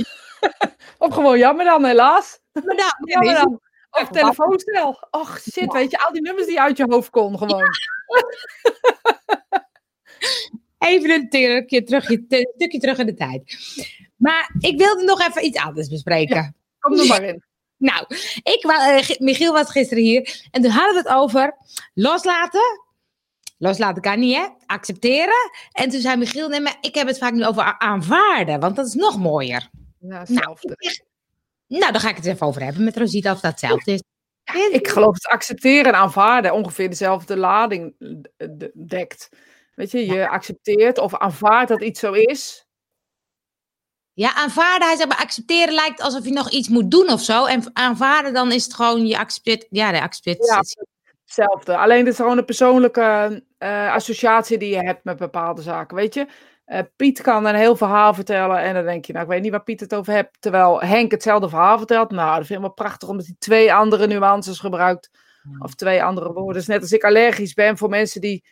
of 0.97 1.13
gewoon 1.13 1.37
jammer 1.37 1.65
dan, 1.65 1.85
helaas. 1.85 2.39
Maar 2.51 2.75
nou, 2.75 2.91
Jammer 3.03 3.31
ja, 3.31 3.41
dan. 3.43 3.61
Of 4.01 4.07
telefooncel. 4.09 5.07
Och, 5.11 5.39
shit, 5.51 5.73
weet 5.73 5.91
je, 5.91 6.05
al 6.05 6.11
die 6.13 6.21
nummers 6.21 6.47
die 6.47 6.61
uit 6.61 6.77
je 6.77 6.85
hoofd 6.89 7.09
kon 7.09 7.37
gewoon. 7.37 7.69
Even 10.83 11.09
een 11.09 11.25
stukje 11.27 11.83
terug, 11.83 12.09
een 12.09 12.25
stukje 12.55 12.79
terug 12.79 12.97
in 12.97 13.05
de 13.05 13.13
tijd. 13.13 13.55
Maar 14.15 14.55
ik 14.59 14.77
wilde 14.77 15.03
nog 15.03 15.27
even 15.27 15.45
iets 15.45 15.57
anders 15.57 15.87
bespreken. 15.87 16.55
Kom 16.79 16.99
er 16.99 17.07
maar 17.07 17.23
in. 17.23 17.43
Nou, 17.77 18.05
ik, 18.43 18.63
eh, 18.63 19.17
Michiel 19.19 19.53
was 19.53 19.69
gisteren 19.71 20.03
hier 20.03 20.47
en 20.51 20.61
toen 20.61 20.71
hadden 20.71 20.93
we 21.03 21.09
het 21.09 21.17
over 21.17 21.57
loslaten. 21.93 22.81
Loslaten 23.57 24.01
kan 24.01 24.19
niet, 24.19 24.35
hè? 24.35 24.47
Accepteren. 24.65 25.51
En 25.71 25.89
toen 25.89 26.01
zei 26.01 26.17
Michiel, 26.17 26.47
nee, 26.49 26.59
maar 26.59 26.77
ik 26.81 26.95
heb 26.95 27.07
het 27.07 27.17
vaak 27.17 27.33
nu 27.33 27.45
over 27.45 27.75
aanvaarden, 27.79 28.59
want 28.59 28.75
dat 28.75 28.85
is 28.85 28.93
nog 28.93 29.17
mooier. 29.17 29.69
Ja, 29.71 30.07
Nou, 30.07 30.19
hetzelfde. 30.19 30.73
zeg- 30.77 30.99
nou, 31.67 31.91
daar 31.91 32.01
ga 32.01 32.09
ik 32.09 32.15
het 32.15 32.25
even 32.25 32.47
over 32.47 32.63
hebben 32.63 32.83
met 32.83 32.97
Rosita 32.97 33.31
of 33.31 33.39
dat 33.39 33.51
hetzelfde 33.51 33.91
is. 33.91 34.03
Ja, 34.43 34.69
ik 34.71 34.87
geloof 34.87 35.17
dat 35.17 35.31
accepteren 35.31 35.85
en 35.85 35.99
aanvaarden 35.99 36.53
ongeveer 36.53 36.89
dezelfde 36.89 37.37
lading 37.37 37.95
dekt. 38.87 39.29
Weet 39.75 39.91
je, 39.91 40.05
je 40.05 40.29
accepteert 40.29 40.97
of 40.97 41.15
aanvaardt 41.15 41.69
dat 41.69 41.81
iets 41.81 41.99
zo 41.99 42.11
is. 42.11 42.67
Ja, 44.13 44.35
aanvaarden, 44.35 44.87
hij 44.87 44.97
zegt 44.97 45.09
maar 45.09 45.17
accepteren 45.17 45.73
lijkt 45.73 46.01
alsof 46.01 46.25
je 46.25 46.31
nog 46.31 46.49
iets 46.49 46.67
moet 46.67 46.91
doen 46.91 47.09
of 47.09 47.21
zo. 47.21 47.45
En 47.45 47.69
aanvaarden, 47.73 48.33
dan 48.33 48.51
is 48.51 48.63
het 48.63 48.73
gewoon, 48.73 49.07
je 49.07 49.17
accepteert, 49.17 49.67
ja, 49.69 49.91
de 49.91 50.01
accepteert. 50.01 50.45
Ja, 50.47 50.61
hetzelfde. 51.25 51.77
Alleen 51.77 51.99
het 51.99 52.07
is 52.07 52.15
gewoon 52.15 52.37
een 52.37 52.45
persoonlijke 52.45 53.43
uh, 53.59 53.93
associatie 53.93 54.57
die 54.57 54.69
je 54.69 54.83
hebt 54.83 55.03
met 55.03 55.17
bepaalde 55.17 55.61
zaken, 55.61 55.95
weet 55.95 56.13
je. 56.13 56.27
Uh, 56.65 56.79
Piet 56.95 57.21
kan 57.21 57.45
een 57.45 57.55
heel 57.55 57.75
verhaal 57.75 58.13
vertellen 58.13 58.57
en 58.57 58.73
dan 58.73 58.85
denk 58.85 59.05
je, 59.05 59.13
nou, 59.13 59.25
ik 59.25 59.31
weet 59.31 59.41
niet 59.41 59.51
waar 59.51 59.63
Piet 59.63 59.79
het 59.79 59.95
over 59.95 60.13
hebt. 60.13 60.37
Terwijl 60.41 60.81
Henk 60.81 61.11
hetzelfde 61.11 61.49
verhaal 61.49 61.77
vertelt. 61.77 62.11
Nou, 62.11 62.37
dat 62.37 62.45
vind 62.45 62.59
ik 62.59 62.65
wel 62.65 62.73
prachtig 62.73 63.09
omdat 63.09 63.25
hij 63.25 63.35
twee 63.39 63.73
andere 63.73 64.07
nuances 64.07 64.59
gebruikt. 64.59 65.09
Of 65.59 65.73
twee 65.73 66.03
andere 66.03 66.33
woorden. 66.33 66.53
Dus 66.53 66.67
net 66.67 66.81
als 66.81 66.91
ik 66.91 67.03
allergisch 67.03 67.53
ben 67.53 67.77
voor 67.77 67.89
mensen 67.89 68.21
die 68.21 68.43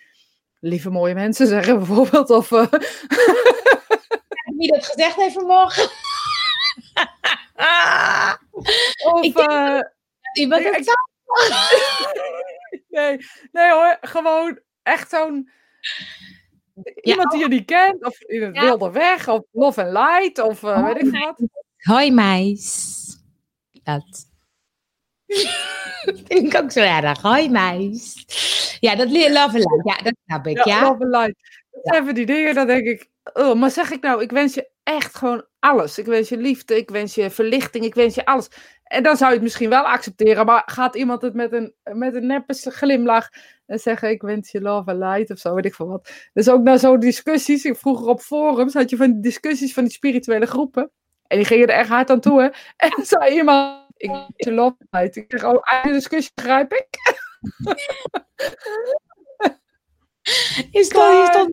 lieve 0.62 0.90
mooie 0.90 1.14
mensen 1.14 1.48
zeggen 1.48 1.78
bijvoorbeeld. 1.78 2.30
Of, 2.30 2.52
uh... 2.52 2.72
Wie 4.58 4.72
dat 4.72 4.86
gezegd 4.86 5.16
heeft 5.16 5.34
vanmorgen. 5.34 5.84
of, 9.12 9.22
ik 9.22 9.38
uh... 9.38 9.80
het 10.32 10.96
nee, 12.90 13.18
nee 13.52 13.72
hoor, 13.72 13.98
gewoon 14.02 14.60
echt 14.84 15.10
zo'n... 15.10 15.50
Iemand 17.02 17.32
die 17.32 17.40
je 17.40 17.48
niet 17.48 17.66
kent, 17.66 18.06
of 18.06 18.22
in 18.22 18.44
het 18.44 18.60
wilde 18.60 18.92
weg, 18.92 19.28
of 19.28 19.44
Love 19.52 19.84
and 19.84 19.92
Light, 19.92 20.40
of 20.40 20.62
uh, 20.62 20.84
weet 20.84 21.02
ik 21.02 21.12
wat. 21.12 21.42
Hoi 21.78 22.12
meis. 22.12 23.00
Dat. 23.84 24.31
Vind 26.28 26.30
ik 26.54 26.56
ook 26.64 26.72
zo 26.72 26.80
erg. 26.80 27.22
Hoi 27.22 27.50
meis. 27.50 28.26
Ja, 28.80 28.96
dat 28.96 29.10
Love 29.10 29.40
and 29.40 29.54
Light, 29.54 29.82
ja, 29.84 30.04
dat 30.04 30.16
snap 30.26 30.48
ik, 30.48 30.66
ja. 30.66 30.82
Love 30.82 31.04
and 31.04 31.16
Light. 31.16 31.36
Dat 31.72 31.96
even 31.96 32.16
die 32.16 32.26
dingen, 32.26 32.56
dan 32.56 32.68
denk 32.68 32.88
ik, 32.88 33.10
oh, 33.34 33.60
maar 33.60 33.72
zeg 33.72 33.92
ik 33.92 34.02
nou, 34.02 34.22
ik 34.22 34.32
wens 34.32 34.54
je 34.54 34.70
echt 34.84 35.16
gewoon 35.16 35.46
alles. 35.60 35.98
Ik 35.98 36.06
wens 36.06 36.30
je 36.30 36.38
liefde, 36.38 36.78
ik 36.78 36.90
wens 36.90 37.16
je 37.16 37.30
verlichting, 37.30 37.86
ik 37.86 37.96
wens 37.96 38.16
je 38.16 38.26
alles. 38.26 38.48
En 38.84 39.04
dan 39.04 39.18
zou 39.18 39.30
je 39.30 39.36
het 39.36 39.44
misschien 39.44 39.70
wel 39.70 39.84
accepteren, 39.84 40.46
maar 40.46 40.64
gaat 40.66 40.96
iemand 40.96 41.22
het 41.22 41.34
met 41.34 41.54
een, 41.54 41.74
met 41.84 42.16
een 42.16 42.26
neppe 42.26 42.54
glimlach 42.54 43.30
en 43.66 43.80
zeggen: 43.80 44.10
Ik 44.10 44.22
wens 44.22 44.52
je 44.52 44.62
love 44.62 44.92
and 44.92 45.00
light 45.00 45.32
of 45.32 45.40
zo, 45.40 45.56
weet 45.56 45.66
ik 45.66 45.76
veel 45.76 45.88
wat. 45.88 46.12
Dus 46.34 46.50
ook 46.50 46.62
na 46.62 46.78
zo'n 46.78 47.00
discussies, 47.00 47.72
vroeger 47.74 48.08
op 48.08 48.22
forums 48.22 48.74
had 48.74 48.90
je 48.90 48.96
van 48.96 49.12
die 49.12 49.22
discussies 49.22 49.74
van 49.74 49.84
die 49.84 49.94
spirituele 49.94 50.46
groepen. 50.46 50.92
En 51.28 51.38
die 51.38 51.46
gingen 51.46 51.68
er 51.68 51.76
echt 51.76 51.90
hard 51.90 52.10
aan 52.10 52.20
toe. 52.20 52.42
Hè? 52.42 52.48
En 52.88 53.06
zei 53.06 53.36
iemand: 53.36 53.81
Ik 54.02 54.12
je 54.36 54.62
and 54.62 54.76
light. 54.90 55.16
Ik 55.16 55.26
zeg: 55.28 55.44
Oh, 55.44 55.62
uit 55.62 55.84
de 55.84 55.92
discussie 55.92 56.32
begrijp 56.36 56.74
ik. 56.74 56.88
Is 60.72 60.90
dat, 60.90 61.28
is 61.28 61.34
dat 61.34 61.50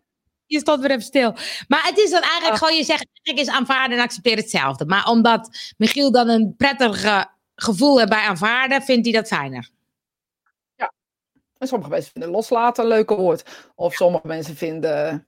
je 0.47 0.59
stond 0.59 0.81
weer 0.81 0.91
even 0.91 1.03
stil. 1.03 1.33
Maar 1.69 1.85
het 1.85 1.99
is 1.99 2.11
dan 2.11 2.23
eigenlijk 2.23 2.57
gewoon, 2.57 2.77
je 2.77 2.85
zegt, 2.85 3.07
ik 3.23 3.39
is 3.39 3.49
aanvaarden 3.49 3.99
en 3.99 4.05
accepteer 4.05 4.37
hetzelfde. 4.37 4.85
Maar 4.87 5.07
omdat 5.07 5.75
Michiel 5.77 6.11
dan 6.11 6.29
een 6.29 6.55
prettig 6.57 7.27
gevoel 7.55 7.99
heeft 7.99 8.11
bij 8.11 8.27
aanvaarden, 8.27 8.83
vindt 8.83 9.05
hij 9.07 9.15
dat 9.15 9.27
fijner. 9.27 9.71
Ja. 10.77 10.93
En 11.59 11.69
sommige 11.69 11.91
mensen 11.91 12.13
vinden 12.13 12.31
loslaten 12.31 12.85
een 12.85 12.91
leuke 12.91 13.15
woord. 13.15 13.71
Of 13.75 13.95
sommige 13.95 14.27
mensen 14.27 14.57
vinden 14.57 15.27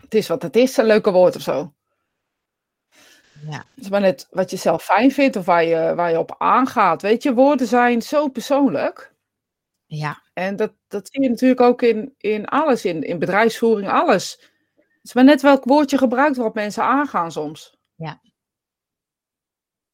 het 0.00 0.14
is 0.14 0.28
wat 0.28 0.42
het 0.42 0.56
is 0.56 0.76
een 0.76 0.86
leuke 0.86 1.10
woord 1.10 1.36
of 1.36 1.42
zo. 1.42 1.72
Ja. 3.46 3.64
Het 3.74 3.84
is 3.84 3.88
maar 3.88 4.00
net 4.00 4.26
wat 4.30 4.50
je 4.50 4.56
zelf 4.56 4.84
fijn 4.84 5.12
vindt 5.12 5.36
of 5.36 5.44
waar 5.44 5.64
je, 5.64 5.94
waar 5.94 6.10
je 6.10 6.18
op 6.18 6.34
aangaat. 6.38 7.02
Weet 7.02 7.22
je, 7.22 7.34
woorden 7.34 7.66
zijn 7.66 8.02
zo 8.02 8.28
persoonlijk. 8.28 9.14
Ja. 9.86 10.22
En 10.32 10.56
dat, 10.56 10.72
dat 10.88 11.08
zie 11.12 11.22
je 11.22 11.28
natuurlijk 11.28 11.60
ook 11.60 11.82
in, 11.82 12.14
in 12.18 12.46
alles, 12.46 12.84
in, 12.84 13.02
in 13.02 13.18
bedrijfsvoering, 13.18 13.88
alles. 13.88 14.50
Het 14.74 15.02
is 15.02 15.12
maar 15.12 15.24
net 15.24 15.42
welk 15.42 15.64
woord 15.64 15.90
je 15.90 15.98
gebruikt 15.98 16.36
waarop 16.36 16.54
mensen 16.54 16.82
aangaan 16.82 17.32
soms. 17.32 17.76
Ja. 17.94 18.20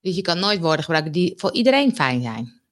Dus 0.01 0.17
je 0.17 0.23
kan 0.23 0.39
nooit 0.39 0.61
woorden 0.61 0.85
gebruiken 0.85 1.13
die 1.13 1.33
voor 1.37 1.53
iedereen 1.53 1.95
fijn 1.95 2.23
zijn. 2.23 2.63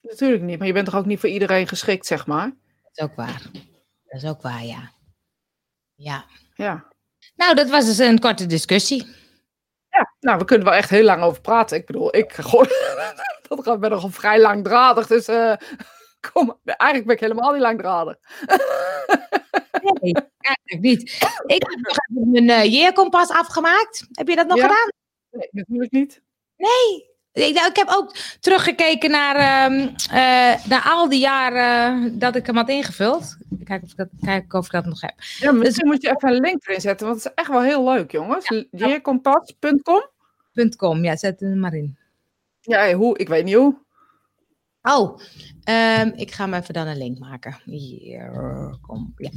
Natuurlijk 0.00 0.42
niet, 0.42 0.58
maar 0.58 0.66
je 0.66 0.72
bent 0.72 0.86
toch 0.86 0.94
ook 0.94 1.06
niet 1.06 1.20
voor 1.20 1.28
iedereen 1.28 1.68
geschikt, 1.68 2.06
zeg 2.06 2.26
maar? 2.26 2.46
Dat 2.82 2.90
is 2.94 3.04
ook 3.04 3.14
waar. 3.14 3.42
Dat 4.04 4.22
is 4.22 4.24
ook 4.24 4.42
waar, 4.42 4.64
ja. 4.64 4.92
Ja. 5.94 6.24
Ja. 6.54 6.92
Nou, 7.36 7.54
dat 7.54 7.70
was 7.70 7.84
dus 7.84 7.98
een 7.98 8.18
korte 8.18 8.46
discussie. 8.46 9.06
Ja, 9.96 10.12
nou, 10.20 10.38
we 10.38 10.44
kunnen 10.44 10.66
wel 10.66 10.76
echt 10.76 10.90
heel 10.90 11.04
lang 11.04 11.22
over 11.22 11.40
praten. 11.40 11.76
Ik 11.76 11.86
bedoel, 11.86 12.16
ik 12.16 12.32
gewoon, 12.32 12.66
dat 13.48 13.62
gaat 13.62 13.80
ben 13.80 13.90
nogal 13.90 14.10
vrij 14.10 14.40
langdradig, 14.40 15.06
dus 15.06 15.28
uh, 15.28 15.52
Kom, 16.32 16.58
eigenlijk 16.64 17.06
ben 17.06 17.14
ik 17.14 17.20
helemaal 17.20 17.52
niet 17.52 17.60
langdradig. 17.60 18.16
Nee, 20.00 20.14
eigenlijk 20.38 20.80
niet. 20.80 21.02
Ik 21.46 21.62
heb 21.62 21.78
nog 21.80 21.96
even 22.08 22.30
mijn 22.30 22.48
uh, 22.48 22.72
jeerkompas 22.72 23.30
afgemaakt. 23.30 24.06
Heb 24.12 24.28
je 24.28 24.36
dat 24.36 24.46
nog 24.46 24.60
gedaan? 24.60 24.90
Nee, 25.30 25.48
natuurlijk 25.50 25.92
niet. 25.92 26.22
Nee. 26.56 27.14
Ik, 27.32 27.54
nou, 27.54 27.68
ik 27.68 27.76
heb 27.76 27.88
ook 27.88 28.16
teruggekeken 28.40 29.10
naar, 29.10 29.66
um, 29.72 29.78
uh, 30.12 30.66
naar 30.66 30.82
al 30.84 31.08
die 31.08 31.20
jaren 31.20 32.18
dat 32.18 32.36
ik 32.36 32.46
hem 32.46 32.56
had 32.56 32.68
ingevuld. 32.68 33.36
Kijk 33.66 33.82
of 33.82 33.90
ik 33.90 33.96
dat, 33.96 34.08
kijk 34.20 34.52
of 34.52 34.66
ik 34.66 34.72
dat 34.72 34.84
nog 34.84 35.00
heb. 35.00 35.14
Ja, 35.38 35.52
misschien 35.52 35.84
dus, 35.84 35.94
moet 35.94 36.02
je 36.02 36.16
even 36.16 36.28
een 36.28 36.40
link 36.40 36.66
erin 36.66 36.80
zetten, 36.80 37.06
want 37.06 37.18
het 37.18 37.26
is 37.26 37.34
echt 37.34 37.48
wel 37.48 37.62
heel 37.62 37.84
leuk, 37.84 38.12
jongens. 38.12 38.48
Ja. 38.48 38.64
Jeerkompas.com? 38.70 41.04
ja, 41.04 41.16
zet 41.16 41.40
hem 41.40 41.58
maar 41.58 41.74
in. 41.74 41.98
Ja, 42.60 42.92
hoe? 42.92 43.18
Ik 43.18 43.28
weet 43.28 43.44
niet 43.44 43.54
hoe. 43.54 43.76
Oh, 44.82 45.18
um, 46.00 46.12
ik 46.16 46.32
ga 46.32 46.44
hem 46.44 46.54
even 46.54 46.74
dan 46.74 46.86
een 46.86 46.96
link 46.96 47.18
maken. 47.18 47.56
Hier, 47.64 48.30
kom, 48.80 49.14
ja. 49.16 49.30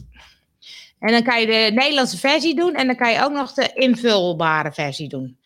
En 1.00 1.12
dan 1.12 1.24
kan 1.24 1.40
je 1.40 1.46
de 1.46 1.72
Nederlandse 1.74 2.18
versie 2.18 2.56
doen 2.56 2.76
en 2.76 2.88
dan 2.88 2.96
kan 2.96 3.12
je 3.12 3.24
ook 3.24 3.32
nog 3.32 3.54
de 3.54 3.74
invulbare 3.74 4.72
versie 4.72 5.10
doen. 5.10 5.38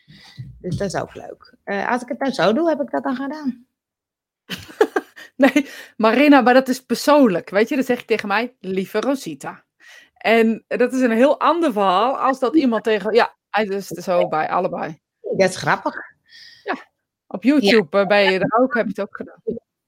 Dus 0.62 0.78
dat 0.78 0.94
is 0.94 1.02
ook 1.02 1.16
leuk. 1.16 1.56
Uh, 1.66 1.92
als 1.92 2.02
ik 2.02 2.08
het 2.08 2.20
nou 2.20 2.32
zo 2.32 2.54
doe, 2.54 2.70
heb 2.70 2.82
ik 2.82 2.92
dat 2.92 3.04
dan 3.04 3.16
gedaan. 3.16 3.66
nee, 5.44 5.70
Marina, 5.98 6.42
maar 6.42 6.54
dat 6.54 6.68
is 6.68 6.80
persoonlijk. 6.80 7.50
Weet 7.50 7.70
je, 7.70 7.76
dan 7.76 7.84
zeg 7.84 8.00
je 8.00 8.06
tegen 8.06 8.28
mij, 8.28 8.56
lieve 8.60 9.00
Rosita. 9.00 9.66
En 10.14 10.64
dat 10.68 10.94
is 10.94 11.02
een 11.02 11.12
heel 11.12 11.40
ander 11.40 11.72
verhaal 11.72 12.18
als 12.18 12.40
dat 12.40 12.56
iemand 12.56 12.84
tegen. 12.84 13.14
Ja, 13.14 13.36
hij 13.50 13.66
is 13.66 13.92
er 13.92 14.04
zo 14.04 14.28
bij, 14.28 14.50
allebei. 14.50 15.00
Dat 15.22 15.50
is 15.50 15.56
grappig. 15.56 15.96
Ja, 16.64 16.76
op 17.28 17.44
YouTube 17.44 17.98
ja. 17.98 18.06
ben 18.06 18.32
je 18.32 18.40
er 18.40 18.60
ook, 18.60 18.74
heb 18.74 18.84
je 18.84 18.90
het 18.90 19.02
ook 19.02 19.16
gedaan. 19.16 19.42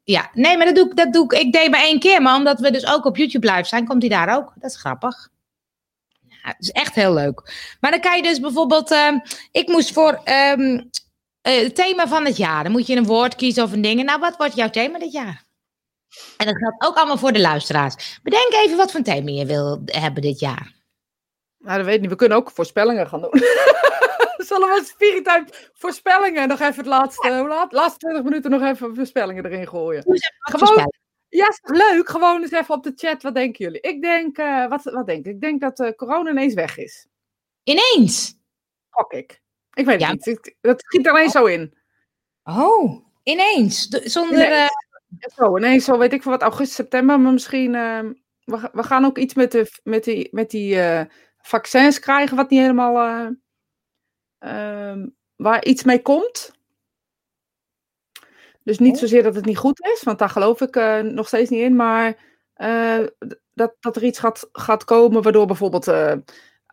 Ja, 0.03 0.29
nee, 0.33 0.57
maar 0.57 0.65
dat 0.65 0.75
doe, 0.75 0.89
ik, 0.89 0.95
dat 0.95 1.13
doe 1.13 1.23
ik. 1.23 1.39
Ik 1.39 1.53
deed 1.53 1.69
maar 1.69 1.81
één 1.81 1.99
keer, 1.99 2.21
maar 2.21 2.35
omdat 2.35 2.59
we 2.59 2.71
dus 2.71 2.87
ook 2.87 3.05
op 3.05 3.17
YouTube 3.17 3.51
live 3.51 3.67
zijn, 3.67 3.87
komt 3.87 4.01
hij 4.01 4.09
daar 4.09 4.37
ook. 4.37 4.53
Dat 4.55 4.71
is 4.71 4.77
grappig. 4.77 5.29
Ja, 6.27 6.37
het 6.41 6.55
is 6.59 6.71
echt 6.71 6.95
heel 6.95 7.13
leuk. 7.13 7.53
Maar 7.79 7.91
dan 7.91 7.99
kan 7.99 8.15
je 8.15 8.23
dus 8.23 8.39
bijvoorbeeld. 8.39 8.91
Uh, 8.91 9.19
ik 9.51 9.67
moest 9.67 9.93
voor 9.93 10.21
um, 10.57 10.89
uh, 11.47 11.61
het 11.63 11.75
thema 11.75 12.07
van 12.07 12.25
het 12.25 12.37
jaar. 12.37 12.63
Dan 12.63 12.71
moet 12.71 12.87
je 12.87 12.95
een 12.95 13.05
woord 13.05 13.35
kiezen 13.35 13.63
of 13.63 13.71
een 13.71 13.81
ding. 13.81 14.03
Nou, 14.03 14.19
wat 14.19 14.37
wordt 14.37 14.55
jouw 14.55 14.69
thema 14.69 14.99
dit 14.99 15.11
jaar? 15.11 15.43
En 16.37 16.45
dat 16.45 16.57
geldt 16.57 16.85
ook 16.85 16.95
allemaal 16.95 17.17
voor 17.17 17.31
de 17.31 17.41
luisteraars. 17.41 18.19
Bedenk 18.23 18.53
even 18.53 18.77
wat 18.77 18.91
voor 18.91 19.01
thema 19.01 19.31
je 19.31 19.45
wil 19.45 19.81
hebben 19.85 20.21
dit 20.21 20.39
jaar. 20.39 20.73
Nou, 21.57 21.77
dat 21.77 21.85
weet 21.85 21.95
ik 21.95 22.01
niet. 22.01 22.09
We 22.09 22.15
kunnen 22.15 22.37
ook 22.37 22.51
voorspellingen 22.51 23.07
gaan 23.07 23.21
doen. 23.21 23.31
Zullen 24.47 24.67
we 24.67 24.83
Spiritime 24.85 25.47
voorspellingen 25.73 26.47
nog 26.47 26.59
even 26.59 26.75
het 26.75 26.85
laatste, 26.85 27.27
ja. 27.27 27.47
laat, 27.47 27.71
laatste 27.71 27.99
20 27.99 28.23
minuten 28.23 28.51
nog 28.51 28.61
even 28.61 28.95
voorspellingen 28.95 29.45
erin 29.45 29.67
gooien? 29.67 30.03
Gewoon, 30.39 30.91
ja, 31.29 31.47
leuk. 31.61 32.09
Gewoon 32.09 32.41
eens 32.41 32.51
even 32.51 32.75
op 32.75 32.83
de 32.83 32.93
chat. 32.95 33.23
Wat 33.23 33.35
denken 33.35 33.65
jullie? 33.65 33.81
Ik 33.81 34.01
denk, 34.01 34.37
uh, 34.37 34.67
wat, 34.67 34.83
wat 34.83 35.05
denk 35.05 35.25
ik? 35.25 35.33
Ik 35.33 35.41
denk 35.41 35.61
dat 35.61 35.79
uh, 35.79 35.91
corona 35.91 36.29
ineens 36.29 36.53
weg 36.53 36.77
is. 36.77 37.07
Ineens? 37.63 38.37
Gok 38.89 39.13
ik. 39.13 39.43
Ik 39.75 39.85
weet 39.85 40.05
het 40.05 40.25
niet. 40.25 40.55
Dat 40.61 40.81
schiet 40.85 41.05
er 41.05 41.11
ineens 41.11 41.31
zo 41.31 41.45
in. 41.45 41.73
Oh, 42.43 43.05
ineens? 43.23 43.87
Zonder... 43.87 44.45
Ineens. 44.45 44.71
Uh... 44.71 45.33
Zo, 45.35 45.57
ineens 45.57 45.85
zo 45.85 45.97
weet 45.97 46.13
ik 46.13 46.23
van 46.23 46.31
wat, 46.31 46.41
augustus, 46.41 46.75
september. 46.75 47.19
Maar 47.19 47.33
misschien... 47.33 47.75
Ehm, 47.75 48.13
we, 48.43 48.69
we, 48.73 48.83
gaan 48.83 49.05
ook 49.05 49.17
iets 49.17 49.33
met, 49.33 49.51
de, 49.51 49.79
met 49.83 50.03
die, 50.03 50.27
met 50.31 50.49
die 50.49 50.79
vaccins 51.37 51.99
krijgen 51.99 52.35
wat 52.35 52.49
niet 52.49 52.59
helemaal 52.59 53.33
Ehm, 54.45 55.07
waar 55.35 55.65
iets 55.65 55.83
mee 55.83 56.01
komt. 56.01 56.51
Dus 58.63 58.79
niet 58.79 58.93
oh. 58.93 58.99
zozeer 58.99 59.23
dat 59.23 59.35
het 59.35 59.45
niet 59.45 59.57
goed 59.57 59.85
is, 59.85 60.03
want 60.03 60.19
daar 60.19 60.29
geloof 60.29 60.61
ik 60.61 60.75
nog 61.03 61.27
steeds 61.27 61.49
niet 61.49 61.61
in, 61.61 61.75
maar 61.75 62.17
dat, 63.53 63.75
dat 63.79 63.95
er 63.95 64.03
iets 64.03 64.19
gaat, 64.19 64.49
gaat 64.51 64.83
komen 64.83 65.21
waardoor 65.21 65.45
bijvoorbeeld 65.45 65.85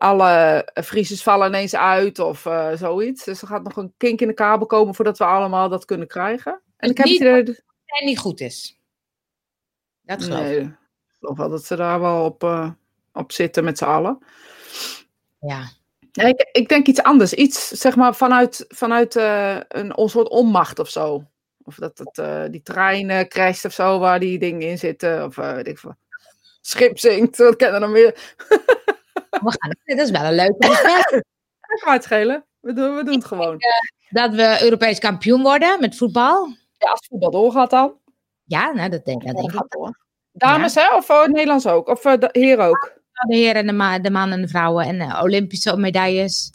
alle 0.03 0.69
vriezers 0.75 1.23
vallen 1.23 1.49
ineens 1.49 1.75
uit 1.75 2.19
of 2.19 2.49
zoiets. 2.75 3.25
Dus 3.25 3.43
er 3.43 3.49
gaat 3.49 3.63
nog 3.63 3.77
een 3.77 3.93
kink 3.97 4.21
in 4.21 4.29
de 4.29 4.35
kabel 4.35 4.67
komen 4.67 4.95
voordat 4.95 5.19
we 5.19 5.25
allemaal 5.25 5.69
dat 5.69 5.85
kunnen 5.85 6.07
krijgen. 6.07 6.61
En 6.77 6.91
ik 6.91 6.97
heb 6.97 7.07
niet, 7.07 7.23
het 7.23 7.47
dat 7.47 7.57
het 7.85 8.05
niet 8.05 8.19
goed 8.19 8.41
is. 8.41 8.79
Dat 10.03 10.23
geloof 10.23 10.41
nee, 10.41 10.61
ik. 10.61 10.77
geloof 11.19 11.37
wel 11.37 11.49
dat 11.49 11.65
ze 11.65 11.77
daar 11.77 12.01
wel 12.01 12.25
op, 12.25 12.73
op 13.13 13.33
zitten 13.33 13.65
met 13.65 13.79
z'n 13.79 13.85
allen. 13.85 14.19
Ja. 15.41 15.71
Ja, 16.13 16.25
ik, 16.25 16.49
ik 16.53 16.69
denk 16.69 16.87
iets 16.87 17.03
anders. 17.03 17.35
Iets, 17.35 17.69
zeg 17.69 17.97
maar, 17.97 18.15
vanuit, 18.15 18.65
vanuit 18.69 19.17
uh, 19.17 19.57
een, 19.69 20.01
een 20.01 20.09
soort 20.09 20.29
onmacht 20.29 20.79
of 20.79 20.89
zo. 20.89 21.25
Of 21.63 21.75
dat 21.75 21.99
het, 21.99 22.19
eh, 22.19 22.45
die 22.51 22.63
trein 22.63 23.09
uh, 23.09 23.21
crasht 23.21 23.65
of 23.65 23.73
zo, 23.73 23.99
waar 23.99 24.21
die 24.21 24.39
dingen 24.39 24.69
in 24.69 24.79
zitten. 24.79 25.25
Of 25.25 25.37
weet 25.37 25.69
ik 25.69 25.79
veel. 25.79 25.97
Schip 26.61 26.99
zinkt, 26.99 27.37
wat 27.37 27.57
kennen 27.57 27.81
dan 27.81 27.93
meer? 27.93 28.35
We 29.41 29.57
gaan, 29.59 29.71
dat 29.97 30.07
is 30.07 30.11
wel 30.11 30.25
een 30.25 30.35
leuke. 30.35 30.69
Dat 31.61 31.81
kan 31.81 31.93
het 31.93 32.03
schelen. 32.03 32.45
We 32.61 32.73
doen, 32.73 32.97
we 32.97 33.05
doen 33.05 33.15
het 33.15 33.25
gewoon. 33.25 33.59
Dat 34.09 34.35
we 34.35 34.59
Europees 34.63 34.99
kampioen 34.99 35.43
worden 35.43 35.81
met 35.81 35.97
voetbal. 35.97 36.47
Ja, 36.79 36.91
als 36.91 36.99
het 36.99 37.07
voetbal 37.09 37.31
doorgaat 37.31 37.71
dan. 37.71 37.95
Ja, 38.45 38.73
nou, 38.73 38.91
dat 38.91 39.05
denk, 39.05 39.27
dat 39.27 39.37
denk 39.37 39.53
ik. 39.53 39.65
Door. 39.69 39.99
Dames, 40.33 40.75
hè? 40.75 40.95
Of 40.95 41.09
uh, 41.09 41.27
Nederlands 41.27 41.67
ook? 41.67 41.89
Of 41.89 42.05
uh, 42.05 42.17
de 42.19 42.29
heer 42.33 42.59
ook? 42.59 43.01
De 43.13 43.37
heren 43.37 43.55
en 43.55 43.67
de, 43.67 43.73
ma 43.73 43.99
de 43.99 44.11
mannen 44.11 44.37
en 44.37 44.43
de 44.43 44.49
vrouwen. 44.49 44.87
En 44.87 45.23
Olympische 45.23 45.77
medailles. 45.77 46.53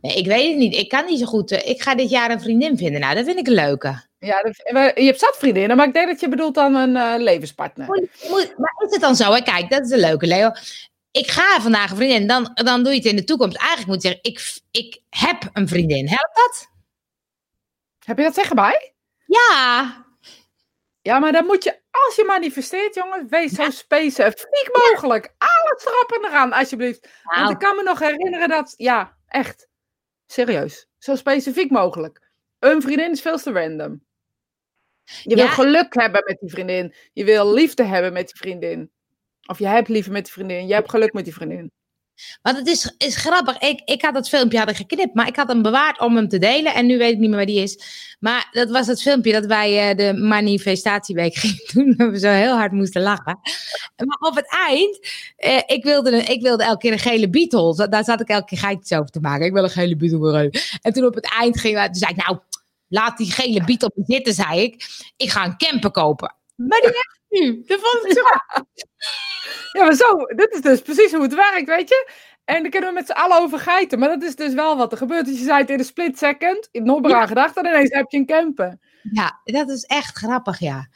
Nee, 0.00 0.16
ik 0.16 0.26
weet 0.26 0.48
het 0.48 0.56
niet. 0.56 0.74
Ik 0.74 0.88
kan 0.88 1.04
niet 1.04 1.18
zo 1.18 1.26
goed. 1.26 1.50
ik 1.50 1.82
ga 1.82 1.94
dit 1.94 2.10
jaar 2.10 2.30
een 2.30 2.40
vriendin 2.40 2.76
vinden. 2.76 3.00
Nou, 3.00 3.14
dat 3.14 3.24
vind 3.24 3.38
ik 3.38 3.46
een 3.46 3.52
leuke. 3.52 4.04
Ja, 4.18 4.42
dat, 4.42 4.56
je 4.94 5.04
hebt 5.04 5.20
zat 5.20 5.36
vriendinnen, 5.38 5.76
maar 5.76 5.86
ik 5.86 5.92
denk 5.92 6.08
dat 6.08 6.20
je 6.20 6.28
bedoelt 6.28 6.54
dan 6.54 6.74
een 6.74 7.22
levenspartner. 7.22 7.86
Moet, 7.86 8.28
moet, 8.28 8.54
maar 8.58 8.74
is 8.86 8.92
het 8.92 9.00
dan 9.00 9.16
zo? 9.16 9.32
Hè? 9.32 9.42
Kijk, 9.42 9.70
dat 9.70 9.84
is 9.84 9.90
een 9.90 9.98
leuke, 9.98 10.26
Leo 10.26 10.50
ik 11.16 11.30
ga 11.30 11.60
vandaag 11.60 11.90
een 11.90 11.96
vriendin, 11.96 12.26
dan, 12.26 12.50
dan 12.54 12.82
doe 12.82 12.92
je 12.92 12.98
het 12.98 13.08
in 13.08 13.16
de 13.16 13.24
toekomst. 13.24 13.56
Eigenlijk 13.56 13.88
moet 13.88 14.02
je 14.02 14.08
zeggen, 14.08 14.24
ik, 14.24 14.60
ik 14.70 15.02
heb 15.10 15.50
een 15.52 15.68
vriendin. 15.68 16.08
Helpt 16.08 16.36
dat? 16.36 16.68
Heb 18.04 18.16
je 18.16 18.22
dat 18.22 18.34
zeggen 18.34 18.56
bij? 18.56 18.94
Ja. 19.26 20.04
Ja, 21.02 21.18
maar 21.18 21.32
dan 21.32 21.46
moet 21.46 21.64
je, 21.64 21.80
als 21.90 22.16
je 22.16 22.24
manifesteert, 22.24 22.94
jongen, 22.94 23.28
wees 23.28 23.52
zo 23.52 23.70
specifiek 23.70 24.70
mogelijk. 24.72 25.34
Alles 25.38 25.84
erop 25.84 26.12
en 26.12 26.28
eraan, 26.28 26.52
alsjeblieft. 26.52 27.08
Want 27.22 27.50
ik 27.50 27.58
kan 27.58 27.76
me 27.76 27.82
nog 27.82 27.98
herinneren 27.98 28.48
dat, 28.48 28.74
ja, 28.76 29.16
echt, 29.26 29.68
serieus, 30.26 30.86
zo 30.98 31.14
specifiek 31.14 31.70
mogelijk. 31.70 32.30
Een 32.58 32.82
vriendin 32.82 33.10
is 33.10 33.20
veel 33.20 33.38
te 33.38 33.52
random. 33.52 34.04
Je 35.22 35.34
wil 35.34 35.48
geluk 35.48 35.94
hebben 35.94 36.22
met 36.24 36.38
die 36.40 36.50
vriendin. 36.50 36.94
Je 37.12 37.24
wil 37.24 37.52
liefde 37.52 37.84
hebben 37.84 38.12
met 38.12 38.26
die 38.26 38.36
vriendin. 38.36 38.90
Of 39.46 39.58
je 39.58 39.66
hebt 39.66 39.88
liever 39.88 40.12
met 40.12 40.24
die 40.24 40.32
vriendin. 40.32 40.66
Je 40.66 40.74
hebt 40.74 40.90
geluk 40.90 41.12
met 41.12 41.24
die 41.24 41.34
vriendin. 41.34 41.70
Want 42.42 42.56
het 42.56 42.66
is, 42.66 42.94
is 42.98 43.16
grappig. 43.16 43.58
Ik, 43.58 43.82
ik 43.84 44.02
had 44.02 44.14
dat 44.14 44.28
filmpje 44.28 44.58
hadden 44.58 44.76
geknipt, 44.76 45.14
maar 45.14 45.26
ik 45.26 45.36
had 45.36 45.48
hem 45.48 45.62
bewaard 45.62 46.00
om 46.00 46.16
hem 46.16 46.28
te 46.28 46.38
delen. 46.38 46.74
En 46.74 46.86
nu 46.86 46.98
weet 46.98 47.12
ik 47.12 47.18
niet 47.18 47.28
meer 47.28 47.38
waar 47.38 47.46
die 47.46 47.62
is. 47.62 47.80
Maar 48.20 48.48
dat 48.50 48.70
was 48.70 48.86
het 48.86 49.02
filmpje 49.02 49.32
dat 49.32 49.46
wij 49.46 49.90
uh, 49.90 49.96
de 49.96 50.20
manifestatieweek 50.20 51.34
gingen 51.38 51.70
doen. 51.72 51.94
Dat 51.96 52.10
we 52.10 52.18
zo 52.18 52.28
heel 52.28 52.56
hard 52.56 52.72
moesten 52.72 53.02
lachen. 53.02 53.38
Maar 53.96 54.30
op 54.30 54.34
het 54.34 54.50
eind, 54.68 54.98
uh, 55.38 55.60
ik, 55.66 55.84
wilde 55.84 56.12
een, 56.12 56.28
ik 56.28 56.42
wilde 56.42 56.64
elke 56.64 56.78
keer 56.78 56.92
een 56.92 56.98
gele 56.98 57.30
Beetle. 57.30 57.88
Daar 57.88 58.04
zat 58.04 58.20
ik 58.20 58.28
elke 58.28 58.46
keer 58.46 58.58
geitjes 58.58 58.98
over 58.98 59.10
te 59.10 59.20
maken. 59.20 59.46
Ik 59.46 59.52
wil 59.52 59.64
een 59.64 59.70
gele 59.70 59.96
Beetle. 59.96 60.52
En 60.80 60.92
toen 60.92 61.04
op 61.04 61.14
het 61.14 61.32
eind 61.38 61.60
ging 61.60 61.84
toen 61.84 61.94
zei 61.94 62.10
ik, 62.10 62.26
nou, 62.26 62.38
laat 62.88 63.16
die 63.16 63.32
gele 63.32 63.64
Beetle 63.64 63.92
zitten, 63.94 64.34
zei 64.34 64.60
ik. 64.60 64.86
Ik 65.16 65.30
ga 65.30 65.44
een 65.44 65.56
camper 65.56 65.90
kopen. 65.90 66.34
Maar 66.56 66.80
die 66.80 66.90
nu. 67.40 67.62
Dat 67.66 67.80
vond 67.80 68.06
ik 68.06 68.12
zo. 68.12 68.22
Ja, 69.72 69.84
maar 69.84 69.94
zo, 69.94 70.16
dit 70.16 70.54
is 70.54 70.60
dus 70.60 70.80
precies 70.80 71.12
hoe 71.12 71.22
het 71.22 71.34
werkt, 71.34 71.68
weet 71.68 71.88
je? 71.88 72.10
En 72.44 72.62
dan 72.62 72.70
kunnen 72.70 72.88
we 72.88 72.94
met 72.94 73.06
z'n 73.06 73.12
allen 73.12 73.38
over 73.38 73.58
geiten. 73.58 73.98
Maar 73.98 74.08
dat 74.08 74.22
is 74.22 74.36
dus 74.36 74.54
wel 74.54 74.76
wat 74.76 74.92
er 74.92 74.98
gebeurt. 74.98 75.26
Dus 75.26 75.38
je 75.38 75.44
zei 75.44 75.58
het 75.58 75.70
in 75.70 75.78
een 75.78 75.84
split 75.84 76.18
second, 76.18 76.68
in 76.70 76.84
nog 76.84 77.08
ja. 77.08 77.26
gedacht, 77.26 77.56
en 77.56 77.66
ineens 77.66 77.94
heb 77.94 78.10
je 78.10 78.18
een 78.18 78.26
camper. 78.26 78.78
Ja, 79.02 79.40
dat 79.44 79.68
is 79.68 79.84
echt 79.84 80.16
grappig, 80.16 80.58
ja. 80.58 80.88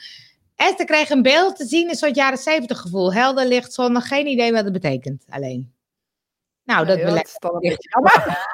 Esther 0.57 0.87
kreeg 0.87 1.11
een 1.11 1.23
beeld 1.23 1.57
te 1.57 1.65
zien, 1.65 1.89
een 1.89 1.95
soort 1.95 2.15
jaren 2.15 2.39
zeventig 2.39 2.79
gevoel. 2.79 3.13
Helder, 3.13 3.47
licht, 3.47 3.73
zonder 3.73 4.03
geen 4.03 4.27
idee 4.27 4.53
wat 4.53 4.65
het 4.65 4.73
betekent, 4.73 5.25
alleen. 5.29 5.73
Nou, 6.65 6.87
dat, 6.87 7.01
dat 7.01 7.25
is 7.25 7.37
dan 7.39 7.55
een 7.55 7.61
beetje 7.61 7.89
jammer. 7.91 8.49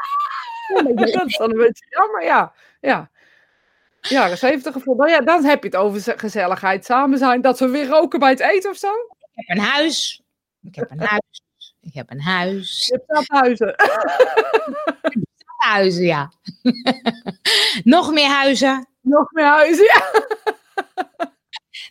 dat 1.16 1.26
is 1.26 1.36
dan 1.36 1.50
een 1.50 1.56
beetje 1.56 1.86
jammer, 1.88 2.24
ja. 2.24 2.52
Ja. 2.80 3.10
Jaren 4.00 4.38
zeventig 4.38 4.72
gevoel. 4.72 4.96
Dan, 4.96 5.08
ja, 5.08 5.20
dan 5.20 5.44
heb 5.44 5.62
je 5.62 5.68
het 5.68 5.76
over 5.76 6.18
gezelligheid, 6.18 6.84
samen 6.84 7.18
zijn. 7.18 7.40
Dat 7.40 7.58
we 7.58 7.68
weer 7.68 7.86
roken 7.86 8.18
bij 8.18 8.30
het 8.30 8.40
eten 8.40 8.70
of 8.70 8.76
zo. 8.76 8.88
Ik 9.36 9.46
heb 9.46 9.56
een 9.56 9.64
huis. 9.64 10.22
Ik 10.62 10.74
heb 10.74 10.90
een 10.90 11.00
huis. 11.00 11.42
Ik 11.80 11.94
heb 11.94 12.10
een 12.10 12.20
huis. 12.20 12.86
Je 12.86 13.02
hebt 13.06 13.28
huizen. 13.28 13.74
huizen, 15.56 16.04
ja. 16.04 16.32
Nog 17.84 18.12
meer 18.12 18.28
huizen. 18.28 18.88
Nog 19.00 19.32
meer 19.32 19.44
huizen, 19.44 19.84
ja. 19.84 20.24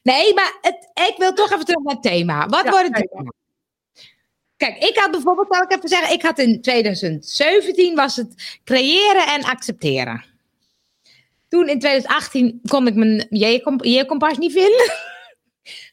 Nee, 0.03 0.33
maar 0.33 0.57
het, 0.61 0.89
ik 0.93 1.15
wil 1.17 1.33
toch 1.33 1.51
even 1.51 1.65
terug 1.65 1.83
naar 1.83 1.93
het 1.93 2.03
thema. 2.03 2.47
Wat 2.47 2.69
wordt 2.69 2.97
het 2.97 3.09
thema? 3.09 3.31
Kijk, 4.57 4.77
ik 4.77 4.97
had 4.97 5.11
bijvoorbeeld, 5.11 5.47
zal 5.49 5.63
ik 5.63 5.71
even 5.71 5.89
zeggen, 5.89 6.13
ik 6.13 6.21
had 6.21 6.39
in 6.39 6.61
2017 6.61 7.95
was 7.95 8.15
het 8.15 8.59
creëren 8.63 9.27
en 9.27 9.43
accepteren. 9.43 10.25
Toen 11.47 11.69
in 11.69 11.79
2018 11.79 12.61
kon 12.67 12.87
ik 12.87 12.95
mijn 12.95 13.27
J-kompas 13.29 14.37
niet 14.37 14.53
vinden. 14.53 14.91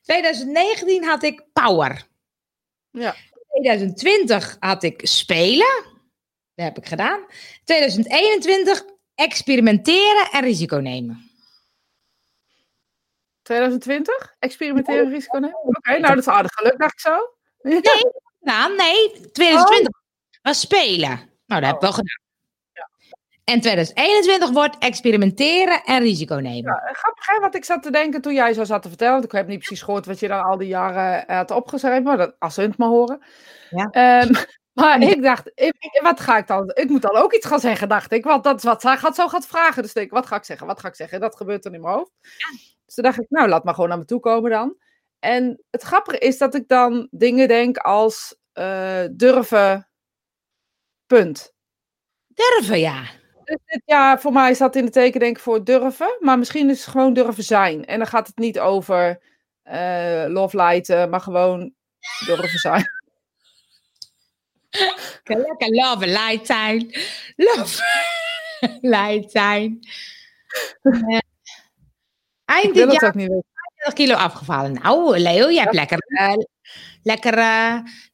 2019 0.02 1.04
had 1.04 1.22
ik 1.22 1.44
power. 1.52 2.06
Ja. 2.90 3.14
2020 3.48 4.56
had 4.60 4.82
ik 4.82 5.00
spelen. 5.02 5.84
Dat 6.54 6.64
heb 6.64 6.78
ik 6.78 6.86
gedaan. 6.86 7.26
2021 7.64 8.84
experimenteren 9.14 10.28
en 10.30 10.42
risico 10.42 10.76
nemen. 10.76 11.30
2020? 13.42 14.36
Experimenteren 14.38 15.04
en 15.04 15.10
risico 15.10 15.38
nemen? 15.38 15.58
Oké, 15.58 15.78
okay, 15.78 15.98
nou 15.98 16.14
dat 16.14 16.26
is 16.26 16.32
aardig 16.32 16.52
geluk, 16.52 16.78
dacht 16.78 16.92
ik 16.92 17.00
zo. 17.00 17.36
Nee, 17.62 17.80
nou, 18.40 18.76
nee, 18.76 19.30
2020 19.30 19.86
oh. 19.86 20.00
was 20.42 20.60
spelen. 20.60 21.30
Nou, 21.46 21.60
dat 21.60 21.64
heb 21.64 21.74
ik 21.74 21.80
wel 21.80 21.92
gedaan. 21.92 22.21
En 23.44 23.60
2021 23.60 24.50
wordt 24.50 24.78
experimenteren 24.78 25.82
en 25.84 26.02
risico 26.02 26.34
nemen. 26.34 26.72
Ja, 26.84 26.92
grappig 26.92 27.26
hè, 27.26 27.40
wat 27.40 27.54
ik 27.54 27.64
zat 27.64 27.82
te 27.82 27.90
denken 27.90 28.20
toen 28.20 28.34
jij 28.34 28.52
zo 28.52 28.64
zat 28.64 28.82
te 28.82 28.88
vertellen. 28.88 29.12
Want 29.12 29.24
ik 29.24 29.32
heb 29.32 29.46
niet 29.46 29.58
precies 29.58 29.82
gehoord 29.82 30.06
wat 30.06 30.20
je 30.20 30.28
dan 30.28 30.42
al 30.42 30.56
die 30.56 30.68
jaren 30.68 31.26
eh, 31.26 31.36
had 31.36 31.50
opgeschreven. 31.50 32.02
Maar 32.02 32.16
dat, 32.16 32.34
als 32.38 32.54
ze 32.54 32.60
het 32.60 32.76
maar 32.76 32.88
horen. 32.88 33.22
Ja. 33.70 34.22
Um, 34.22 34.30
maar 34.82 35.00
ik 35.00 35.22
dacht, 35.22 35.50
ik, 35.54 35.98
wat 36.02 36.20
ga 36.20 36.38
ik 36.38 36.46
dan? 36.46 36.70
Ik 36.74 36.88
moet 36.88 37.02
dan 37.02 37.16
ook 37.16 37.32
iets 37.32 37.46
gaan 37.46 37.60
zeggen, 37.60 37.88
dacht 37.88 38.12
ik. 38.12 38.24
Want 38.24 38.44
dat 38.44 38.56
is 38.56 38.64
wat 38.64 38.80
zij 38.80 38.96
gaat, 38.96 39.14
zo 39.14 39.28
gaat 39.28 39.46
vragen. 39.46 39.82
Dus 39.82 39.92
denk 39.92 40.06
ik, 40.06 40.12
wat 40.12 40.26
ga 40.26 40.36
ik 40.36 40.44
zeggen? 40.44 40.66
Wat 40.66 40.80
ga 40.80 40.88
ik 40.88 40.94
zeggen? 40.94 41.20
Dat 41.20 41.36
gebeurt 41.36 41.62
dan 41.62 41.74
in 41.74 41.80
mijn 41.80 41.94
hoofd. 41.94 42.12
Ja. 42.20 42.58
Dus 42.84 42.94
toen 42.94 43.04
dacht 43.04 43.20
ik, 43.20 43.26
nou, 43.28 43.48
laat 43.48 43.64
maar 43.64 43.74
gewoon 43.74 43.88
naar 43.88 43.98
me 43.98 44.04
toe 44.04 44.20
komen 44.20 44.50
dan. 44.50 44.76
En 45.18 45.62
het 45.70 45.82
grappige 45.82 46.18
is 46.18 46.38
dat 46.38 46.54
ik 46.54 46.68
dan 46.68 47.08
dingen 47.10 47.48
denk 47.48 47.76
als 47.76 48.36
uh, 48.54 49.04
durven, 49.12 49.88
punt. 51.06 51.52
Durven, 52.26 52.78
ja. 52.78 53.20
Dus 53.44 53.80
ja, 53.84 54.18
voor 54.18 54.32
mij 54.32 54.54
staat 54.54 54.76
in 54.76 54.84
de 54.84 54.90
teken 54.90 55.20
denk 55.20 55.36
ik 55.36 55.42
voor 55.42 55.64
durven. 55.64 56.16
Maar 56.20 56.38
misschien 56.38 56.70
is 56.70 56.80
het 56.80 56.90
gewoon 56.90 57.12
durven 57.12 57.44
zijn. 57.44 57.84
En 57.84 57.98
dan 57.98 58.06
gaat 58.06 58.26
het 58.26 58.38
niet 58.38 58.60
over 58.60 59.20
uh, 59.64 60.24
love 60.28 60.56
lighten, 60.56 61.10
maar 61.10 61.20
gewoon 61.20 61.72
durven 62.26 62.58
zijn. 62.58 62.84
Lekker 65.24 65.68
love 65.68 66.06
light 66.06 66.46
zijn. 66.46 66.90
Love 67.36 67.82
light 68.80 69.30
zijn. 69.30 69.78
Uh, 70.82 71.18
eind 72.44 72.74
dit 72.74 72.92
jaar 72.92 73.16
niet 73.16 73.42
20 73.74 73.92
kilo 73.92 74.14
afgevallen. 74.14 74.72
Nou, 74.72 75.18
Leo, 75.18 75.50
jij 75.50 75.62
hebt 75.62 75.74
lekker... 75.74 75.98
Uh, 76.08 76.34
lekker 77.02 77.36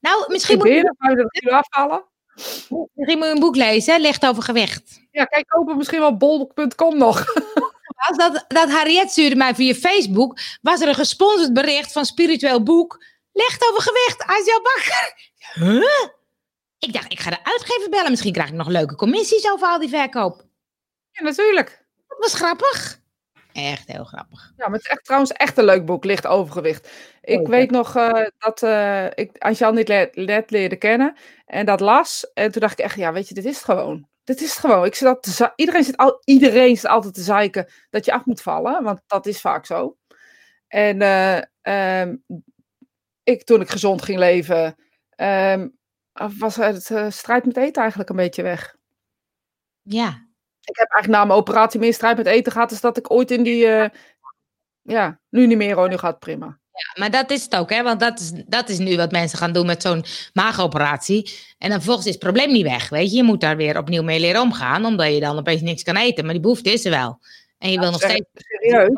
nou, 0.01 0.25
misschien 0.29 0.59
moet 0.59 0.69
je... 0.69 0.95
50 0.99 1.27
kilo 1.29 1.53
afvallen? 1.53 2.05
Misschien 2.39 3.19
moet 3.19 3.27
je 3.27 3.33
een 3.33 3.41
boek 3.41 3.57
lezen, 3.57 4.01
licht 4.01 4.27
over 4.27 4.43
gewicht. 4.43 5.01
Ja, 5.11 5.25
kijk, 5.25 5.49
kopen 5.49 5.77
misschien 5.77 6.01
wel 6.01 6.17
bol.com 6.17 6.99
nog. 6.99 7.25
Als 8.09 8.17
dat, 8.17 8.45
dat 8.49 8.71
Harriet 8.71 9.11
stuurde 9.11 9.37
mij 9.37 9.55
via 9.55 9.75
Facebook, 9.75 10.39
was 10.63 10.81
er 10.81 10.89
een 10.89 10.95
gesponsord 10.95 11.53
bericht 11.53 11.93
van 11.93 12.05
Spiritueel 12.05 12.63
Boek. 12.63 13.05
Licht 13.33 13.69
over 13.71 13.83
gewicht, 13.83 14.23
Asia 14.23 14.61
Bakker. 14.63 15.15
Huh? 15.55 16.09
Ik 16.79 16.93
dacht, 16.93 17.13
ik 17.13 17.21
ga 17.21 17.31
de 17.31 17.45
uitgever 17.45 17.91
bellen. 17.91 18.11
Misschien 18.11 18.33
krijg 18.33 18.49
ik 18.49 18.55
nog 18.55 18.69
leuke 18.69 18.95
commissies 18.95 19.51
over 19.51 19.69
al 19.69 19.79
die 19.79 19.89
verkoop. 19.89 20.45
Ja, 21.11 21.23
natuurlijk. 21.23 21.85
Dat 22.09 22.19
was 22.19 22.35
grappig. 22.35 23.01
Echt 23.65 23.89
heel 23.89 24.05
grappig. 24.05 24.53
Ja, 24.57 24.65
maar 24.65 24.77
het 24.77 24.85
is 24.85 24.91
echt, 24.91 25.05
trouwens 25.05 25.33
echt 25.33 25.59
een 25.59 25.65
leuk 25.65 25.87
boek, 25.87 26.05
Licht 26.05 26.27
Overgewicht. 26.27 26.91
Ik 27.21 27.47
weet 27.47 27.71
nog 27.71 27.97
uh, 27.97 28.27
dat 28.39 28.63
uh, 28.63 29.07
ik 29.07 29.39
Anjan 29.39 29.75
niet 29.75 29.89
let 30.15 30.51
leerde 30.51 30.77
kennen 30.77 31.17
en 31.47 31.67
dat 31.67 31.81
las. 31.81 32.31
En 32.35 32.53
toen 32.53 32.61
dacht 32.61 32.79
ik 32.79 32.85
echt, 32.85 32.97
ja, 32.97 33.13
weet 33.13 33.29
je, 33.29 33.35
dit 33.35 33.45
is 33.45 33.55
het 33.55 33.65
gewoon. 33.65 34.09
Dit 34.25 34.41
is 34.41 34.51
het 34.51 34.59
gewoon. 34.59 34.85
Ik 34.85 34.95
zit 34.95 35.53
iedereen, 35.57 35.85
zit 35.85 35.97
al, 35.97 36.23
iedereen 36.25 36.77
zit 36.77 36.87
altijd 36.87 37.15
te 37.15 37.23
zeiken 37.23 37.73
dat 37.91 38.05
je 38.05 38.13
af 38.13 38.25
moet 38.25 38.43
vallen, 38.43 38.83
want 38.83 39.01
dat 39.07 39.27
is 39.27 39.41
vaak 39.41 39.67
zo. 39.67 39.97
En 40.67 41.01
uh, 41.01 41.41
um, 42.01 42.25
ik, 43.23 43.45
toen 43.45 43.61
ik 43.61 43.69
gezond 43.69 44.03
ging 44.03 44.19
leven, 44.19 44.77
um, 45.17 45.77
was 46.39 46.57
het 46.57 46.93
strijd 47.09 47.45
met 47.45 47.57
eten 47.57 47.81
eigenlijk 47.81 48.11
een 48.11 48.17
beetje 48.17 48.43
weg. 48.43 48.77
Ja, 49.83 50.28
ik 50.69 50.77
heb 50.77 50.91
eigenlijk 50.91 51.23
na 51.23 51.25
mijn 51.25 51.39
operatie 51.39 51.81
meer 51.81 51.95
strijd 51.95 52.17
met 52.17 52.27
eten 52.27 52.53
gehad, 52.53 52.69
dus 52.69 52.81
dat 52.81 52.97
ik 52.97 53.11
ooit 53.11 53.31
in 53.31 53.43
die. 53.43 53.67
Uh, 53.67 53.85
ja, 54.83 55.21
nu 55.29 55.47
niet 55.47 55.57
meer 55.57 55.75
hoor, 55.75 55.89
nu 55.89 55.97
gaat 55.97 56.19
prima. 56.19 56.59
Ja, 56.73 57.01
maar 57.01 57.11
dat 57.11 57.31
is 57.31 57.43
het 57.43 57.57
ook, 57.57 57.71
hè? 57.71 57.83
Want 57.83 58.01
dat 58.01 58.21
is, 58.21 58.33
dat 58.47 58.69
is 58.69 58.79
nu 58.79 58.97
wat 58.97 59.11
mensen 59.11 59.39
gaan 59.39 59.53
doen 59.53 59.67
met 59.67 59.83
zo'n 59.83 60.05
maagoperatie. 60.33 61.31
En 61.59 61.69
dan 61.69 61.79
vervolgens 61.79 62.07
is 62.07 62.13
het 62.13 62.23
probleem 62.23 62.53
niet 62.53 62.63
weg. 62.63 62.89
Weet 62.89 63.11
je, 63.11 63.17
je 63.17 63.23
moet 63.23 63.41
daar 63.41 63.57
weer 63.57 63.79
opnieuw 63.79 64.03
mee 64.03 64.21
leren 64.21 64.41
omgaan, 64.41 64.85
omdat 64.85 65.15
je 65.15 65.21
dan 65.21 65.39
opeens 65.39 65.61
niks 65.61 65.83
kan 65.83 65.97
eten. 65.97 66.25
Maar 66.25 66.33
die 66.33 66.43
behoefte 66.43 66.73
is 66.73 66.85
er 66.85 66.91
wel. 66.91 67.19
En 67.59 67.71
je 67.71 67.79
wil 67.79 67.91
nog 67.91 68.01
steeds. 68.01 68.29
Serieus. 68.35 68.91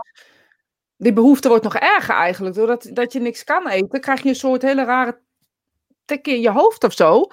Die 0.97 1.13
behoefte 1.13 1.49
wordt 1.49 1.65
nog 1.65 1.77
erger 1.77 2.15
eigenlijk. 2.15 2.55
Doordat 2.55 2.91
dat 2.93 3.13
je 3.13 3.21
niks 3.21 3.45
kan 3.45 3.69
eten, 3.69 4.01
krijg 4.01 4.23
je 4.23 4.29
een 4.29 4.35
soort 4.35 4.63
hele 4.63 4.85
rare 4.85 5.21
tik 6.05 6.27
in 6.27 6.41
je 6.41 6.51
hoofd 6.51 6.85
of 6.85 6.93
zo. 6.93 7.27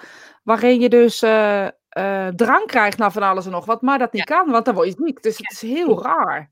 Waarin 0.43 0.79
je 0.79 0.89
dus 0.89 1.21
eh, 1.21 1.67
eh, 1.97 2.27
drang 2.27 2.65
krijgt 2.65 2.97
naar 2.97 3.11
van 3.11 3.23
alles 3.23 3.45
en 3.45 3.51
nog 3.51 3.65
wat. 3.65 3.81
Maar 3.81 3.97
dat 3.99 4.13
niet 4.13 4.23
kan, 4.23 4.49
want 4.49 4.65
dan 4.65 4.73
word 4.73 4.87
je 4.87 4.95
ziek. 5.05 5.23
Dus 5.23 5.37
het 5.37 5.51
is 5.51 5.61
heel 5.61 6.03
raar. 6.03 6.51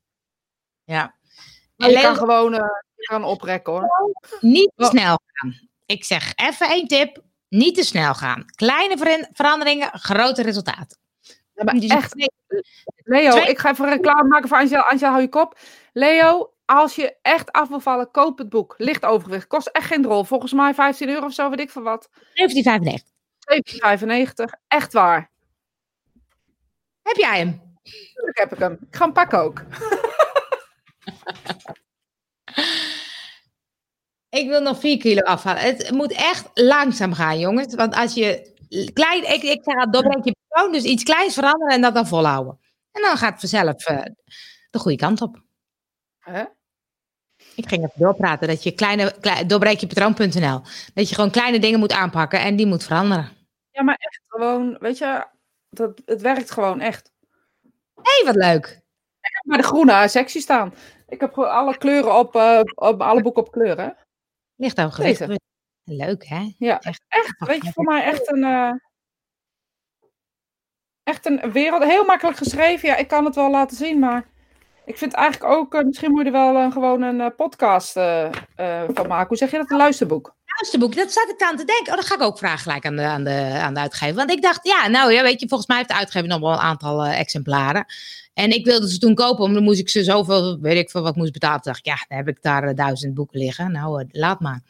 Ja. 0.84 1.14
Maar 1.76 1.88
En 1.88 1.94
je 1.94 2.00
kan 2.00 2.16
gewoon 2.16 2.54
eh, 2.54 2.68
je 2.94 3.06
kan 3.06 3.24
oprekken 3.24 3.72
hoor. 3.72 3.88
Niet 4.40 4.72
te 4.76 4.84
snel 4.84 5.20
gaan. 5.32 5.54
Ik 5.86 6.04
zeg 6.04 6.32
even 6.34 6.68
één 6.68 6.86
tip. 6.86 7.22
Niet 7.48 7.74
te 7.74 7.84
snel 7.84 8.14
gaan. 8.14 8.44
Kleine 8.54 9.26
veranderingen, 9.32 9.90
grote 9.98 10.42
resultaten. 10.42 10.98
Ja, 11.54 11.64
maar 11.64 11.74
echt, 11.74 12.30
Leo, 12.96 13.30
Twee- 13.30 13.46
ik 13.48 13.58
ga 13.58 13.70
even 13.70 13.88
reclame 13.88 14.28
maken 14.28 14.48
voor 14.48 14.58
Angela. 14.58 14.80
Angela, 14.80 15.10
hou 15.10 15.22
je 15.22 15.28
kop. 15.28 15.58
Leo, 15.92 16.52
als 16.64 16.94
je 16.94 17.16
echt 17.22 17.52
af 17.52 17.68
wil 17.68 17.80
vallen, 17.80 18.10
koop 18.10 18.38
het 18.38 18.48
boek. 18.48 18.74
Licht 18.78 19.04
overgewicht. 19.04 19.46
Kost 19.46 19.66
echt 19.66 19.86
geen 19.86 20.02
drol. 20.02 20.24
Volgens 20.24 20.52
mij 20.52 20.74
15 20.74 21.08
euro 21.08 21.26
of 21.26 21.32
zo, 21.32 21.50
weet 21.50 21.60
ik 21.60 21.70
van 21.70 21.82
wat. 21.82 22.08
1795. 22.34 23.14
17,95. 23.46 24.60
Echt 24.68 24.92
waar. 24.92 25.30
Heb 27.06 27.16
jij 27.16 27.38
hem? 27.38 27.78
Tuurlijk 28.14 28.38
heb 28.38 28.52
ik 28.52 28.58
hem. 28.58 28.72
Ik 28.72 28.96
ga 28.96 29.04
hem 29.04 29.12
pakken 29.12 29.38
ook. 29.38 29.62
Ik 34.28 34.48
wil 34.48 34.60
nog 34.60 34.80
4 34.80 34.98
kilo 34.98 35.20
afvallen. 35.20 35.60
Het 35.60 35.90
moet 35.90 36.12
echt 36.12 36.50
langzaam 36.54 37.12
gaan, 37.12 37.38
jongens. 37.38 37.74
Want 37.74 37.94
als 37.94 38.14
je 38.14 38.54
klein, 38.92 39.32
ik, 39.32 39.42
ik 39.42 39.60
zeg 39.64 39.74
al, 39.74 39.90
doorbreek 39.90 40.24
je 40.24 40.36
patroon, 40.48 40.72
dus 40.72 40.82
iets 40.82 41.02
kleins 41.02 41.34
veranderen 41.34 41.74
en 41.74 41.80
dat 41.80 41.94
dan 41.94 42.06
volhouden. 42.06 42.58
En 42.92 43.02
dan 43.02 43.16
gaat 43.16 43.30
het 43.30 43.50
vanzelf 43.50 43.86
eh, 43.86 44.02
de 44.70 44.78
goede 44.78 44.96
kant 44.96 45.20
op. 45.20 45.42
Hè? 46.18 46.44
Ik 47.54 47.68
ging 47.68 47.84
even 47.84 48.00
doorpraten 48.00 48.48
dat 48.48 48.62
je 48.62 48.72
kleine, 48.72 49.14
klei, 49.20 49.46
doorbreekjepatroon.nl, 49.46 50.60
dat 50.94 51.08
je 51.08 51.14
gewoon 51.14 51.30
kleine 51.30 51.58
dingen 51.58 51.78
moet 51.78 51.92
aanpakken 51.92 52.40
en 52.40 52.56
die 52.56 52.66
moet 52.66 52.84
veranderen. 52.84 53.30
Ja, 53.70 53.82
maar 53.82 53.96
echt 53.98 54.20
gewoon, 54.26 54.76
weet 54.80 54.98
je, 54.98 55.26
dat, 55.70 56.02
het 56.04 56.20
werkt 56.20 56.50
gewoon 56.50 56.80
echt. 56.80 57.12
Hé, 57.94 58.02
hey, 58.02 58.24
wat 58.24 58.34
leuk. 58.34 58.66
Ik 59.20 59.32
heb 59.32 59.42
bij 59.44 59.56
de 59.56 59.62
groene 59.62 60.08
sectie 60.08 60.40
staan. 60.40 60.74
Ik 61.08 61.20
heb 61.20 61.32
gewoon 61.32 61.50
alle 61.50 61.78
kleuren 61.78 62.14
op, 62.18 62.34
eh, 62.36 62.60
op 62.74 63.00
alle 63.02 63.22
boeken 63.22 63.42
op 63.42 63.52
kleuren. 63.52 63.96
Ligt 64.56 64.80
ook 64.80 64.92
gewicht. 64.92 65.26
Leuk, 65.84 66.26
hè? 66.26 66.52
Ja, 66.58 66.80
Echt. 66.80 67.04
echt. 67.08 67.34
Weet 67.38 67.64
je, 67.64 67.72
voor 67.72 67.84
mij 67.84 68.02
echt 68.04 68.30
een. 68.32 68.44
eh, 68.44 68.72
echt 71.02 71.26
een 71.26 71.52
wereld. 71.52 71.82
Heel 71.84 72.04
makkelijk 72.04 72.36
geschreven. 72.36 72.88
Ja, 72.88 72.96
ik 72.96 73.08
kan 73.08 73.24
het 73.24 73.34
wel 73.34 73.50
laten 73.50 73.76
zien, 73.76 73.98
maar. 73.98 74.28
Ik 74.84 74.98
vind 74.98 75.12
eigenlijk 75.12 75.52
ook. 75.52 75.74
eh, 75.74 75.84
misschien 75.84 76.10
moet 76.10 76.20
je 76.20 76.26
er 76.26 76.32
wel 76.32 76.56
eh, 76.56 76.72
gewoon 76.72 77.02
een 77.02 77.20
eh, 77.20 77.36
podcast 77.36 77.96
eh, 77.96 78.24
eh, 78.56 78.88
van 78.94 79.06
maken. 79.08 79.28
Hoe 79.28 79.36
zeg 79.36 79.50
je 79.50 79.56
dat? 79.56 79.70
Een 79.70 79.76
luisterboek. 79.76 80.35
Luisterboek, 80.56 80.94
dat 80.94 81.12
zat 81.12 81.28
ik 81.28 81.42
aan 81.42 81.56
te 81.56 81.64
denken. 81.64 81.92
Oh, 81.92 81.96
dat 81.96 82.06
ga 82.06 82.14
ik 82.14 82.20
ook 82.20 82.38
vragen 82.38 82.58
gelijk 82.58 82.86
aan 82.86 82.96
de, 82.96 83.02
aan, 83.02 83.24
de, 83.24 83.58
aan 83.60 83.74
de 83.74 83.80
uitgever. 83.80 84.14
Want 84.14 84.30
ik 84.30 84.42
dacht, 84.42 84.66
ja, 84.66 84.88
nou 84.88 85.12
ja, 85.12 85.22
weet 85.22 85.40
je, 85.40 85.48
volgens 85.48 85.68
mij 85.68 85.76
heeft 85.76 85.88
de 85.88 85.94
uitgever 85.96 86.28
nog 86.28 86.40
wel 86.40 86.52
een 86.52 86.58
aantal 86.58 87.04
eh, 87.04 87.18
exemplaren. 87.18 87.84
En 88.34 88.50
ik 88.50 88.64
wilde 88.64 88.90
ze 88.90 88.98
toen 88.98 89.14
kopen, 89.14 89.44
omdat 89.44 89.62
moest 89.62 89.80
ik 89.80 89.88
ze 89.88 90.04
zoveel, 90.04 90.60
weet 90.60 90.76
ik 90.78 90.90
veel 90.90 91.02
wat 91.02 91.16
moest 91.16 91.32
betalen. 91.32 91.60
Toen 91.60 91.72
dacht 91.72 91.86
ik, 91.86 91.92
ja, 91.92 92.04
dan 92.08 92.18
heb 92.18 92.28
ik 92.28 92.42
daar 92.42 92.62
eh, 92.62 92.74
duizend 92.74 93.14
boeken 93.14 93.38
liggen. 93.38 93.72
Nou, 93.72 94.00
eh, 94.00 94.06
laat 94.10 94.40
maar. 94.40 94.62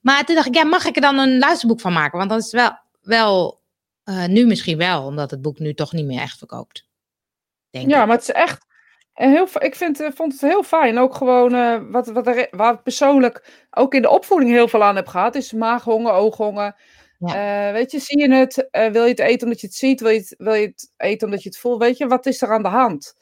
Maar 0.00 0.24
toen 0.24 0.34
dacht 0.34 0.46
ik, 0.46 0.54
ja, 0.54 0.64
mag 0.64 0.84
ik 0.84 0.94
er 0.96 1.02
dan 1.02 1.18
een 1.18 1.38
luisterboek 1.38 1.80
van 1.80 1.92
maken? 1.92 2.18
Want 2.18 2.30
dat 2.30 2.42
is 2.42 2.52
wel, 2.52 2.78
wel 3.02 3.60
nu 4.26 4.46
misschien 4.46 4.78
wel, 4.78 5.04
omdat 5.04 5.30
het 5.30 5.42
boek 5.42 5.58
nu 5.58 5.74
toch 5.74 5.92
niet 5.92 6.06
meer 6.06 6.20
echt 6.20 6.38
verkoopt. 6.38 6.86
Denk 7.70 7.90
Ja, 7.90 8.00
ik. 8.00 8.06
maar 8.06 8.16
het 8.16 8.28
is 8.28 8.34
echt. 8.34 8.65
Een 9.16 9.30
Heel, 9.30 9.48
ik 9.58 9.74
vind, 9.74 10.00
eh, 10.00 10.10
vond 10.14 10.32
het 10.32 10.40
heel 10.40 10.62
fijn. 10.62 10.98
Ook 10.98 11.14
gewoon 11.14 11.54
eh, 11.54 11.80
wat, 11.90 12.06
wat 12.06 12.26
er, 12.26 12.48
waar 12.50 12.74
ik 12.74 12.82
persoonlijk 12.82 13.66
ook 13.70 13.94
in 13.94 14.02
de 14.02 14.10
opvoeding 14.10 14.50
heel 14.50 14.68
veel 14.68 14.84
aan 14.84 14.96
heb 14.96 15.06
gehad. 15.06 15.34
Is 15.34 15.52
maaghonger, 15.52 16.12
ooghonger. 16.12 16.80
Eh, 17.18 17.72
weet 17.72 17.90
je, 17.90 17.98
zie 17.98 18.18
je 18.18 18.34
het? 18.34 18.68
Wil 18.70 19.02
je 19.02 19.10
het 19.10 19.18
eten 19.18 19.46
omdat 19.46 19.60
je 19.60 19.66
het 19.66 19.76
ziet? 19.76 20.00
Wil 20.00 20.10
je 20.10 20.18
het, 20.18 20.34
wil 20.38 20.54
je 20.54 20.66
het 20.66 20.92
eten 20.96 21.26
omdat 21.26 21.42
je 21.42 21.48
het 21.48 21.58
voelt? 21.58 21.82
Weet 21.82 21.98
je, 21.98 22.06
wat 22.06 22.26
is 22.26 22.42
er 22.42 22.52
aan 22.52 22.62
de 22.62 22.68
hand? 22.68 23.14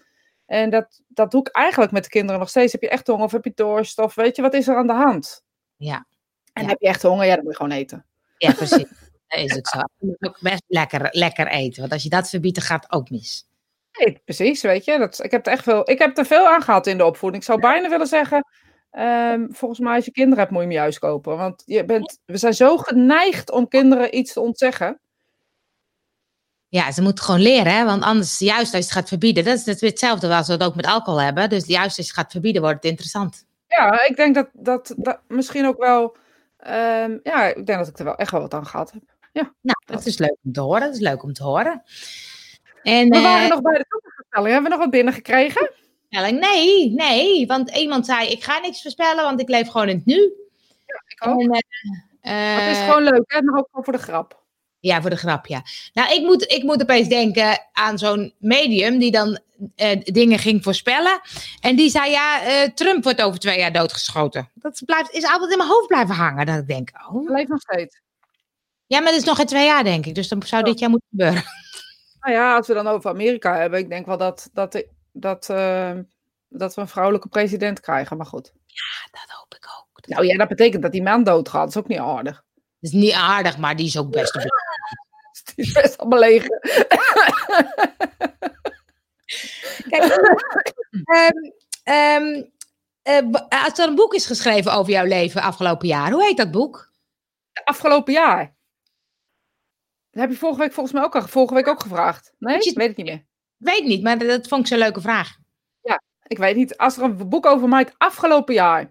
En 0.46 0.70
dat, 0.70 1.00
dat 1.08 1.30
doe 1.30 1.40
ik 1.40 1.48
eigenlijk 1.48 1.92
met 1.92 2.02
de 2.02 2.08
kinderen 2.08 2.40
nog 2.40 2.48
steeds. 2.48 2.72
Heb 2.72 2.82
je 2.82 2.88
echt 2.88 3.06
honger 3.06 3.24
of 3.24 3.32
heb 3.32 3.44
je 3.44 3.52
dorst? 3.54 3.98
Of 3.98 4.14
weet 4.14 4.36
je, 4.36 4.42
wat 4.42 4.54
is 4.54 4.68
er 4.68 4.76
aan 4.76 4.86
de 4.86 4.92
hand? 4.92 5.44
Ja. 5.76 6.06
En 6.52 6.62
Ja. 6.62 6.68
heb 6.68 6.80
je 6.80 6.86
echt 6.88 7.02
honger? 7.02 7.26
Ja, 7.26 7.34
dan 7.34 7.44
moet 7.44 7.52
je 7.52 7.58
gewoon 7.58 7.76
eten. 7.78 8.06
Ja, 8.38 8.52
precies. 8.52 8.88
dat 9.28 9.40
is 9.40 9.54
het 9.54 9.68
zo. 9.68 9.78
Je 9.78 10.06
moet 10.06 10.28
ook 10.28 10.40
best 10.40 10.62
lekker, 10.66 11.08
lekker 11.10 11.48
eten. 11.48 11.80
Want 11.80 11.92
als 11.92 12.02
je 12.02 12.08
dat 12.08 12.28
verbiedt, 12.28 12.54
dan 12.54 12.64
gaat 12.64 12.82
het 12.82 12.92
ook 12.92 13.10
mis. 13.10 13.46
Nee, 13.98 14.20
precies, 14.24 14.62
weet 14.62 14.84
je. 14.84 14.98
Dat, 14.98 15.24
ik, 15.24 15.30
heb 15.30 15.46
er 15.46 15.52
echt 15.52 15.62
veel, 15.62 15.90
ik 15.90 15.98
heb 15.98 16.18
er 16.18 16.26
veel 16.26 16.48
aan 16.48 16.62
gehad 16.62 16.86
in 16.86 16.98
de 16.98 17.04
opvoeding. 17.04 17.42
Ik 17.42 17.48
zou 17.48 17.60
bijna 17.60 17.88
willen 17.88 18.06
zeggen, 18.06 18.46
ehm, 18.90 19.46
volgens 19.50 19.80
mij 19.80 19.94
als 19.94 20.04
je 20.04 20.10
kinderen 20.10 20.38
hebt, 20.38 20.50
moet 20.50 20.60
je 20.62 20.68
hem 20.68 20.76
juist 20.76 20.98
kopen. 20.98 21.36
Want 21.36 21.62
je 21.66 21.84
bent, 21.84 22.18
we 22.24 22.36
zijn 22.36 22.54
zo 22.54 22.76
geneigd 22.76 23.50
om 23.50 23.68
kinderen 23.68 24.16
iets 24.16 24.32
te 24.32 24.40
ontzeggen. 24.40 25.00
Ja, 26.68 26.92
ze 26.92 27.02
moeten 27.02 27.24
gewoon 27.24 27.40
leren, 27.40 27.72
hè? 27.72 27.84
want 27.84 28.02
anders, 28.02 28.38
juist 28.38 28.60
als 28.60 28.70
je 28.70 28.76
het 28.78 28.90
gaat 28.90 29.08
verbieden, 29.08 29.44
dat 29.44 29.66
is 29.66 29.80
hetzelfde 29.80 30.34
als 30.34 30.46
we 30.46 30.52
het 30.52 30.62
ook 30.62 30.74
met 30.74 30.86
alcohol 30.86 31.20
hebben. 31.20 31.48
Dus 31.48 31.66
juist 31.66 31.86
als 31.86 32.06
je 32.06 32.12
het 32.12 32.20
gaat 32.20 32.32
verbieden, 32.32 32.62
wordt 32.62 32.76
het 32.76 32.84
interessant. 32.84 33.46
Ja, 33.68 34.06
ik 34.06 34.16
denk 34.16 34.34
dat 34.34 34.48
dat, 34.52 34.94
dat 34.96 35.20
misschien 35.28 35.66
ook 35.66 35.78
wel, 35.78 36.16
ehm, 36.56 37.18
ja, 37.22 37.44
ik 37.44 37.66
denk 37.66 37.78
dat 37.78 37.88
ik 37.88 37.98
er 37.98 38.04
wel 38.04 38.16
echt 38.16 38.30
wel 38.30 38.40
wat 38.40 38.54
aan 38.54 38.66
gehad 38.66 38.92
heb. 38.92 39.02
Nou, 39.60 39.78
dat 39.84 40.06
is 40.06 40.18
leuk 40.18 40.36
om 40.44 40.52
te 40.52 40.60
horen. 40.60 40.80
Dat 40.80 40.94
is 40.94 41.00
leuk 41.00 41.22
om 41.22 41.32
te 41.32 41.42
horen. 41.42 41.82
En 42.84 43.08
We 43.08 43.16
eh, 43.16 43.22
waren 43.22 43.48
nog 43.48 43.60
bij 43.62 43.78
de 43.78 43.84
toekomstverstelling. 43.88 44.52
Hebben 44.52 44.70
we 44.70 44.76
nog 44.76 44.84
wat 44.84 44.90
binnengekregen? 44.90 45.70
nee, 46.08 46.90
nee, 46.90 47.46
want 47.46 47.76
iemand 47.76 48.06
zei, 48.06 48.28
ik 48.28 48.44
ga 48.44 48.58
niks 48.58 48.82
voorspellen, 48.82 49.24
want 49.24 49.40
ik 49.40 49.48
leef 49.48 49.68
gewoon 49.68 49.88
in 49.88 49.96
het 49.96 50.06
nu. 50.06 50.32
Ik 51.06 51.26
ook. 51.26 51.40
En, 51.40 51.50
eh, 52.20 52.56
het 52.56 52.70
is 52.70 52.78
eh, 52.78 52.88
gewoon 52.88 53.02
leuk, 53.02 53.24
hè? 53.26 53.42
Maar 53.42 53.58
ook 53.58 53.66
gewoon 53.70 53.84
voor 53.84 53.92
de 53.92 53.98
grap. 53.98 54.42
Ja, 54.80 55.00
voor 55.00 55.10
de 55.10 55.16
grap, 55.16 55.46
ja. 55.46 55.62
Nou, 55.92 56.14
ik 56.14 56.22
moet, 56.22 56.52
ik 56.52 56.62
moet 56.62 56.82
opeens 56.82 57.08
denken 57.08 57.58
aan 57.72 57.98
zo'n 57.98 58.34
medium 58.38 58.98
die 58.98 59.10
dan 59.10 59.38
eh, 59.76 60.00
dingen 60.02 60.38
ging 60.38 60.62
voorspellen. 60.62 61.20
En 61.60 61.76
die 61.76 61.90
zei, 61.90 62.10
ja, 62.10 62.42
eh, 62.42 62.70
Trump 62.70 63.04
wordt 63.04 63.22
over 63.22 63.38
twee 63.38 63.58
jaar 63.58 63.72
doodgeschoten. 63.72 64.50
Dat 64.54 64.82
blijft, 64.84 65.10
is 65.10 65.26
altijd 65.26 65.50
in 65.50 65.56
mijn 65.56 65.68
hoofd 65.68 65.86
blijven 65.86 66.14
hangen. 66.14 66.46
Dat 66.46 66.58
ik 66.58 66.66
denk, 66.66 66.90
oh. 67.08 67.30
Leeft 67.30 67.48
nog 67.48 67.60
steeds. 67.60 68.00
Ja, 68.86 69.00
maar 69.00 69.10
dat 69.10 69.20
is 69.20 69.26
nog 69.26 69.36
geen 69.36 69.46
twee 69.46 69.66
jaar, 69.66 69.84
denk 69.84 70.06
ik. 70.06 70.14
Dus 70.14 70.28
dan 70.28 70.42
zou 70.42 70.62
dit 70.62 70.78
jaar 70.78 70.90
moeten 70.90 71.08
gebeuren. 71.10 71.42
Nou 72.24 72.36
ja, 72.36 72.56
als 72.56 72.66
we 72.66 72.74
dan 72.74 72.86
over 72.86 73.10
Amerika 73.10 73.56
hebben, 73.56 73.78
ik 73.78 73.88
denk 73.88 74.06
wel 74.06 74.16
dat, 74.16 74.50
dat, 74.52 74.84
dat, 75.12 75.48
eh, 75.50 75.92
dat 76.48 76.74
we 76.74 76.80
een 76.80 76.88
vrouwelijke 76.88 77.28
president 77.28 77.80
krijgen. 77.80 78.16
Maar 78.16 78.26
goed. 78.26 78.52
Dat 79.10 79.24
hoop 79.26 79.54
ik 79.54 79.66
ook. 79.78 79.88
Dat 79.92 80.06
Nou 80.06 80.26
ja, 80.26 80.36
dat 80.36 80.48
betekent 80.48 80.82
dat 80.82 80.92
die 80.92 81.02
man 81.02 81.24
doodgaat. 81.24 81.60
Dat 81.60 81.68
is 81.68 81.76
ook 81.76 81.88
niet 81.88 81.98
aardig. 81.98 82.44
is 82.80 82.90
niet 82.92 83.12
aardig, 83.12 83.58
maar 83.58 83.76
die 83.76 83.86
is 83.86 83.98
ook 83.98 84.10
best 84.10 84.34
een 84.34 84.42
Die 85.54 85.64
is 85.64 85.72
best 85.72 85.96
wel 85.96 86.08
belegen. 86.08 86.58
Kijk, 89.88 90.04
ehm, 91.04 91.50
ehm, 91.82 92.42
eh, 93.02 93.30
b- 93.30 93.46
als 93.64 93.78
er 93.78 93.88
een 93.88 93.94
boek 93.94 94.14
is 94.14 94.26
geschreven 94.26 94.72
over 94.72 94.92
jouw 94.92 95.04
leven 95.04 95.42
afgelopen 95.42 95.88
jaar, 95.88 96.10
hoe 96.10 96.24
heet 96.24 96.36
dat 96.36 96.50
boek? 96.50 96.90
Afgelopen 97.64 98.12
jaar. 98.12 98.54
Dat 100.14 100.22
heb 100.22 100.30
je 100.30 100.36
vorige 100.38 100.58
week 100.60 100.72
volgens 100.72 100.94
mij 100.94 101.04
ook 101.04 101.14
al 101.14 101.28
vorige 101.28 101.54
week 101.54 101.68
ook 101.68 101.80
gevraagd. 101.80 102.32
Nee, 102.38 102.56
je- 102.56 102.70
ik 102.70 102.76
weet 102.76 102.88
het 102.88 102.96
niet 102.96 103.06
meer. 103.06 103.14
Ik 103.58 103.66
weet 103.66 103.84
niet, 103.84 104.02
maar 104.02 104.18
dat 104.18 104.48
vond 104.48 104.60
ik 104.60 104.66
zo'n 104.66 104.78
leuke 104.78 105.00
vraag. 105.00 105.36
Ik 106.26 106.38
weet 106.38 106.56
niet. 106.56 106.76
Als 106.76 106.96
er 106.96 107.02
een 107.02 107.28
boek 107.28 107.46
over 107.46 107.76
het 107.76 107.94
afgelopen 107.98 108.54
jaar. 108.54 108.90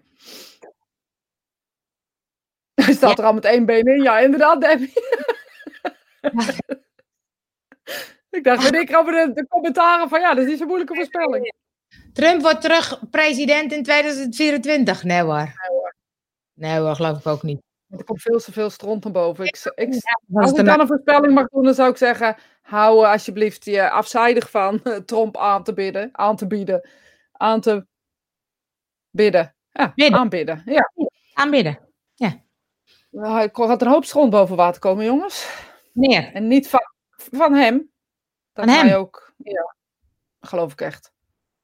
Er 2.74 2.94
staat 2.94 3.18
er 3.18 3.24
al 3.24 3.32
met 3.34 3.44
één 3.44 3.66
been 3.66 3.86
in. 3.86 4.02
Ja, 4.02 4.18
inderdaad, 4.18 4.60
Debbie. 4.60 4.92
ik 8.30 8.44
dacht, 8.44 8.70
weet 8.70 8.88
ik 8.90 8.96
over 8.96 9.12
de, 9.12 9.32
de 9.32 9.46
commentaren 9.46 10.08
van 10.08 10.20
ja, 10.20 10.34
dat 10.34 10.44
is 10.44 10.50
niet 10.50 10.58
zo'n 10.58 10.66
moeilijke 10.66 10.94
voorspelling. 10.94 11.54
Trump 12.12 12.40
wordt 12.42 12.60
terug 12.60 13.10
president 13.10 13.72
in 13.72 13.82
2024. 13.82 15.04
Nee 15.04 15.22
hoor. 15.22 15.52
Nee 16.54 16.78
hoor, 16.78 16.94
geloof 16.94 17.18
ik 17.18 17.26
ook 17.26 17.42
niet. 17.42 17.62
Er 17.98 18.04
komt 18.04 18.22
veel 18.22 18.38
te 18.38 18.52
veel 18.52 18.70
stront 18.70 19.04
naar 19.04 19.12
boven. 19.12 19.44
Ik, 19.44 19.72
ik, 19.74 19.94
als 20.32 20.52
ik 20.52 20.64
dan 20.64 20.80
een 20.80 20.86
voorspelling 20.86 21.34
mag 21.34 21.48
doen, 21.48 21.64
dan 21.64 21.74
zou 21.74 21.90
ik 21.90 21.96
zeggen: 21.96 22.36
hou 22.62 23.06
alsjeblieft 23.06 23.64
je 23.64 23.90
afzijdig 23.90 24.50
van 24.50 24.82
Trump 25.06 25.36
aan 25.36 25.64
te 25.64 25.72
bidden, 25.74 26.08
aan 26.12 26.36
te 26.36 26.46
bieden, 26.46 26.88
aan 27.32 27.60
te 27.60 27.86
bidden. 29.10 29.54
Ja, 29.70 29.92
Bidden. 29.94 30.18
aanbidden. 30.18 30.62
Ja. 30.64 30.90
aanbidden. 31.32 31.78
Nou, 33.10 33.42
Ik 33.42 33.56
had 33.56 33.82
een 33.82 33.88
hoop 33.88 34.04
stront 34.04 34.30
boven 34.30 34.56
water 34.56 34.80
komen, 34.80 35.04
jongens. 35.04 35.48
Meer. 35.92 36.32
En 36.32 36.46
niet 36.48 36.68
van, 36.68 36.80
van 37.10 37.54
hem. 37.54 37.90
Dat 38.52 38.64
Van 38.64 38.74
hem? 38.74 38.86
hij 38.86 38.96
ook, 38.96 39.32
ja, 39.36 39.74
geloof 40.40 40.72
ik 40.72 40.80
echt. 40.80 41.12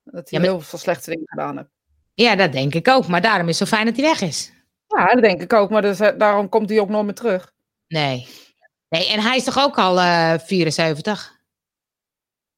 Dat 0.04 0.14
hij 0.14 0.22
Ja, 0.30 0.38
maar- 0.38 0.48
heel 0.48 0.60
veel 0.60 0.78
slechte 0.78 1.10
dingen 1.10 1.28
gedaan 1.28 1.56
heeft. 1.56 1.68
Ja, 2.14 2.36
dat 2.36 2.52
denk 2.52 2.74
ik 2.74 2.88
ook. 2.88 3.06
Maar 3.06 3.20
daarom 3.20 3.48
is 3.48 3.58
het 3.58 3.68
zo 3.68 3.74
fijn 3.76 3.86
dat 3.86 3.96
hij 3.96 4.04
weg 4.04 4.20
is. 4.20 4.52
Ja, 4.97 5.12
dat 5.14 5.22
denk 5.22 5.43
ik 5.43 5.53
ook, 5.53 5.70
maar 5.70 5.82
dus, 5.82 6.01
eh, 6.01 6.18
daarom 6.18 6.49
komt 6.49 6.68
hij 6.70 6.80
ook 6.80 6.88
nooit 6.88 7.05
meer 7.05 7.14
terug. 7.14 7.53
Nee. 7.88 8.28
Nee, 8.88 9.07
en 9.09 9.20
hij 9.20 9.36
is 9.36 9.45
toch 9.45 9.59
ook 9.59 9.78
al 9.78 9.99
eh 10.01 10.34
74? 10.38 11.38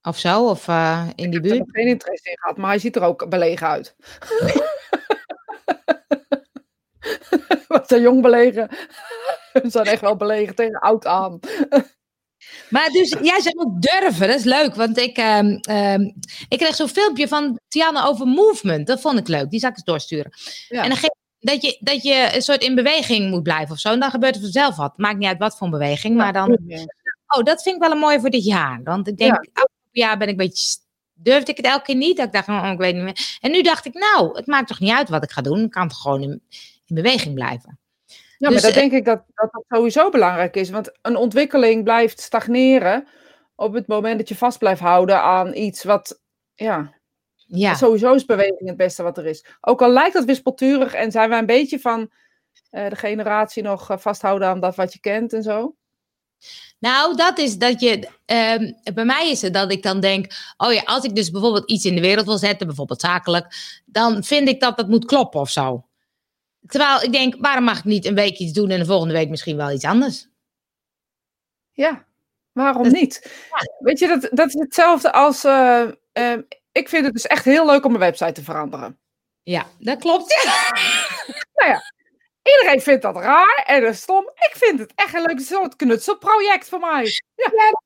Of 0.03 0.19
zo, 0.19 0.49
of 0.49 0.69
uh, 0.69 1.07
in 1.15 1.31
die 1.31 1.39
Ik 1.39 1.43
buurt? 1.43 1.59
heb 1.59 1.67
er 1.67 1.73
geen 1.75 1.87
interesse 1.87 2.31
in 2.31 2.39
gehad, 2.39 2.57
maar 2.57 2.71
hij 2.71 2.79
ziet 2.79 2.97
er 2.97 3.03
ook 3.03 3.29
belegen 3.29 3.67
uit. 3.67 3.95
Wat 7.69 7.91
een 7.91 8.01
jong 8.01 8.23
belegen. 8.23 8.69
Ze 9.53 9.63
zijn 9.71 9.87
echt 9.87 10.01
wel 10.01 10.17
belegen 10.17 10.55
tegen 10.55 10.81
oud 10.81 11.07
aan. 11.07 11.41
Maar 12.69 12.89
dus 12.89 13.17
jij 13.23 13.41
zou 13.41 13.55
ook 13.59 13.83
durven, 13.83 14.29
dat 14.29 14.39
is 14.39 14.45
leuk. 14.45 14.75
Want 14.75 14.99
ik, 14.99 15.17
ehm, 15.17 15.57
ehm, 15.61 16.01
ik 16.49 16.59
kreeg 16.59 16.75
zo'n 16.75 16.89
filmpje 16.89 17.29
van 17.29 17.59
Tiana 17.69 18.05
over 18.05 18.27
movement. 18.27 18.87
Dat 18.87 19.01
vond 19.01 19.19
ik 19.19 19.29
leuk, 19.29 19.51
die 19.51 19.61
zal 19.61 19.69
ik 19.71 19.77
eens 19.77 19.85
doorsturen. 19.85 20.33
Ja. 20.69 20.83
En 20.83 20.89
dan 20.89 20.99
ging, 20.99 21.15
dat, 21.43 21.63
je, 21.63 21.77
dat 21.81 22.03
je 22.03 22.31
een 22.35 22.43
soort 22.43 22.63
in 22.63 22.75
beweging 22.75 23.31
moet 23.31 23.43
blijven 23.43 23.75
of 23.75 23.81
zo. 23.81 23.89
En 23.89 24.01
dan 24.01 24.11
gebeurt 24.11 24.35
er 24.35 24.41
vanzelf 24.41 24.77
wat. 24.77 24.99
Maakt 24.99 25.19
niet 25.19 25.29
uit 25.29 25.39
wat 25.39 25.57
voor 25.57 25.67
een 25.67 25.73
beweging, 25.73 26.17
maar 26.17 26.33
dan... 26.33 26.59
Oh, 27.27 27.43
dat 27.43 27.63
vind 27.63 27.75
ik 27.75 27.83
wel 27.83 27.91
een 27.91 27.99
mooie 27.99 28.21
voor 28.21 28.31
dit 28.31 28.45
jaar. 28.45 28.81
Want 28.85 29.09
ik 29.09 29.17
denk, 29.17 29.31
Ja. 29.31 29.39
afgelopen 29.39 29.75
jaar 29.91 30.19
ben 30.19 30.29
ik 30.29 30.41
een 30.41 30.47
beetje... 30.47 30.77
Durfde 31.15 31.51
ik 31.51 31.57
het 31.57 31.67
elke 31.67 31.85
keer 31.85 31.95
niet. 31.95 32.17
Dat 32.17 32.27
ik 32.27 32.33
dacht, 32.33 32.49
oh, 32.49 32.71
ik 32.73 32.79
weet 32.79 32.95
niet 32.95 33.03
meer. 33.03 33.39
En 33.41 33.51
nu 33.51 33.63
dacht 33.63 33.85
ik, 33.85 33.95
nou, 33.95 34.37
het 34.37 34.47
maakt 34.47 34.69
toch 34.69 34.81
niet 34.81 34.93
uit 34.93 35.09
wat 35.09 35.23
ik 35.23 35.31
ga 35.31 35.43
doen. 35.43 35.65
Ik 35.65 35.71
kan 35.71 35.89
toch 35.89 36.01
gewoon 36.01 36.23
in, 36.23 36.43
in 36.87 36.95
beweging 36.95 37.35
blijven. 37.35 37.79
Ja, 38.07 38.49
Dus, 38.49 38.49
maar 38.49 38.61
dat 38.61 38.65
eh, 38.65 38.77
denk 38.77 38.93
ik 38.93 39.05
dat, 39.05 39.23
dat 39.35 39.53
dat 39.53 39.65
sowieso 39.69 40.11
belangrijk 40.11 40.57
is. 40.57 40.71
Want 40.71 40.99
een 41.03 41.17
ontwikkeling 41.17 41.85
blijft 41.85 42.21
stagneren 42.21 43.07
op 43.55 43.73
het 43.73 43.87
moment 43.87 44.19
dat 44.19 44.29
je 44.29 44.37
vast 44.37 44.59
blijft 44.59 44.81
houden 44.81 45.23
aan 45.23 45.55
iets 45.55 45.85
wat, 45.85 46.21
ja, 46.55 46.93
Ja, 47.55 47.75
sowieso 47.75 48.15
is 48.15 48.25
beweging 48.25 48.69
het 48.69 48.77
beste 48.77 49.03
wat 49.03 49.19
er 49.19 49.27
is. 49.27 49.45
Ook 49.61 49.83
al 49.83 49.91
lijkt 49.91 50.15
dat 50.15 50.25
wispelturig 50.25 50.95
en 50.95 51.11
zijn 51.11 51.29
wij 51.29 51.39
een 51.39 51.47
beetje 51.47 51.79
van 51.81 52.11
eh, 52.71 52.89
de 52.89 52.97
generatie 52.97 53.63
nog 53.63 53.91
eh, 53.91 53.99
vasthouden 53.99 54.49
aan 54.49 54.61
dat 54.61 54.77
wat 54.77 54.93
je 54.93 55.01
kent 55.01 55.33
en 55.33 55.43
zo. 55.43 55.75
Nou, 56.79 57.17
dat 57.17 57.39
is 57.39 57.59
dat 57.59 57.81
je. 57.81 58.09
ehm, 58.25 58.73
bij 58.95 59.05
mij 59.05 59.31
is 59.31 59.43
het 59.43 59.55
dat 59.55 59.73
ik 59.73 59.83
dan 59.83 60.01
denk. 60.01 60.27
Oh 60.57 60.73
ja, 60.73 60.83
als 60.85 61.05
ik 61.05 61.15
dus 61.15 61.31
bijvoorbeeld 61.31 61.71
iets 61.71 61.85
in 61.85 61.95
de 61.95 62.01
wereld 62.01 62.27
wil 62.27 62.39
zetten, 62.39 62.67
bijvoorbeeld 62.67 63.01
zakelijk. 63.01 63.55
dan 63.85 64.25
vind 64.25 64.49
ik 64.49 64.61
dat 64.61 64.77
dat 64.77 64.89
moet 64.89 65.05
kloppen 65.05 65.41
of 65.41 65.51
zo. 65.51 65.87
Terwijl 66.67 67.03
ik 67.03 67.13
denk, 67.13 67.35
waarom 67.39 67.65
mag 67.65 67.79
ik 67.79 67.85
niet 67.85 68.05
een 68.05 68.15
week 68.15 68.39
iets 68.39 68.53
doen 68.53 68.71
en 68.71 68.79
de 68.79 68.85
volgende 68.85 69.15
week 69.15 69.29
misschien 69.29 69.57
wel 69.57 69.71
iets 69.71 69.85
anders? 69.85 70.29
Ja, 71.73 72.07
waarom 72.53 72.89
niet? 72.93 73.31
Weet 73.79 73.99
je, 73.99 74.07
dat, 74.09 74.29
dat 74.33 74.47
is 74.49 74.55
hetzelfde 74.61 75.13
als. 75.13 75.45
eh, 75.45 75.83
eh, 76.13 76.39
ik 76.73 76.89
vind 76.89 77.05
het 77.05 77.13
dus 77.13 77.27
echt 77.27 77.45
heel 77.45 77.67
leuk 77.67 77.85
om 77.85 77.95
een 77.95 78.01
website 78.01 78.33
te 78.33 78.43
veranderen. 78.43 78.99
Ja, 79.43 79.67
dat 79.79 79.99
klopt. 79.99 80.43
Ja. 81.55 81.83
Iedereen 82.43 82.81
vindt 82.81 83.03
dat 83.03 83.17
raar 83.17 83.63
en 83.67 83.83
dat 83.83 83.95
stom. 83.95 84.25
Ik 84.25 84.53
vind 84.55 84.79
het 84.79 84.93
echt 84.95 85.15
een 85.15 85.23
leuk 85.23 85.41
soort 85.41 85.77
knutselproject 85.77 86.69
voor 86.69 86.79
mij. 86.79 87.11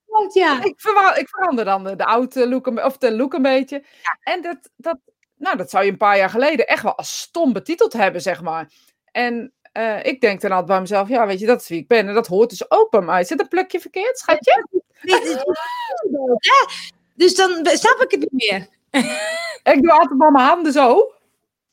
klopt, 0.07 0.34
ja. 0.34 0.64
Ik, 0.64 0.80
verander 1.28 1.64
dan 1.64 1.84
de, 1.84 1.97
de 1.97 2.05
oude 2.05 2.49
look, 2.49 2.66
een, 2.66 2.84
of 2.84 2.99
de 2.99 3.16
look 3.16 3.32
een 3.32 3.43
beetje. 3.43 3.84
En 4.20 4.43
dat, 4.43 4.70
dat, 4.76 4.99
nou, 5.37 5.57
dat 5.57 5.70
zou 5.70 5.84
je 5.84 5.91
een 5.91 5.97
paar 5.97 6.16
jaar 6.16 6.30
geleden 6.30 6.66
echt 6.66 6.82
wel 6.82 6.97
als 6.97 7.18
stom 7.18 7.53
betiteld 7.53 7.93
hebben, 7.93 8.20
zeg 8.20 8.43
maar. 8.43 8.72
En 9.12 9.55
eh, 9.72 10.05
ik 10.05 10.20
denk 10.20 10.41
dan 10.41 10.51
altijd 10.51 10.68
bij 10.68 10.80
mezelf, 10.80 11.09
ja, 11.09 11.26
weet 11.26 11.41
je, 11.41 11.47
dat 11.47 11.61
is 11.61 11.68
wie 11.68 11.78
ik 11.78 11.89
ben. 11.89 12.09
En 12.09 12.14
dat 12.14 12.26
hoort 12.26 12.51
dus 12.51 12.70
ook 12.70 12.91
bij 12.91 13.01
mij. 13.01 13.24
Zit 13.24 13.41
een 13.41 13.49
plukje 13.49 13.80
verkeerd, 13.80 14.18
schatje? 14.18 14.66
Ja, 15.01 15.18
dus 17.17 17.35
dan 17.35 17.51
snap 17.62 18.01
ik 18.01 18.11
het 18.11 18.21
niet 18.21 18.33
meer. 18.33 18.69
Ik 19.73 19.83
doe 19.83 19.93
altijd 19.93 20.19
maar 20.19 20.33
mijn 20.33 20.47
handen 20.47 20.73
zo. 20.73 21.12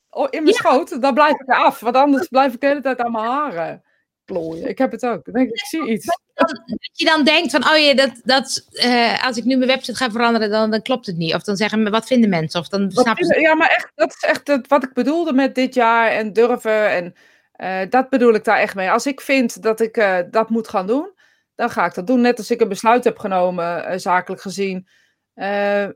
oh, 0.10 0.28
In 0.30 0.44
mijn 0.44 0.56
schoot. 0.56 1.02
Dan 1.02 1.14
blijf 1.14 1.34
ik 1.39 1.48
eraf. 1.48 1.80
Want 1.80 1.96
anders 1.96 2.28
blijf 2.28 2.54
ik 2.54 2.62
de 2.62 2.68
hele 2.68 2.82
tijd 2.82 3.00
aan 3.00 3.12
mijn 3.12 3.26
haren 3.26 3.84
plooien. 4.26 4.70
Ik 4.70 4.78
heb 4.78 4.91
het 4.91 5.06
ook. 5.06 5.26
Dan 5.26 5.34
denk 5.34 5.48
ik, 5.50 5.54
ik 5.54 5.66
zie 5.66 5.89
iets. 5.89 6.06
Dat 6.34 6.62
je 6.91 7.06
dan 7.06 7.24
denkt 7.24 7.52
van, 7.52 7.70
oh 7.70 7.78
ja, 7.78 7.94
dat, 7.94 8.22
dat, 8.24 8.68
eh, 8.72 9.26
als 9.26 9.38
ik 9.38 9.44
nu 9.44 9.56
mijn 9.56 9.70
website 9.70 9.98
ga 9.98 10.12
veranderen, 10.12 10.50
dan, 10.50 10.72
dan 10.72 10.82
klopt 10.82 11.06
het 11.06 11.18
niet. 11.18 11.34
Of 11.34 11.44
dan 11.44 11.56
zeggen, 11.56 11.91
wat 11.91 12.06
vinden 12.06 12.30
mensen? 12.30 12.60
Of 12.60 12.68
dan 12.68 12.91
snappen 12.91 13.26
ze 13.26 13.39
ja, 13.39 13.56
maar 13.56 13.70
echt, 13.70 13.91
dat 13.96 14.10
is 14.10 14.30
echt 14.30 14.48
het, 14.48 14.68
wat 14.68 14.84
ik 14.84 14.94
bedoelde 14.94 15.34
met 15.34 15.56
dit 15.56 15.74
jaar 15.74 16.12
en 16.12 16.34
durven. 16.34 16.89
En 16.89 17.16
eh, 17.52 17.89
dat 17.89 18.10
bedoel 18.10 18.34
ik 18.34 18.44
daar 18.44 18.60
echt 18.60 18.76
mee. 18.76 18.91
Als 18.91 19.06
ik 19.06 19.22
vind 19.22 19.62
dat 19.62 19.80
ik 19.80 19.98
eh, 19.98 20.18
dat 20.32 20.50
moet 20.50 20.68
gaan 20.68 20.88
doen, 20.88 21.12
dan 21.56 21.70
ga 21.70 21.86
ik 21.86 21.94
dat 21.94 22.08
doen. 22.08 22.22
Net 22.22 22.38
als 22.38 22.52
ik 22.52 22.62
een 22.62 22.68
besluit 22.70 23.04
heb 23.04 23.20
genomen, 23.20 24.00
zakelijk 24.00 24.41
gezien. 24.41 24.88
Eh, 25.34 25.84
eh, 25.84 25.94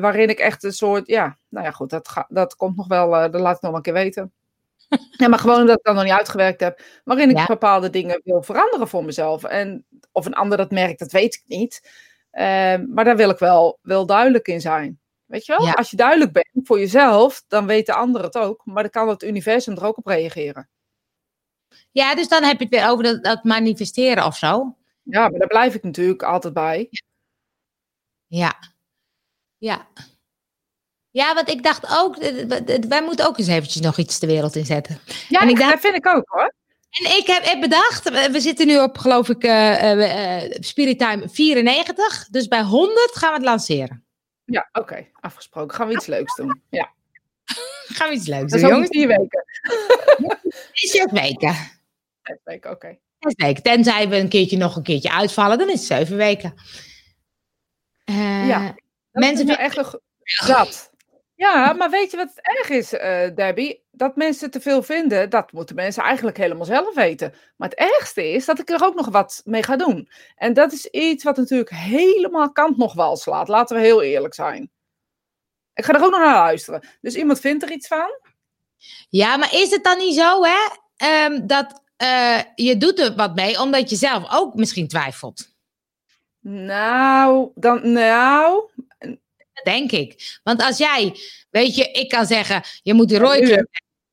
waarin 0.00 0.28
ik 0.28 0.38
echt 0.38 0.62
een 0.64 0.72
soort, 0.72 1.06
ja, 1.06 1.38
nou 1.48 1.64
ja, 1.64 1.70
goed, 1.70 1.90
dat, 1.90 2.08
ga, 2.08 2.26
dat 2.28 2.56
komt 2.56 2.76
nog 2.76 2.86
wel, 2.86 3.16
eh, 3.16 3.30
dat 3.32 3.40
laat 3.40 3.56
ik 3.56 3.62
nog 3.62 3.74
een 3.74 3.82
keer 3.82 3.92
weten. 3.92 4.32
Ja, 5.16 5.28
maar 5.28 5.38
gewoon 5.38 5.66
dat 5.66 5.78
ik 5.78 5.84
dat 5.84 5.94
nog 5.94 6.04
niet 6.04 6.12
uitgewerkt 6.12 6.60
heb. 6.60 6.80
Waarin 7.04 7.30
ik 7.30 7.36
Ja. 7.36 7.46
bepaalde 7.46 7.90
dingen 7.90 8.20
wil 8.24 8.42
veranderen 8.42 8.88
voor 8.88 9.04
mezelf. 9.04 9.44
En 9.44 9.84
of 10.12 10.26
een 10.26 10.34
ander 10.34 10.58
dat 10.58 10.70
merkt, 10.70 10.98
dat 10.98 11.12
weet 11.12 11.34
ik 11.34 11.42
niet. 11.46 11.90
Maar 12.88 13.04
daar 13.04 13.16
wil 13.16 13.30
ik 13.30 13.38
wel, 13.38 13.78
wel 13.82 14.06
duidelijk 14.06 14.48
in 14.48 14.60
zijn. 14.60 15.00
Weet 15.26 15.46
je 15.46 15.56
wel? 15.56 15.66
Ja. 15.66 15.72
Als 15.72 15.90
je 15.90 15.96
duidelijk 15.96 16.32
bent 16.32 16.48
voor 16.66 16.78
jezelf, 16.78 17.44
dan 17.48 17.66
weet 17.66 17.86
de 17.86 17.94
ander 17.94 18.22
het 18.22 18.36
ook. 18.38 18.60
Maar 18.64 18.82
dan 18.82 18.90
kan 18.92 19.08
het 19.08 19.22
universum 19.22 19.76
er 19.76 19.84
ook 19.84 19.98
op 19.98 20.06
reageren. 20.06 20.68
Ja, 21.90 22.14
dus 22.14 22.28
dan 22.28 22.42
heb 22.42 22.58
je 22.58 22.64
het 22.64 22.74
weer 22.74 22.88
over 22.88 23.04
dat, 23.04 23.24
dat 23.24 23.44
manifesteren 23.44 24.24
of 24.24 24.36
zo. 24.36 24.76
Ja, 25.02 25.28
maar 25.28 25.38
daar 25.38 25.48
blijf 25.48 25.74
ik 25.74 25.82
natuurlijk 25.82 26.22
altijd 26.22 26.54
bij. 26.54 26.88
Ja. 28.26 28.73
Ja. 29.64 29.86
Ja, 31.10 31.34
want 31.34 31.48
ik 31.48 31.62
dacht 31.62 31.86
ook, 31.98 32.16
eh, 32.16 32.32
w- 32.46 32.66
w- 32.66 32.84
wij 32.88 33.02
moeten 33.02 33.26
ook 33.26 33.38
eens 33.38 33.46
eventjes 33.48 33.82
nog 33.82 33.96
iets 33.98 34.18
de 34.18 34.26
wereld 34.26 34.56
inzetten. 34.56 34.98
Ja, 35.28 35.40
En 35.40 35.48
ik 35.48 35.58
dacht- 35.58 35.70
dat 35.70 35.80
vind 35.80 35.94
ik 35.94 36.06
ook 36.06 36.24
hoor. 36.26 36.54
En 36.90 37.16
ik 37.16 37.26
heb, 37.26 37.44
heb 37.44 37.60
bedacht, 37.60 38.30
we 38.30 38.40
zitten 38.40 38.66
nu 38.66 38.78
op, 38.78 38.98
geloof 38.98 39.28
ik, 39.28 39.42
eh 39.44 39.90
eh, 39.92 40.42
eh, 40.44 40.50
Spirit 40.60 40.98
Time 40.98 41.28
94. 41.28 42.28
Dus 42.30 42.48
bij 42.48 42.62
100 42.62 43.10
gaan 43.16 43.28
we 43.30 43.36
het 43.36 43.44
lanceren. 43.44 44.04
Ja, 44.44 44.68
oké. 44.72 45.06
Afgesproken. 45.20 45.76
Gaan 45.76 45.88
we 45.88 45.94
iets 45.94 46.06
leuks 46.06 46.36
doen. 46.36 46.60
Ja, 46.70 46.92
Gaan 47.96 48.08
we 48.08 48.14
iets 48.14 48.26
leuks 48.26 48.50
dat 48.52 48.60
doen, 48.60 48.68
in 48.68 48.74
jongens. 48.74 48.90
vier 48.90 49.06
weken. 49.08 49.44
Is 50.72 50.90
zes 50.90 51.10
weken. 51.12 51.54
Vijf 52.22 52.38
weken, 52.44 52.70
oké. 52.70 52.98
Zes 53.18 53.34
weken. 53.36 53.62
Tenzij 53.62 54.08
we 54.08 54.16
een 54.16 54.28
keertje 54.28 54.56
nog 54.56 54.76
een 54.76 54.82
keertje 54.82 55.10
uitvallen, 55.12 55.58
dan 55.58 55.68
is 55.68 55.78
het 55.78 55.98
zeven 55.98 56.16
weken. 56.16 56.54
Eh, 58.04 58.48
Ja. 58.48 58.74
Dat 59.14 59.22
mensen 59.22 59.48
is 59.48 59.50
nou 59.50 59.60
echt 59.60 59.76
een... 59.76 59.84
go- 59.84 60.00
Dat. 60.46 60.92
Ja, 61.34 61.72
maar 61.72 61.90
weet 61.90 62.10
je 62.10 62.16
wat 62.16 62.28
het 62.34 62.58
erg 62.58 62.68
is, 62.68 62.92
eh, 62.92 63.34
Debbie? 63.34 63.84
Dat 63.90 64.16
mensen 64.16 64.50
te 64.50 64.60
veel 64.60 64.82
vinden, 64.82 65.30
dat 65.30 65.52
moeten 65.52 65.74
mensen 65.76 66.02
eigenlijk 66.02 66.36
helemaal 66.36 66.64
zelf 66.64 66.94
weten. 66.94 67.34
Maar 67.56 67.68
het 67.68 67.78
ergste 67.78 68.28
is 68.32 68.44
dat 68.44 68.58
ik 68.58 68.70
er 68.70 68.84
ook 68.84 68.94
nog 68.94 69.08
wat 69.08 69.42
mee 69.44 69.62
ga 69.62 69.76
doen. 69.76 70.08
En 70.36 70.52
dat 70.54 70.72
is 70.72 70.86
iets 70.86 71.24
wat 71.24 71.36
natuurlijk 71.36 71.70
helemaal 71.70 72.52
kant 72.52 72.76
nog 72.76 72.94
wel 72.94 73.16
slaat. 73.16 73.48
Laten 73.48 73.76
we 73.76 73.82
heel 73.82 74.02
eerlijk 74.02 74.34
zijn. 74.34 74.70
Ik 75.74 75.84
ga 75.84 75.92
er 75.94 76.04
ook 76.04 76.10
nog 76.10 76.20
naar 76.20 76.34
luisteren. 76.34 76.88
Dus 77.00 77.14
iemand 77.14 77.40
vindt 77.40 77.62
er 77.62 77.72
iets 77.72 77.86
van? 77.86 78.20
Ja, 79.08 79.36
maar 79.36 79.54
is 79.54 79.70
het 79.70 79.84
dan 79.84 79.98
niet 79.98 80.14
zo, 80.14 80.42
hè? 80.44 80.68
ehm, 80.96 81.46
dat 81.46 81.82
eh, 81.96 82.38
je 82.54 82.76
doet 82.76 82.98
er 82.98 83.14
wat 83.14 83.34
mee, 83.34 83.60
omdat 83.60 83.90
je 83.90 83.96
zelf 83.96 84.32
ook 84.32 84.54
misschien 84.54 84.88
twijfelt. 84.88 85.52
Nou, 86.46 87.50
dan, 87.54 87.92
nou, 87.92 88.70
Dat 89.54 89.64
denk 89.64 89.92
ik. 89.92 90.38
Want 90.42 90.62
als 90.62 90.78
jij, 90.78 91.16
weet 91.50 91.76
je, 91.76 91.90
ik 91.90 92.08
kan 92.08 92.26
zeggen, 92.26 92.62
je 92.82 92.94
moet 92.94 93.08
die 93.08 93.18
rode 93.18 93.40
nu, 93.40 93.46
kleur. 93.46 93.68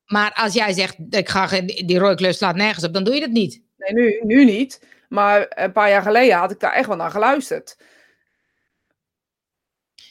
Maar 0.05 0.33
als 0.33 0.53
jij 0.53 0.73
zegt, 0.73 0.95
ik 1.09 1.29
ga 1.29 1.47
die 1.61 1.99
rode 1.99 2.15
kleur 2.15 2.33
slaat 2.33 2.55
nergens 2.55 2.83
op, 2.85 2.93
dan 2.93 3.03
doe 3.03 3.13
je 3.13 3.19
dat 3.19 3.29
niet. 3.29 3.61
nee, 3.77 3.93
nu, 3.93 4.19
nu 4.23 4.45
niet. 4.45 4.85
Maar 5.09 5.45
een 5.49 5.71
paar 5.71 5.89
jaar 5.89 6.01
geleden 6.01 6.37
had 6.37 6.51
ik 6.51 6.59
daar 6.59 6.73
echt 6.73 6.87
wel 6.87 6.95
naar 6.95 7.11
geluisterd. 7.11 7.77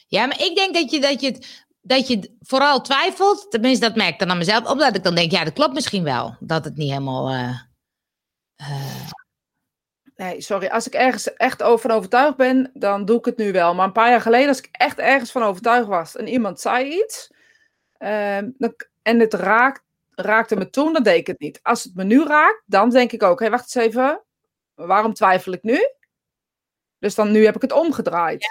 Ja, 0.07 0.25
maar 0.25 0.41
ik 0.41 0.55
denk 0.55 0.73
dat 0.73 0.91
je, 0.91 0.99
dat 0.99 1.21
je, 1.21 1.43
dat 1.81 2.07
je 2.07 2.35
vooral 2.41 2.81
twijfelt. 2.81 3.51
Tenminste, 3.51 3.85
dat 3.85 3.95
merk 3.95 4.13
ik 4.13 4.19
dan 4.19 4.29
aan 4.29 4.37
mezelf. 4.37 4.69
Omdat 4.69 4.95
ik 4.95 5.03
dan 5.03 5.15
denk, 5.15 5.31
ja, 5.31 5.43
dat 5.43 5.53
klopt 5.53 5.73
misschien 5.73 6.03
wel. 6.03 6.35
Dat 6.39 6.65
het 6.65 6.75
niet 6.75 6.89
helemaal... 6.89 7.29
eh, 7.29 7.59
eh, 8.55 9.09
Nee, 10.21 10.41
sorry. 10.41 10.67
Als 10.67 10.87
ik 10.87 10.93
ergens 10.93 11.33
echt 11.33 11.63
over 11.63 11.79
van 11.89 11.97
overtuigd 11.97 12.37
ben, 12.37 12.71
dan 12.73 13.05
doe 13.05 13.17
ik 13.17 13.25
het 13.25 13.37
nu 13.37 13.51
wel. 13.51 13.75
Maar 13.75 13.85
een 13.85 13.91
paar 13.91 14.09
jaar 14.09 14.21
geleden, 14.21 14.47
als 14.47 14.57
ik 14.57 14.69
echt 14.71 14.99
ergens 14.99 15.31
van 15.31 15.43
overtuigd 15.43 15.87
was 15.87 16.15
en 16.15 16.27
iemand 16.27 16.59
zei 16.59 17.01
iets, 17.01 17.33
ehm, 17.97 18.49
dan, 18.57 18.73
en 19.01 19.19
het 19.19 19.33
raakt, 19.33 19.83
raakte 20.09 20.55
me 20.55 20.69
toen, 20.69 20.93
dan 20.93 21.03
deed 21.03 21.17
ik 21.17 21.27
het 21.27 21.39
niet. 21.39 21.59
Als 21.63 21.83
het 21.83 21.95
me 21.95 22.03
nu 22.03 22.23
raakt, 22.23 22.63
dan 22.65 22.89
denk 22.89 23.11
ik 23.11 23.23
ook, 23.23 23.39
hé, 23.39 23.49
wacht 23.49 23.75
eens 23.75 23.85
even, 23.85 24.23
waarom 24.73 25.13
twijfel 25.13 25.51
ik 25.51 25.63
nu? 25.63 25.79
Dus 26.99 27.15
dan 27.15 27.31
nu 27.31 27.45
heb 27.45 27.55
ik 27.55 27.61
het 27.61 27.71
omgedraaid. 27.71 28.45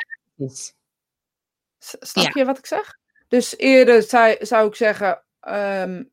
Snap 1.78 2.34
je 2.34 2.44
wat 2.44 2.58
ik 2.58 2.66
zeg? 2.66 2.98
Dus 3.28 3.56
eerder 3.56 4.02
zou 4.40 4.66
ik 4.66 4.74
zeggen, 4.74 5.22
ehm, 5.40 6.04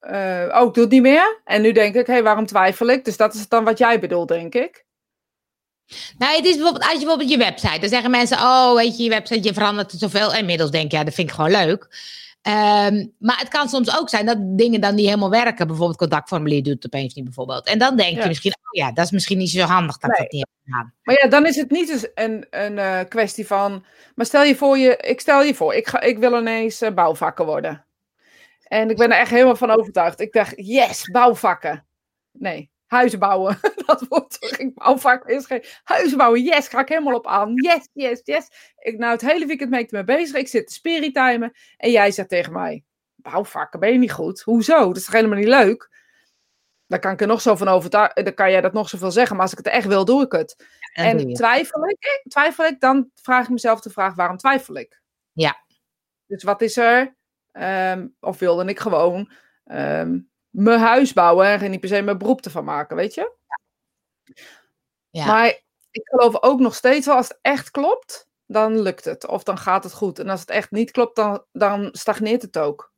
eh, 0.00 0.60
oh, 0.60 0.66
ik 0.68 0.74
doe 0.74 0.82
het 0.82 0.92
niet 0.92 1.02
meer. 1.02 1.40
En 1.44 1.62
nu 1.62 1.72
denk 1.72 1.94
ik, 1.94 2.06
hé, 2.06 2.22
waarom 2.22 2.46
twijfel 2.46 2.86
ik? 2.88 3.04
Dus 3.04 3.16
dat 3.16 3.34
is 3.34 3.48
dan 3.48 3.64
wat 3.64 3.78
jij 3.78 4.00
bedoelt, 4.00 4.28
denk 4.28 4.54
ik. 4.54 4.84
Nou, 6.18 6.36
het 6.36 6.44
is 6.44 6.54
bijvoorbeeld, 6.54 6.82
als 6.84 6.92
je 6.92 6.98
bijvoorbeeld 6.98 7.30
je 7.30 7.36
website, 7.36 7.80
dan 7.80 7.88
zeggen 7.88 8.10
mensen, 8.10 8.36
oh, 8.38 8.74
weet 8.74 8.96
je, 8.96 9.02
je 9.02 9.10
website, 9.10 9.42
je 9.42 9.54
verandert 9.54 9.90
het 9.90 10.00
zoveel. 10.00 10.32
En 10.32 10.38
inmiddels 10.38 10.70
denk 10.70 10.90
je, 10.90 10.96
ja, 10.96 11.04
dat 11.04 11.14
vind 11.14 11.28
ik 11.28 11.34
gewoon 11.34 11.50
leuk. 11.50 11.88
Ehm, 12.42 13.06
maar 13.18 13.38
het 13.38 13.48
kan 13.48 13.68
soms 13.68 13.98
ook 13.98 14.08
zijn 14.08 14.26
dat 14.26 14.36
dingen 14.40 14.80
dan 14.80 14.94
niet 14.94 15.04
helemaal 15.04 15.30
werken. 15.30 15.66
Bijvoorbeeld 15.66 15.98
contactformulier 15.98 16.62
doet 16.62 16.72
het 16.82 16.86
opeens 16.86 17.14
niet 17.14 17.24
bijvoorbeeld. 17.24 17.66
En 17.66 17.78
dan 17.78 17.96
denk 17.96 18.16
Ja. 18.16 18.22
je 18.22 18.28
misschien, 18.28 18.52
oh 18.54 18.84
ja, 18.84 18.92
dat 18.92 19.04
is 19.04 19.10
misschien 19.10 19.38
niet 19.38 19.50
zo 19.50 19.60
handig 19.60 19.98
dat 19.98 20.10
Nee. 20.10 20.20
dat 20.20 20.32
niet. 20.32 20.46
Maar 21.02 21.18
ja, 21.22 21.28
dan 21.28 21.46
is 21.46 21.56
het 21.56 21.70
niet 21.70 21.90
eens 21.90 22.08
een, 22.14 22.46
een 22.50 22.78
eh, 22.78 23.00
kwestie 23.08 23.46
van. 23.46 23.84
Maar 24.14 24.26
stel 24.26 24.42
je 24.42 24.56
voor, 24.56 24.78
je, 24.78 24.96
ik 24.96 25.20
stel 25.20 25.42
je 25.42 25.54
voor, 25.54 25.74
ik, 25.74 25.86
ga, 25.86 26.00
ik 26.00 26.18
wil 26.18 26.38
ineens 26.38 26.82
uh, 26.82 26.90
bouwvakker 26.90 27.44
worden. 27.44 27.85
En 28.66 28.90
ik 28.90 28.96
ben 28.96 29.12
er 29.12 29.18
echt 29.18 29.30
helemaal 29.30 29.56
van 29.56 29.70
overtuigd. 29.70 30.20
Ik 30.20 30.32
dacht, 30.32 30.52
yes, 30.56 31.10
bouwvakken. 31.10 31.86
Nee, 32.30 32.70
huizen 32.86 33.18
bouwen. 33.18 33.58
dat 33.86 34.06
wordt 34.08 34.36
geen 34.40 34.72
bouwvakker 34.74 35.30
is 35.30 35.46
geen 35.46 35.64
huizen 35.84 36.18
bouwen. 36.18 36.42
Yes, 36.42 36.68
ga 36.68 36.80
ik 36.80 36.88
helemaal 36.88 37.14
op 37.14 37.26
aan. 37.26 37.52
Yes, 37.54 37.88
yes, 37.92 38.20
yes. 38.24 38.74
Ik, 38.78 38.98
nou, 38.98 39.12
het 39.12 39.20
hele 39.20 39.46
weekend 39.46 39.70
ben 39.70 39.78
ik 39.78 39.90
ermee 39.90 40.16
bezig. 40.16 40.36
Ik 40.36 40.48
zit 40.48 40.66
te 40.66 40.72
spiritimen. 40.72 41.52
En 41.76 41.90
jij 41.90 42.10
zegt 42.10 42.28
tegen 42.28 42.52
mij, 42.52 42.84
bouwvakken, 43.14 43.80
ben 43.80 43.92
je 43.92 43.98
niet 43.98 44.12
goed? 44.12 44.40
Hoezo? 44.40 44.86
Dat 44.86 44.96
is 44.96 45.04
toch 45.04 45.14
helemaal 45.14 45.38
niet 45.38 45.48
leuk? 45.48 46.04
Dan 46.86 47.00
kan 47.00 47.12
ik 47.12 47.20
er 47.20 47.26
nog 47.26 47.40
zo 47.40 47.56
van 47.56 47.68
overtuigen. 47.68 48.24
Dan 48.24 48.34
kan 48.34 48.50
jij 48.50 48.60
dat 48.60 48.72
nog 48.72 48.88
zoveel 48.88 49.10
zeggen. 49.10 49.36
Maar 49.36 49.44
als 49.44 49.52
ik 49.52 49.58
het 49.64 49.74
echt 49.74 49.86
wil, 49.86 50.04
doe 50.04 50.22
ik 50.22 50.32
het. 50.32 50.66
En 50.92 51.32
twijfel 51.32 51.88
ik, 51.88 52.22
twijfel 52.28 52.64
ik, 52.64 52.80
dan 52.80 53.10
vraag 53.14 53.44
ik 53.44 53.50
mezelf 53.50 53.80
de 53.80 53.90
vraag: 53.90 54.14
waarom 54.14 54.36
twijfel 54.36 54.76
ik? 54.76 55.00
Ja. 55.32 55.64
Dus 56.26 56.42
wat 56.42 56.62
is 56.62 56.76
er? 56.76 57.16
Ehm, 57.56 58.06
of 58.20 58.38
wilde 58.38 58.64
ik 58.64 58.78
gewoon 58.80 59.30
ehm, 59.64 60.18
mijn 60.50 60.80
huis 60.80 61.12
bouwen 61.12 61.46
en 61.46 61.70
niet 61.70 61.80
per 61.80 61.88
se 61.88 62.02
mijn 62.02 62.18
beroep 62.18 62.40
ervan 62.44 62.64
maken, 62.64 62.96
weet 62.96 63.14
je? 63.14 63.32
Ja. 65.10 65.26
Maar 65.26 65.46
ik 65.90 66.08
geloof 66.08 66.42
ook 66.42 66.60
nog 66.60 66.74
steeds 66.74 67.06
wel, 67.06 67.16
als 67.16 67.28
het 67.28 67.38
echt 67.42 67.70
klopt, 67.70 68.28
dan 68.46 68.80
lukt 68.80 69.04
het. 69.04 69.26
Of 69.26 69.42
dan 69.42 69.58
gaat 69.58 69.84
het 69.84 69.92
goed. 69.92 70.18
En 70.18 70.28
als 70.28 70.40
het 70.40 70.50
echt 70.50 70.70
niet 70.70 70.90
klopt, 70.90 71.16
dan, 71.16 71.44
dan 71.52 71.88
stagneert 71.92 72.42
het 72.42 72.58
ook. 72.58 72.92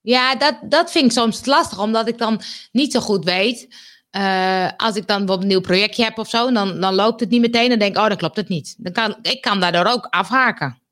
Ja, 0.00 0.34
dat, 0.34 0.58
dat 0.62 0.90
vind 0.90 1.04
ik 1.04 1.12
soms 1.12 1.44
lastig, 1.46 1.78
omdat 1.78 2.08
ik 2.08 2.18
dan 2.18 2.40
niet 2.72 2.92
zo 2.92 3.00
goed 3.00 3.24
weet. 3.24 3.74
eh, 4.10 4.70
als 4.76 4.96
ik 4.96 5.06
dan 5.06 5.16
bijvoorbeeld 5.18 5.42
een 5.42 5.46
nieuw 5.48 5.60
projectje 5.60 6.04
heb 6.04 6.18
of 6.18 6.28
zo, 6.28 6.52
dan, 6.52 6.80
dan 6.80 6.94
loopt 6.94 7.20
het 7.20 7.30
niet 7.30 7.40
meteen 7.40 7.70
en 7.72 7.78
denk 7.78 7.96
ik, 7.96 8.02
oh, 8.02 8.08
dan 8.08 8.16
klopt 8.16 8.36
het 8.36 8.48
niet. 8.48 8.74
Dan 8.78 8.92
kan, 8.92 9.18
ik 9.22 9.40
kan 9.40 9.60
daardoor 9.60 9.84
ook 9.86 10.06
afhaken. 10.06 10.82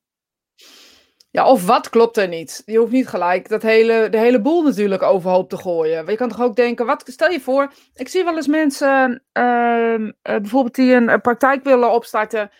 Ja, 1.36 1.50
of 1.50 1.66
wat 1.66 1.88
klopt 1.88 2.16
er 2.16 2.28
niet? 2.28 2.62
Je 2.66 2.78
hoeft 2.78 2.92
niet 2.92 3.08
gelijk 3.08 3.48
dat 3.48 3.62
hele, 3.62 4.08
de 4.08 4.18
hele 4.18 4.40
boel 4.40 4.62
natuurlijk 4.62 5.02
overhoop 5.02 5.48
te 5.48 5.56
gooien. 5.56 6.02
Maar 6.02 6.12
je 6.12 6.18
kan 6.18 6.28
toch 6.28 6.40
ook 6.40 6.56
denken, 6.56 6.86
wat, 6.86 7.02
stel 7.06 7.30
je 7.30 7.40
voor, 7.40 7.72
ik 7.94 8.08
zie 8.08 8.24
wel 8.24 8.36
eens 8.36 8.46
mensen 8.46 9.24
ehm, 9.32 10.10
eh, 10.22 10.36
bijvoorbeeld 10.36 10.74
die 10.74 10.94
een, 10.94 11.20
praktijk 11.20 11.64
willen 11.64 11.92
opstarten. 11.92 12.50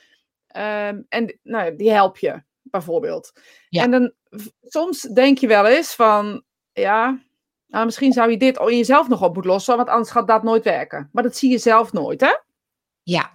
ehm, 0.46 1.02
en 1.08 1.38
nou, 1.42 1.76
die 1.76 1.90
help 1.90 2.18
je, 2.18 2.42
bijvoorbeeld. 2.62 3.32
Ja. 3.68 3.82
En 3.82 3.90
dan 3.90 4.12
soms 4.62 5.00
denk 5.00 5.38
je 5.38 5.46
wel 5.46 5.66
eens 5.66 5.94
van, 5.94 6.42
ja, 6.72 7.18
nou, 7.66 7.84
misschien 7.84 8.12
zou 8.12 8.30
je 8.30 8.36
dit 8.36 8.58
in 8.58 8.76
jezelf 8.76 9.08
nog 9.08 9.22
op 9.22 9.34
moeten 9.34 9.50
lossen, 9.50 9.76
want 9.76 9.88
anders 9.88 10.10
gaat 10.10 10.28
dat 10.28 10.42
nooit 10.42 10.64
werken. 10.64 11.08
Maar 11.12 11.22
dat 11.22 11.36
zie 11.36 11.50
je 11.50 11.58
zelf 11.58 11.92
nooit, 11.92 12.20
hè? 12.20 12.34
Ja, 13.02 13.30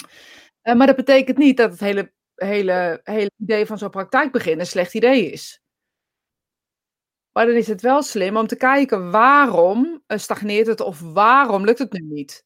Eh, 0.62 0.76
maar 0.76 0.88
dat 0.88 0.96
betekent 0.96 1.38
niet 1.38 1.58
dat 1.58 1.72
het 1.72 1.80
hele, 1.80 2.12
hele, 2.46 3.00
hele 3.04 3.32
idee 3.38 3.66
van 3.66 3.78
zo'n 3.78 3.90
praktijk 3.90 4.32
beginnen 4.32 4.60
een 4.60 4.66
slecht 4.66 4.94
idee 4.94 5.32
is. 5.32 5.62
Maar 7.32 7.46
dan 7.46 7.56
is 7.56 7.68
het 7.68 7.82
wel 7.82 8.04
slim 8.04 8.38
om 8.38 8.48
te 8.48 8.56
kijken 8.56 9.12
waarom 9.12 10.04
eh, 10.08 10.18
stagneert 10.18 10.68
het 10.68 10.80
of 10.80 11.00
waarom 11.00 11.66
lukt 11.66 11.80
het 11.80 11.92
nu 11.92 12.00
niet. 12.00 12.46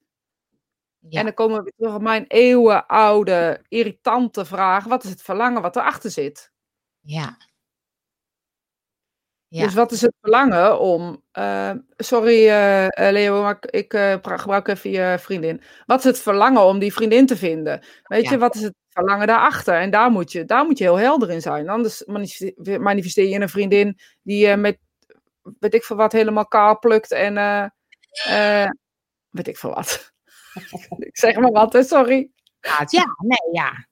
ja. 1.00 1.20
En 1.20 1.26
dan 1.26 1.34
komen 1.34 1.58
we 1.58 1.64
weer 1.64 1.74
terug 1.78 1.96
op 1.96 2.02
mijn 2.02 2.26
eeuwenoude, 2.28 3.66
irritante 3.68 4.46
vraag: 4.46 4.84
wat 4.84 5.04
is 5.04 5.10
het 5.10 5.22
verlangen 5.22 5.62
wat 5.62 5.76
erachter 5.76 6.12
zit? 6.12 6.52
ja. 7.02 7.38
Ja. 9.56 9.64
Dus 9.64 9.74
wat 9.74 9.92
is 9.92 10.02
het 10.02 10.14
verlangen 10.22 10.80
om. 10.80 11.24
eh, 11.32 11.72
sorry, 11.98 12.48
eh, 12.48 12.86
eh, 12.86 13.12
Leo, 13.14 13.42
maar 13.42 13.58
ik, 13.70 13.94
eh, 13.94 14.16
pra- 14.22 14.38
gebruik 14.38 14.68
even 14.68 14.90
je 14.90 15.18
vriendin. 15.20 15.62
Wat 15.86 15.98
is 16.00 16.04
het 16.06 16.20
verlangen 16.20 16.64
om 16.66 16.80
die 16.80 16.94
vriendin 16.94 17.26
te 17.26 17.38
vinden? 17.38 17.84
Weet 18.04 18.24
Ja. 18.24 18.32
je, 18.32 18.38
wat 18.38 18.56
is 18.56 18.62
het 18.62 18.74
verlangen 18.90 19.28
daarachter? 19.28 19.74
En 19.80 19.90
daar 19.90 20.12
moet, 20.12 20.32
je, 20.32 20.46
daar 20.46 20.66
moet 20.66 20.78
je 20.78 20.84
heel 20.84 20.98
helder 20.98 21.30
in 21.32 21.42
zijn. 21.42 21.70
Anders 21.70 22.04
manifeste- 22.06 22.80
manifesteer 22.80 23.28
je 23.30 23.40
een 23.40 23.50
vriendin 23.50 24.00
die 24.22 24.48
eh, 24.48 24.58
met. 24.58 24.78
weet 25.60 25.74
ik 25.74 25.84
veel 25.84 25.96
wat 25.96 26.12
helemaal 26.12 26.48
kaal 26.48 26.80
plukt 26.80 27.12
en. 27.12 27.38
eh, 27.38 27.66
eh, 28.64 28.70
weet 29.30 29.48
ik 29.48 29.58
veel 29.58 29.74
wat. 29.74 30.12
ik 31.10 31.18
zeg 31.18 31.36
maar 31.36 31.52
wat, 31.52 31.74
hè, 31.74 31.84
sorry. 31.84 32.30
Ja, 32.60 32.86
ja, 32.90 33.16
nee, 33.18 33.50
ja. 33.52 33.88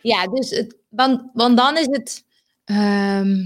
Ja, 0.00 0.26
dus 0.26 0.50
het, 0.50 0.76
want, 0.88 1.30
want 1.32 1.56
dan 1.56 1.76
is 1.76 1.86
het. 1.86 2.24
ehm, 2.64 3.36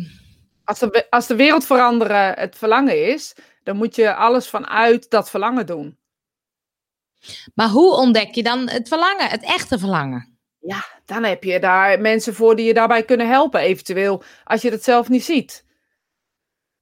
Als 0.68 0.78
de, 0.78 1.06
als 1.10 1.26
de 1.26 1.36
wereld 1.36 1.66
veranderen 1.66 2.34
het 2.38 2.56
verlangen 2.56 3.06
is, 3.06 3.34
dan 3.62 3.76
moet 3.76 3.94
je 3.94 4.14
alles 4.14 4.48
vanuit 4.48 5.10
dat 5.10 5.30
verlangen 5.30 5.66
doen. 5.66 5.98
maar 7.54 7.68
hoe 7.68 7.94
ontdek 7.94 8.34
je 8.34 8.42
dan 8.42 8.68
het 8.68 8.88
verlangen, 8.88 9.28
het 9.28 9.42
echte 9.42 9.78
verlangen? 9.78 10.38
Ja, 10.58 10.84
dan 11.04 11.24
heb 11.24 11.44
je 11.44 11.60
daar 11.60 12.00
mensen 12.00 12.34
voor 12.34 12.56
die 12.56 12.66
je 12.66 12.74
daarbij 12.74 13.04
kunnen 13.04 13.28
helpen, 13.28 13.60
eventueel, 13.60 14.22
als 14.44 14.62
je 14.62 14.70
dat 14.70 14.82
zelf 14.82 15.08
niet 15.08 15.24
ziet. 15.24 15.64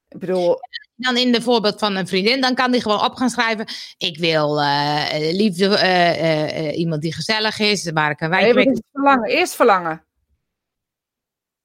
Ik 0.09 0.19
bedoel, 0.19 0.59
Dan 0.97 1.17
in 1.17 1.33
de 1.33 1.43
voorbeeld 1.43 1.79
van 1.79 1.97
een 1.97 2.09
vriendin, 2.09 2.41
dan 2.41 2.55
kan 2.55 2.71
die 2.71 2.81
gewoon 2.83 3.05
op 3.05 3.15
gaan 3.15 3.31
schrijven. 3.31 3.67
Ik 3.99 4.19
wil 4.19 4.61
eh, 4.61 5.33
liefde, 5.33 5.77
eh, 5.77 6.69
eh, 6.69 6.79
iemand 6.79 7.03
die 7.03 7.15
gezellig 7.15 7.59
is, 7.59 7.91
waar 7.91 8.11
ik 8.11 8.21
een 8.21 8.31
nee, 8.31 8.55
wijntje 8.55 8.63
wat 8.65 8.73
mee 8.73 8.77
is 8.77 8.91
verlangen? 8.93 9.29
Eerst 9.29 9.55
verlangen. 9.55 10.06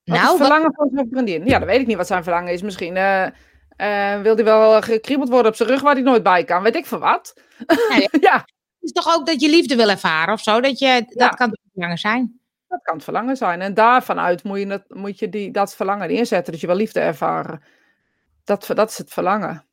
Wat 0.03 0.15
Nou, 0.17 0.29
het 0.29 0.37
wat- 0.37 0.47
verlangen 0.47 0.73
van 0.75 0.89
zo'n 0.95 1.07
vriendin? 1.11 1.45
Ja, 1.45 1.59
dan 1.59 1.67
weet 1.67 1.79
ik 1.81 1.87
niet 1.87 1.97
wat 1.97 2.07
zijn 2.07 2.23
verlangen 2.23 2.53
is. 2.53 2.61
Misschien 2.61 2.97
eh, 2.97 3.25
eh, 3.75 4.21
wil 4.21 4.35
hij 4.35 4.43
wel 4.43 4.81
gekriebeld 4.81 5.29
worden 5.29 5.51
op 5.51 5.57
zijn 5.57 5.69
rug 5.69 5.81
waar 5.81 5.93
hij 5.93 6.03
nooit 6.03 6.23
bij 6.23 6.43
kan. 6.43 6.63
Weet 6.63 6.75
ik 6.75 6.85
veel 6.85 6.99
wat. 6.99 7.33
Ja, 7.67 8.07
ja, 8.29 8.35
het 8.35 8.79
is 8.79 8.91
toch 8.91 9.15
ook 9.15 9.25
dat 9.25 9.41
je 9.41 9.49
liefde 9.49 9.75
wil 9.75 9.89
ervaren 9.89 10.33
of 10.33 10.39
zo? 10.41 10.61
Dat, 10.61 10.79
je, 10.79 10.85
Ja. 10.85 11.03
dat 11.27 11.35
kan 11.35 11.49
toch 11.49 11.63
verlangen 11.71 11.97
zijn? 11.97 12.39
dat 12.67 12.81
kan 12.83 12.95
het 12.95 13.03
verlangen 13.03 13.37
zijn. 13.37 13.61
En 13.61 13.73
daarvan 13.73 14.19
uit 14.19 14.43
moet 14.43 14.59
je, 14.59 14.65
dat, 14.65 14.83
moet 14.87 15.19
je 15.19 15.29
die, 15.29 15.51
dat 15.51 15.75
verlangen 15.75 16.09
inzetten. 16.09 16.51
Dus 16.51 16.61
je 16.61 16.67
wil 16.67 16.75
liefde 16.75 16.99
ervaren. 16.99 17.63
Dat, 18.43 18.69
dat 18.73 18.89
is 18.89 18.97
het 18.97 19.09
verlangen. 19.13 19.65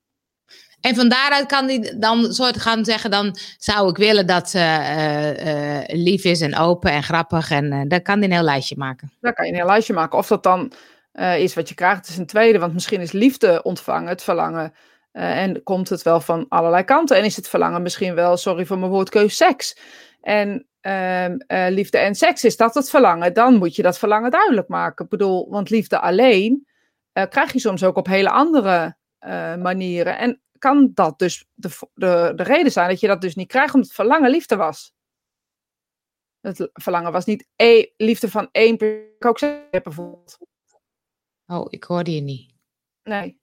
En 0.80 0.94
van 0.94 1.08
daaruit 1.08 1.46
kan 1.46 1.66
die 1.66 1.98
dan 1.98 2.32
soort 2.32 2.60
gaan 2.60 2.84
zeggen: 2.84 3.10
dan 3.10 3.36
zou 3.58 3.88
ik 3.88 3.96
willen 3.96 4.26
dat 4.26 4.50
ze 4.50 4.58
eh, 4.58 5.78
eh, 5.78 5.84
lief 5.86 6.24
is 6.24 6.40
en 6.40 6.56
open 6.56 6.90
en 6.90 7.02
grappig. 7.02 7.50
En 7.50 7.88
dan 7.88 8.02
kan 8.02 8.20
die 8.20 8.28
een 8.28 8.34
heel 8.34 8.44
lijstje 8.44 8.76
maken. 8.76 9.12
Daar 9.20 9.32
kan 9.32 9.46
je 9.46 9.52
een 9.52 9.58
heel 9.58 9.66
lijstje 9.66 9.92
maken. 9.92 10.18
Of 10.18 10.26
dat 10.26 10.42
dan 10.42 10.72
is 11.38 11.54
wat 11.54 11.68
je 11.68 11.74
krijgt, 11.74 12.08
is 12.08 12.16
een 12.16 12.26
tweede. 12.26 12.58
Want 12.58 12.74
misschien 12.74 13.00
is 13.00 13.12
liefde 13.12 13.62
ontvangen, 13.62 14.08
het 14.08 14.22
verlangen. 14.22 14.72
en 15.12 15.62
komt 15.62 15.88
het 15.88 16.02
wel 16.02 16.20
van 16.20 16.46
allerlei 16.48 16.84
kanten. 16.84 17.16
En 17.16 17.24
is 17.24 17.36
het 17.36 17.48
verlangen 17.48 17.82
misschien 17.82 18.14
wel, 18.14 18.36
sorry 18.36 18.66
voor 18.66 18.78
mijn 18.78 18.90
woordkeus, 18.90 19.36
seks. 19.36 19.76
En 20.20 20.66
ehm, 20.80 21.36
eh, 21.46 21.66
liefde 21.68 21.98
en 21.98 22.14
seks, 22.14 22.44
is 22.44 22.56
dat 22.56 22.74
het 22.74 22.90
verlangen? 22.90 23.34
Dan 23.34 23.54
moet 23.54 23.76
je 23.76 23.82
dat 23.82 23.98
verlangen 23.98 24.30
duidelijk 24.30 24.68
maken. 24.68 25.04
Ik 25.04 25.10
bedoel, 25.10 25.50
want 25.50 25.70
liefde 25.70 26.00
alleen 26.00 26.66
krijg 27.28 27.52
je 27.52 27.60
soms 27.60 27.84
ook 27.84 27.96
op 27.96 28.06
hele 28.06 28.30
andere 28.30 28.96
manieren. 29.58 30.18
En 30.18 30.40
kan 30.58 30.90
dat 30.94 31.18
dus 31.18 31.46
de, 31.54 31.68
de, 31.94 32.32
de 32.36 32.42
reden 32.42 32.72
zijn 32.72 32.88
dat 32.88 33.00
je 33.00 33.06
dat 33.06 33.20
dus 33.20 33.34
niet 33.34 33.48
krijgt, 33.48 33.74
omdat 33.74 33.88
het 33.88 33.96
verlangen 33.96 34.30
liefde 34.30 34.56
was? 34.56 34.92
Het 36.40 36.70
verlangen 36.72 37.12
was 37.12 37.24
niet 37.24 37.46
e 37.56 37.86
liefde 37.96 38.30
van 38.30 38.48
één 38.52 38.76
persoon. 38.76 39.06
Ik 39.18 39.24
ook 39.26 39.38
bijvoorbeeld. 39.84 40.38
Oh, 41.46 41.66
ik 41.70 41.84
hoorde 41.84 42.14
je 42.14 42.20
niet. 42.20 42.54
Nee. 43.02 43.40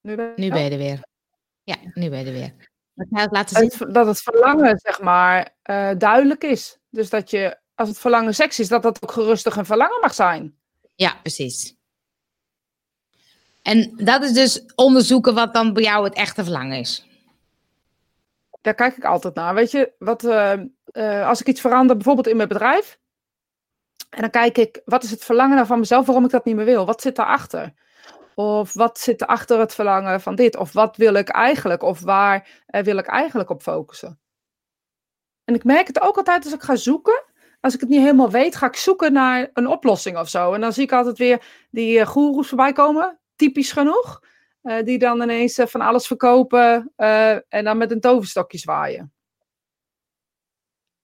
Nu 0.00 0.16
ben 0.16 0.32
Nu 0.36 0.50
ben 0.50 0.62
je 0.62 0.70
er 0.70 0.78
weer. 0.78 1.08
Ja, 1.62 1.76
nu 1.94 2.10
ben 2.10 2.18
je 2.18 2.24
er 2.24 2.32
weer. 2.32 2.70
Het 2.94 3.30
laten 3.30 3.56
zien? 3.56 3.92
dat 3.92 4.06
het 4.06 4.20
verlangen, 4.20 4.78
zeg 4.78 5.00
maar, 5.00 5.56
eh, 5.62 5.90
duidelijk 5.98 6.44
is. 6.44 6.78
Dus 6.90 7.10
dat 7.10 7.30
je, 7.30 7.60
als 7.74 7.88
het 7.88 7.98
verlangen 7.98 8.34
seks 8.34 8.58
is, 8.58 8.68
dat 8.68 8.82
dat 8.82 9.02
ook 9.02 9.12
gerustig 9.12 9.56
een 9.56 9.66
verlangen 9.66 10.00
mag 10.00 10.14
zijn. 10.14 10.58
Ja, 10.94 11.18
precies. 11.22 11.75
En 13.66 13.92
dat 13.96 14.22
is 14.22 14.32
dus 14.32 14.64
onderzoeken 14.74 15.34
wat 15.34 15.54
dan 15.54 15.72
bij 15.72 15.82
jou 15.82 16.04
het 16.04 16.14
echte 16.14 16.42
verlangen 16.44 16.78
is. 16.78 17.06
Daar 18.60 18.74
kijk 18.74 18.96
ik 18.96 19.04
altijd 19.04 19.34
naar. 19.34 19.54
Weet 19.54 19.70
je, 19.70 19.92
wat, 19.98 20.24
eh, 20.24 20.52
eh, 20.84 21.28
als 21.28 21.40
ik 21.40 21.46
iets 21.46 21.60
verander, 21.60 21.96
bijvoorbeeld 21.96 22.26
in 22.26 22.36
mijn 22.36 22.48
bedrijf. 22.48 22.98
En 24.10 24.20
dan 24.20 24.30
kijk 24.30 24.58
ik, 24.58 24.80
wat 24.84 25.02
is 25.02 25.10
het 25.10 25.24
verlangen 25.24 25.54
nou 25.54 25.66
van 25.66 25.78
mezelf, 25.78 26.06
waarom 26.06 26.24
ik 26.24 26.30
dat 26.30 26.44
niet 26.44 26.56
meer 26.56 26.64
wil? 26.64 26.86
Wat 26.86 27.00
zit 27.00 27.16
daarachter? 27.16 27.72
Of 28.34 28.72
wat 28.72 28.98
zit 28.98 29.20
er 29.20 29.26
achter 29.26 29.58
het 29.58 29.74
verlangen 29.74 30.20
van 30.20 30.34
dit? 30.34 30.56
Of 30.56 30.72
wat 30.72 30.96
wil 30.96 31.14
ik 31.14 31.28
eigenlijk? 31.28 31.82
Of 31.82 32.00
waar 32.00 32.48
eh, 32.66 32.82
wil 32.82 32.96
ik 32.96 33.06
eigenlijk 33.06 33.50
op 33.50 33.62
focussen? 33.62 34.20
En 35.44 35.54
ik 35.54 35.64
merk 35.64 35.86
het 35.86 36.00
ook 36.00 36.16
altijd 36.16 36.44
als 36.44 36.54
ik 36.54 36.62
ga 36.62 36.76
zoeken. 36.76 37.24
Als 37.60 37.74
ik 37.74 37.80
het 37.80 37.88
niet 37.88 38.00
helemaal 38.00 38.30
weet, 38.30 38.56
ga 38.56 38.66
ik 38.66 38.76
zoeken 38.76 39.12
naar 39.12 39.50
een 39.52 39.68
oplossing 39.68 40.18
of 40.18 40.28
zo. 40.28 40.52
En 40.52 40.60
dan 40.60 40.72
zie 40.72 40.82
ik 40.82 40.92
altijd 40.92 41.18
weer 41.18 41.44
die 41.70 42.06
goeroes 42.06 42.48
voorbij 42.48 42.72
komen. 42.72 43.18
Typisch 43.36 43.72
genoeg. 43.72 44.20
Uh, 44.62 44.82
die 44.82 44.98
dan 44.98 45.22
ineens 45.22 45.58
uh, 45.58 45.66
van 45.66 45.80
alles 45.80 46.06
verkopen. 46.06 46.92
Uh, 46.96 47.30
en 47.30 47.64
dan 47.64 47.78
met 47.78 47.90
een 47.90 48.00
toverstokje 48.00 48.58
zwaaien. 48.58 49.12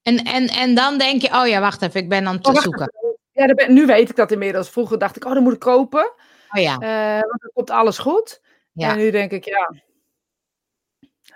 En, 0.01 0.17
en, 0.17 0.47
en 0.47 0.75
dan 0.75 0.97
denk 0.97 1.21
je, 1.21 1.27
oh 1.27 1.47
ja, 1.47 1.59
wacht 1.59 1.81
even, 1.81 2.01
ik 2.01 2.09
ben 2.09 2.27
aan 2.27 2.35
het 2.35 2.47
oh, 2.47 2.55
zoeken. 2.55 2.93
Ja, 3.31 3.45
ben, 3.45 3.73
nu 3.73 3.85
weet 3.85 4.09
ik 4.09 4.15
dat 4.15 4.31
inmiddels. 4.31 4.69
Vroeger 4.69 4.97
dacht 4.97 5.15
ik, 5.15 5.25
oh, 5.25 5.33
dan 5.33 5.43
moet 5.43 5.53
ik 5.53 5.59
kopen. 5.59 6.13
Oh 6.49 6.61
ja. 6.61 6.77
want 7.19 7.41
dan 7.41 7.51
komt 7.53 7.69
alles 7.69 7.97
goed. 7.97 8.41
ja. 8.71 8.91
En 8.91 8.97
nu 8.97 9.11
denk 9.11 9.31
ik, 9.31 9.45
ja, 9.45 9.71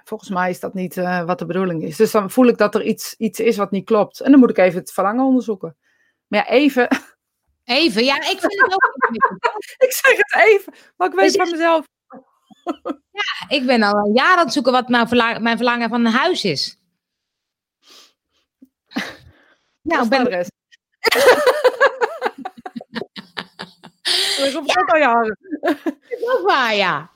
volgens 0.08 0.30
mij 0.30 0.50
is 0.50 0.60
dat 0.60 0.74
niet 0.74 0.98
eh, 0.98 1.24
wat 1.24 1.40
de 1.40 1.46
bedoeling 1.46 1.84
is. 1.84 1.98
Dus 1.98 2.12
dan 2.12 2.32
voel 2.32 2.48
ik 2.48 2.58
dat 2.58 2.76
er 2.76 2.84
iets, 2.84 3.16
iets 3.18 3.40
is 3.40 3.58
wat 3.58 3.72
niet 3.72 3.86
klopt. 3.86 4.20
En 4.20 4.32
dan 4.32 4.40
moet 4.40 4.50
ik 4.50 4.58
even 4.58 4.80
het 4.80 4.92
verlangen 4.92 5.26
onderzoeken. 5.26 5.78
Maar 6.28 6.40
ja, 6.40 6.48
even. 6.48 6.88
Even, 7.68 8.04
ja, 8.04 8.16
ik 8.16 8.40
vind 8.40 8.62
het 8.62 8.74
ook. 8.74 8.96
ik 9.88 9.92
zeg 9.92 10.18
het 10.18 10.36
even, 10.36 10.74
maar 10.98 11.08
ik 11.08 11.14
weet 11.14 11.36
van 11.36 11.50
mezelf. 11.52 11.86
ja, 13.12 13.48
ik 13.48 13.66
ben 13.66 13.84
al 13.84 14.06
een 14.06 14.14
jaar 14.14 14.38
aan 14.38 14.46
het 14.46 14.54
zoeken 14.54 14.72
wat 14.72 15.08
verla 15.08 15.40
mijn 15.40 15.58
verlangen 15.58 15.90
van 15.90 16.06
een 16.06 16.12
huis 16.12 16.44
is. 16.44 16.78
Nou, 19.82 20.08
ben 20.08 20.24
de 20.24 20.30
rest. 20.30 20.52
Dat 24.38 24.46
is 24.46 24.56
al 24.56 24.98
jaren. 24.98 25.38
Dat 25.60 26.38
is 26.38 26.42
waar, 26.44 26.76
ja. 26.76 27.12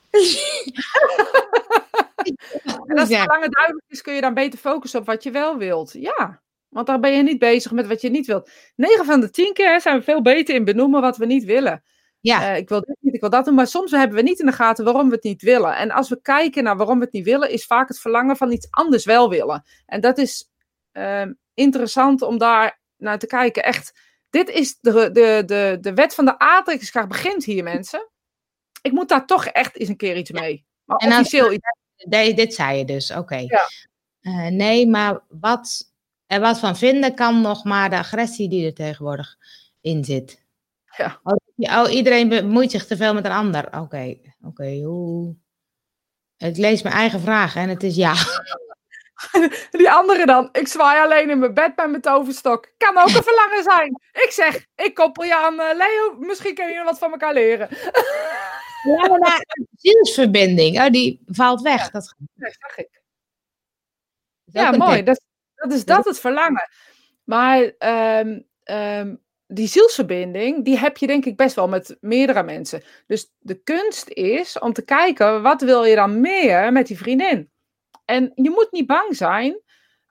en 2.86 3.00
als 3.00 3.10
het 3.10 3.28
lange 3.28 3.50
duidelijk 3.50 3.86
is, 3.88 4.02
kun 4.02 4.14
je 4.14 4.22
dan 4.22 4.34
beter 4.34 4.60
focussen 4.60 5.00
op 5.00 5.06
wat 5.06 5.24
je 5.24 5.32
wel 5.32 5.58
wilt. 5.58 5.94
Ja, 5.94 6.42
want 6.72 6.88
dan 6.88 7.02
ben 7.02 7.12
je 7.12 7.24
niet 7.24 7.40
bezig 7.40 7.72
met 7.72 7.88
wat 7.88 8.02
je 8.02 8.10
niet 8.10 8.26
wilt. 8.26 8.50
9 8.76 9.06
van 9.06 9.20
de 9.22 9.30
10 9.30 9.54
keer 9.54 9.82
zijn 9.82 9.98
we 9.98 10.04
veel 10.04 10.22
beter 10.22 10.56
in 10.56 10.64
benoemen 10.64 11.02
wat 11.02 11.18
we 11.18 11.26
niet 11.26 11.44
willen. 11.44 11.84
Ja. 12.20 12.52
Uh, 12.52 12.58
ik 12.58 12.70
wil 12.70 12.80
dit 12.80 12.98
niet, 13.00 13.14
ik 13.14 13.20
wil 13.20 13.30
dat 13.30 13.46
doen. 13.46 13.56
Maar 13.56 13.68
soms 13.68 13.92
hebben 13.92 14.18
we 14.18 14.24
niet 14.24 14.40
in 14.40 14.46
de 14.46 14.52
gaten 14.52 14.86
waarom 14.86 15.10
we 15.10 15.16
het 15.16 15.24
niet 15.24 15.42
willen. 15.42 15.76
En 15.76 15.92
als 15.92 16.10
we 16.10 16.22
kijken 16.22 16.64
naar 16.64 16.78
waarom 16.78 16.98
we 16.98 17.04
het 17.04 17.14
niet 17.14 17.26
willen, 17.26 17.50
is 17.50 17.66
vaak 17.66 17.88
het 17.88 18.00
verlangen 18.00 18.38
van 18.38 18.52
iets 18.52 18.68
anders 18.70 19.06
wel 19.06 19.30
willen. 19.30 19.64
En 19.86 20.02
dat 20.02 20.18
is 20.18 20.50
uh, 20.94 21.26
interessant 21.54 22.22
om 22.22 22.38
daar 22.38 22.80
naar 22.98 23.20
te 23.20 23.28
kijken. 23.28 23.64
Echt, 23.64 24.00
dit 24.30 24.50
is 24.50 24.78
de, 24.80 24.92
de, 25.12 25.44
de, 25.46 25.78
de 25.82 25.94
wet 25.94 26.16
van 26.16 26.26
de 26.26 26.40
aantrekkingskracht 26.40 27.08
begint 27.08 27.46
hier, 27.46 27.64
mensen. 27.64 28.10
Ik 28.82 28.92
moet 28.92 29.10
daar 29.10 29.26
toch 29.26 29.46
echt 29.46 29.78
eens 29.78 29.90
een 29.90 29.98
keer 29.98 30.18
iets 30.18 30.32
mee. 30.32 30.66
Maar 30.86 30.98
en 30.98 31.12
officieel 31.12 31.52
iets. 31.52 31.76
Nee, 31.96 32.34
dit 32.34 32.54
zei 32.54 32.78
je 32.78 32.86
dus, 32.86 33.12
oké. 33.12 33.36
Ja. 33.36 33.70
Uh, 34.22 34.48
nee, 34.48 34.88
maar 34.88 35.24
wat 35.28 35.91
er 36.32 36.40
wat 36.40 36.60
van 36.60 36.78
vinden 36.78 37.16
kan 37.16 37.42
nog 37.42 37.64
maar 37.64 37.90
de 37.90 37.98
agressie 37.98 38.50
die 38.50 38.66
er 38.66 38.74
tegenwoordig 38.74 39.38
in 39.82 40.04
zit. 40.04 40.46
Ja. 40.98 41.20
Oh, 41.24 41.36
oh 41.56 41.92
iedereen 41.92 42.30
bemoeit 42.30 42.72
zich 42.72 42.86
te 42.86 42.98
veel 42.98 43.14
met 43.14 43.26
een 43.26 43.32
ander. 43.32 43.66
Oké, 43.66 43.78
oké. 43.80 44.18
Okay, 44.42 44.82
hoe... 44.82 45.36
Ik 46.38 46.58
lees 46.58 46.82
mijn 46.82 46.96
eigen 46.96 47.20
vraag 47.20 47.56
en 47.56 47.70
het 47.70 47.84
is 47.84 47.96
ja. 47.96 48.14
Die 49.78 49.92
andere 49.92 50.26
dan. 50.26 50.50
Ik 50.52 50.68
zwaai 50.68 51.02
alleen 51.02 51.30
in 51.30 51.40
mijn 51.40 51.54
bed 51.54 51.76
met 51.76 51.90
mijn 51.90 52.02
toverstok. 52.02 52.72
Kan 52.78 52.98
ook 52.98 53.08
een 53.08 53.24
verlangen 53.24 53.64
zijn. 53.64 54.02
Ik 54.12 54.32
zeg, 54.32 54.66
ik 54.76 54.94
koppel 54.94 55.24
je 55.24 55.36
aan 55.36 55.54
uh, 55.54 55.78
Leo. 55.78 56.16
Misschien 56.20 56.56
kun 56.56 56.68
je 56.68 56.84
wat 56.84 57.00
van 57.00 57.12
elkaar 57.12 57.34
leren. 57.34 57.70
ja, 58.98 59.18
maar 59.18 59.46
zielsverbinding, 59.76 60.80
oh, 60.80 60.90
die 60.90 61.22
valt 61.26 61.62
weg. 61.62 61.92
Dat, 61.92 62.16
dat 62.34 62.56
zag 62.60 62.78
ik. 62.78 63.02
Ja, 64.46 64.72
mooi. 64.72 65.04
Dat, 65.04 65.30
dat 65.62 65.78
is 65.78 65.86
dat 65.86 66.06
het 66.06 66.20
verlangen. 66.20 66.70
Maar 67.24 67.74
um, 68.20 68.46
um, 68.64 69.22
die 69.48 69.68
zielsverbinding, 69.68 70.66
die 70.66 70.78
heb 70.78 70.98
je 70.98 71.08
denk 71.08 71.26
ik 71.26 71.36
best 71.36 71.56
wel 71.56 71.68
met 71.68 71.98
meerdere 72.00 72.44
mensen. 72.44 72.84
Dus 73.08 73.34
de 73.40 73.62
kunst 73.64 74.10
is 74.10 74.60
om 74.60 74.74
te 74.74 74.86
kijken, 74.86 75.42
wat 75.42 75.62
wil 75.62 75.84
je 75.84 75.96
dan 75.96 76.22
meer 76.22 76.72
met 76.72 76.88
die 76.88 76.98
vriendin? 76.98 77.50
En 78.06 78.32
je 78.36 78.50
moet 78.50 78.72
niet 78.72 78.88
bang 78.88 79.16
zijn 79.16 79.62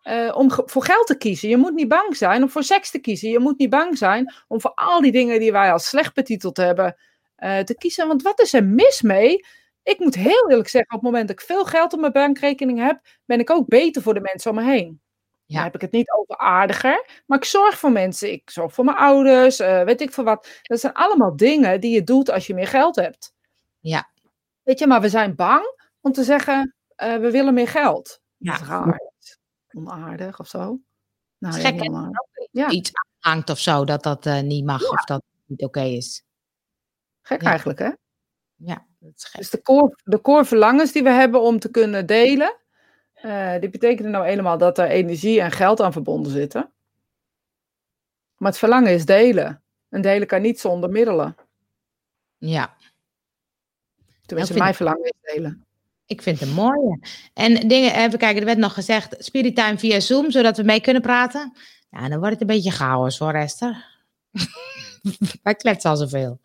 uh, 0.05 0.37
om 0.37 0.51
voor 0.51 0.85
geld 0.85 1.07
te 1.07 1.17
kiezen. 1.17 1.49
Je 1.49 1.57
moet 1.57 1.75
niet 1.75 1.89
bang 1.89 2.17
zijn 2.17 2.43
om 2.43 2.51
voor 2.51 2.63
seks 2.63 2.91
te 2.91 2.99
kiezen. 2.99 3.31
Je 3.31 3.39
moet 3.39 3.59
niet 3.59 3.71
bang 3.71 3.99
zijn 3.99 4.35
om 4.49 4.61
voor 4.61 4.73
al 4.75 5.01
die 5.01 5.13
dingen 5.13 5.41
die 5.41 5.53
wij 5.53 5.73
als 5.73 5.89
slecht 5.89 6.15
betiteld 6.15 6.57
hebben 6.57 6.97
uh, 7.39 7.59
te 7.59 7.75
kiezen. 7.75 8.07
Want 8.07 8.23
wat 8.23 8.41
is 8.41 8.53
er 8.53 8.65
mis 8.65 9.03
mee? 9.03 9.45
Ik 9.83 9.99
moet 9.99 10.15
heel 10.15 10.51
eerlijk 10.51 10.69
zeggen, 10.69 10.95
op 10.95 11.03
het 11.03 11.11
moment 11.11 11.29
dat 11.29 11.41
ik 11.41 11.47
veel 11.47 11.65
geld 11.65 11.93
op 11.93 12.01
mijn 12.01 12.13
bankrekening 12.13 12.79
heb, 12.79 13.01
ben 13.25 13.41
ik 13.41 13.51
ook 13.51 13.69
beter 13.69 14.03
voor 14.03 14.15
de 14.15 14.21
mensen 14.21 14.51
om 14.51 14.57
me 14.57 14.65
heen. 14.65 15.01
Ja. 15.51 15.57
Dan 15.57 15.65
heb 15.65 15.75
ik 15.75 15.81
het 15.81 15.93
niet 15.93 16.11
over 16.11 16.37
aardiger, 16.37 17.23
maar 17.27 17.39
ik 17.39 17.45
zorg 17.45 17.79
voor 17.79 17.93
mensen. 17.93 18.33
Ik 18.33 18.51
zorg 18.51 18.73
voor 18.73 18.85
mijn 18.85 18.97
ouders, 18.97 19.61
uh, 19.61 19.83
weet 19.83 20.01
ik 20.01 20.13
veel 20.13 20.25
wat. 20.25 20.61
Dat 20.63 20.81
zijn 20.81 20.93
allemaal 20.93 21.37
dingen 21.37 21.81
die 21.81 21.95
je 21.95 22.05
doet 22.05 22.31
als 22.31 22.47
je 22.47 22.55
meer 22.55 22.67
geld 22.67 22.97
hebt. 22.97 23.35
Ja. 23.79 24.11
Weet 24.63 24.79
je, 24.79 24.87
maar 24.87 25.01
we 25.01 25.09
zijn 25.09 25.35
bang 25.35 25.75
om 26.01 26.13
te 26.13 26.25
zeggen, 26.25 26.75
uh, 26.97 27.17
we 27.17 27.31
willen 27.31 27.55
meer 27.55 27.69
geld. 27.69 28.21
Ja. 28.37 28.53
Dat 28.53 28.61
is 28.61 28.67
raar. 28.67 29.01
Onaardig 29.73 30.41
of 30.41 30.49
zo. 30.49 30.81
Nou, 31.39 31.61
ja, 31.61 31.69
gek, 31.69 31.91
ja. 32.51 32.69
Iets 32.69 32.91
hangt 33.19 33.51
of 33.51 33.59
zo, 33.59 33.85
dat 33.85 34.03
dat 34.03 34.27
uh, 34.27 34.41
niet 34.41 34.65
mag 34.65 34.81
ja. 34.81 34.89
of 34.89 35.05
dat 35.05 35.23
niet 35.47 35.63
oké 35.63 35.79
okay 35.79 35.93
is. 35.93 36.23
Gek 37.23 37.43
eigenlijk, 37.43 37.79
hè? 37.79 37.91
Ja, 38.55 38.87
dat 38.99 39.13
is 39.17 39.25
gek. 39.25 39.41
Dus 39.41 39.51
de 39.51 39.63
core, 39.63 39.97
de 40.05 40.21
core 40.21 40.45
verlangens 40.45 40.93
die 40.93 41.03
we 41.03 41.11
hebben 41.11 41.41
om 41.41 41.59
te 41.59 41.71
kunnen 41.71 42.07
delen, 42.07 42.57
uh, 43.25 43.61
die 43.61 43.71
betekenen 43.71 44.11
nou 44.11 44.27
helemaal 44.27 44.59
dat 44.59 44.79
er 44.79 44.89
energie 44.89 45.41
en 45.41 45.51
geld 45.51 45.81
aan 45.81 45.93
verbonden 45.93 46.33
zitten. 46.33 46.71
Maar 48.37 48.51
het 48.51 48.59
verlangen 48.59 48.93
is 48.93 49.05
delen. 49.05 49.63
En 49.89 50.01
delen 50.01 50.27
kan 50.27 50.43
niet 50.43 50.61
zonder 50.61 50.91
middelen. 50.91 51.37
Ja. 52.39 52.77
Tenminste, 54.27 54.59
mijn 54.59 54.75
verlangen 54.75 55.05
is 55.05 55.35
delen. 55.35 55.65
Ik 56.07 56.23
vind 56.23 56.41
het 56.41 56.55
mooi. 56.55 56.99
En 57.35 57.69
dingen, 57.69 57.95
even 57.95 58.19
kijken, 58.19 58.41
er 58.41 58.47
werd 58.47 58.59
nog 58.59 58.75
gezegd, 58.75 59.15
spirit 59.19 59.57
time 59.57 59.79
via 59.79 60.01
Zoom, 60.01 60.31
zodat 60.31 60.57
we 60.57 60.63
mee 60.63 60.81
kunnen 60.81 61.03
praten. 61.03 61.53
Ja, 61.91 62.09
dan 62.09 62.19
wordt 62.19 62.33
het 62.33 62.41
een 62.41 62.47
beetje 62.57 62.71
chaos 62.71 63.19
hoor, 63.19 63.35
Esther. 63.35 63.87
Wij 65.43 65.55
kletsen 65.55 65.91
al 65.91 65.97
zoveel. 65.97 66.41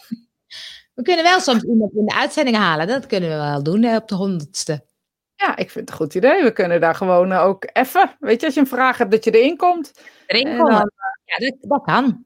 we 0.94 1.02
kunnen 1.02 1.24
wel 1.24 1.40
soms 1.40 1.62
iemand 1.62 1.92
in 1.94 2.04
de 2.04 2.14
uitzending 2.14 2.56
halen. 2.56 2.86
Dat 2.86 3.06
kunnen 3.06 3.28
we 3.28 3.36
wel 3.36 3.62
doen 3.62 3.96
op 3.96 4.08
de 4.08 4.14
honderdste. 4.14 4.86
Ja, 5.38 5.56
ik 5.56 5.70
vind 5.70 5.74
het 5.74 5.90
een 5.90 6.04
goed 6.04 6.14
idee. 6.14 6.42
We 6.42 6.52
kunnen 6.52 6.80
daar 6.80 6.94
gewoon 6.94 7.32
eh, 7.32 7.44
ook 7.44 7.68
even, 7.72 8.16
weet 8.18 8.40
je, 8.40 8.46
als 8.46 8.54
je 8.54 8.60
een 8.60 8.66
vraag 8.66 8.98
hebt, 8.98 9.10
dat 9.10 9.24
je 9.24 9.30
erin 9.30 9.56
komt. 9.56 9.92
Erin 10.26 10.56
komen. 10.56 10.70
Dan, 10.70 10.90
ja, 11.24 11.36
dat, 11.36 11.56
dat, 11.60 11.82
kan. 11.84 12.24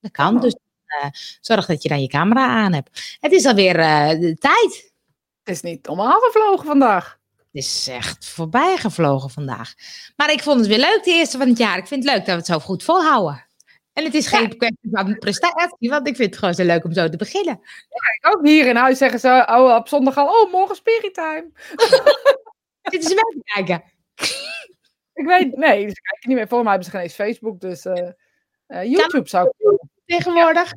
Dat 0.00 0.10
kan. 0.10 0.40
Dus 0.40 0.56
uh, 1.02 1.10
zorg 1.40 1.66
dat 1.66 1.82
je 1.82 1.88
dan 1.88 2.00
je 2.00 2.08
camera 2.08 2.46
aan 2.46 2.72
hebt. 2.72 3.18
Het 3.20 3.32
is 3.32 3.46
alweer 3.46 3.78
uh, 3.78 4.08
de 4.08 4.34
tijd. 4.34 4.92
Het 5.42 5.54
is 5.54 5.60
niet 5.60 5.88
om 5.88 6.00
gevlogen 6.00 6.66
vandaag. 6.66 7.18
Het 7.36 7.62
is 7.62 7.88
echt 7.88 8.28
voorbij 8.28 8.76
gevlogen 8.76 9.30
vandaag. 9.30 9.74
Maar 10.16 10.32
ik 10.32 10.42
vond 10.42 10.58
het 10.58 10.68
weer 10.68 10.78
leuk, 10.78 11.00
de 11.04 11.10
eerste 11.10 11.38
van 11.38 11.48
het 11.48 11.58
jaar. 11.58 11.78
Ik 11.78 11.86
vind 11.86 12.04
het 12.04 12.12
leuk 12.12 12.24
dat 12.24 12.34
we 12.34 12.40
het 12.40 12.46
zo 12.46 12.58
goed 12.58 12.82
volhouden. 12.82 13.44
En 13.92 14.04
het 14.04 14.14
is 14.14 14.26
geen 14.26 14.40
ja. 14.40 14.48
kwestie 14.48 14.88
van 14.92 15.18
prestatie, 15.18 15.90
want 15.90 16.08
ik 16.08 16.16
vind 16.16 16.30
het 16.30 16.38
gewoon 16.38 16.54
zo 16.54 16.64
leuk 16.64 16.84
om 16.84 16.92
zo 16.92 17.08
te 17.08 17.16
beginnen. 17.16 17.60
Ja, 17.88 18.30
ik 18.30 18.36
ook 18.36 18.46
hier 18.46 18.66
in 18.66 18.76
huis 18.76 18.98
zeggen 18.98 19.20
ze 19.20 19.46
oh, 19.50 19.74
op 19.74 19.88
zondag 19.88 20.16
al, 20.16 20.26
oh, 20.26 20.52
morgen 20.52 20.76
spirit 20.76 21.14
time. 21.14 21.50
Zitten 22.82 23.08
ze 23.08 23.14
wel 23.14 23.24
te 23.24 23.40
kijken? 23.42 23.82
ik 25.20 25.26
weet, 25.26 25.56
nee, 25.56 25.88
ze 25.88 26.00
kijken 26.00 26.28
niet 26.28 26.36
meer. 26.36 26.48
Volgens 26.48 26.62
mij 26.62 26.70
hebben 26.70 26.84
ze 26.84 26.90
geen 26.90 27.00
eens 27.00 27.14
Facebook, 27.14 27.60
dus 27.60 27.84
uh, 27.84 28.08
uh, 28.68 28.84
YouTube 28.84 29.28
zou 29.28 29.48
ik 29.58 29.78
Tegenwoordig. 30.04 30.72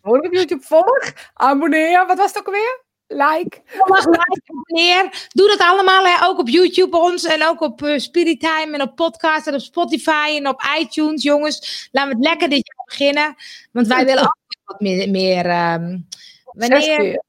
Hoor 0.00 0.18
op 0.18 0.32
YouTube 0.32 0.62
volg, 0.62 1.12
abonneer, 1.34 2.06
wat 2.06 2.18
was 2.18 2.28
het 2.28 2.38
ook 2.38 2.46
alweer? 2.46 2.84
Like. 3.06 3.62
Volg, 3.64 4.06
like, 4.06 4.42
abonneer. 4.44 5.28
Doe 5.28 5.48
dat 5.48 5.58
allemaal, 5.58 6.04
hè? 6.04 6.26
ook 6.26 6.38
op 6.38 6.48
YouTube 6.48 6.96
ons 6.96 7.24
en 7.24 7.46
ook 7.46 7.60
op 7.60 7.82
uh, 7.82 7.98
Spirit 7.98 8.40
Time 8.40 8.74
en 8.74 8.82
op 8.82 8.96
podcast 8.96 9.46
en 9.46 9.54
op 9.54 9.60
Spotify 9.60 10.34
en 10.36 10.48
op 10.48 10.62
iTunes, 10.78 11.22
jongens. 11.22 11.88
Laten 11.92 12.10
we 12.10 12.16
het 12.16 12.26
lekker 12.26 12.48
dit 12.48 12.66
jaar 12.66 12.84
beginnen, 12.86 13.34
want 13.72 13.86
wij 13.86 14.04
willen 14.04 14.22
ook 14.22 14.36
wat 14.64 14.80
meer... 14.80 15.10
meer 15.10 15.72
um, 15.74 16.06
wanneer, 16.44 17.22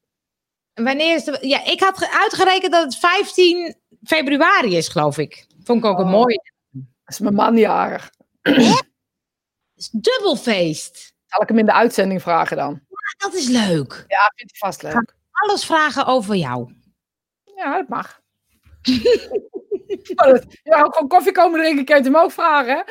Wanneer 0.74 1.16
is 1.16 1.24
de, 1.24 1.38
ja, 1.42 1.66
ik 1.66 1.80
had 1.80 2.10
uitgerekend 2.12 2.72
dat 2.72 2.84
het 2.84 2.96
15 2.96 3.76
februari 4.04 4.76
is, 4.76 4.88
geloof 4.88 5.18
ik. 5.18 5.48
Vond 5.64 5.80
ik 5.80 5.86
ook 5.86 6.00
een 6.00 6.06
oh. 6.06 6.12
mooie. 6.12 6.52
Dat 6.72 6.84
is 7.14 7.20
mijn 7.20 7.34
man 7.34 7.58
jarig. 7.58 8.12
Het 8.42 8.86
is 9.76 9.90
dubbelfeest. 9.92 11.14
Zal 11.26 11.42
ik 11.42 11.48
hem 11.48 11.60
in 11.60 11.66
de 11.66 11.74
uitzending 11.74 12.22
vragen 12.22 12.58
dan? 12.58 12.72
Ja, 12.90 13.28
dat 13.28 13.34
is 13.34 13.48
leuk. 13.48 14.06
Ja, 14.08 14.32
vind 14.36 14.50
ik 14.50 14.58
vast 14.58 14.82
leuk. 14.82 15.16
alles 15.32 15.66
vragen 15.66 16.06
over 16.06 16.36
jou. 16.36 16.74
Ja, 17.56 17.78
dat 17.78 17.88
mag. 17.88 18.22
ja, 20.64 20.84
ook 20.84 20.94
gewoon 20.94 21.08
koffie 21.08 21.32
komen 21.32 21.60
drinken, 21.60 21.86
kan 21.86 21.98
je 21.98 22.04
hem 22.04 22.18
ook 22.18 22.32
vragen, 22.32 22.78
hè? 22.78 22.84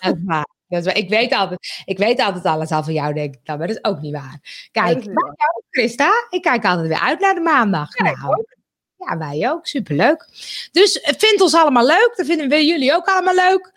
dat 0.00 0.16
is 0.16 0.22
waar. 0.24 0.48
Dat 0.72 0.86
is, 0.86 0.92
ik, 0.92 1.08
weet 1.08 1.32
altijd, 1.32 1.82
ik 1.84 1.98
weet 1.98 2.20
altijd 2.20 2.44
alles 2.44 2.70
al 2.70 2.84
van 2.84 2.92
jou, 2.92 3.14
denk 3.14 3.34
ik 3.34 3.40
dan, 3.44 3.58
maar 3.58 3.66
dat 3.66 3.76
is 3.76 3.84
ook 3.84 4.00
niet 4.00 4.12
waar. 4.12 4.68
Kijk, 4.72 4.96
ook, 4.96 5.62
Christa. 5.70 6.10
Ik 6.30 6.42
kijk 6.42 6.64
altijd 6.64 6.88
weer 6.88 7.00
uit 7.00 7.20
naar 7.20 7.34
de 7.34 7.40
maandag. 7.40 7.96
Ja, 7.96 8.04
nou, 8.04 8.44
ja, 8.96 9.18
wij 9.18 9.50
ook. 9.50 9.66
Superleuk. 9.66 10.28
Dus 10.72 11.00
vind 11.18 11.40
ons 11.40 11.54
allemaal 11.54 11.86
leuk. 11.86 12.12
Dan 12.16 12.26
vinden 12.26 12.48
we 12.48 12.66
jullie 12.66 12.94
ook 12.94 13.06
allemaal 13.06 13.34
leuk. 13.34 13.72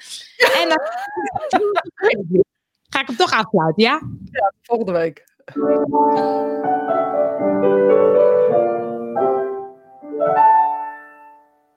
En 0.61 0.69
dan 0.69 0.79
ga 2.89 3.01
ik 3.01 3.07
hem 3.07 3.15
toch 3.15 3.33
afsluiten, 3.33 3.83
ja? 3.83 4.01
Ja, 4.31 4.53
volgende 4.61 4.91
week. 4.91 5.23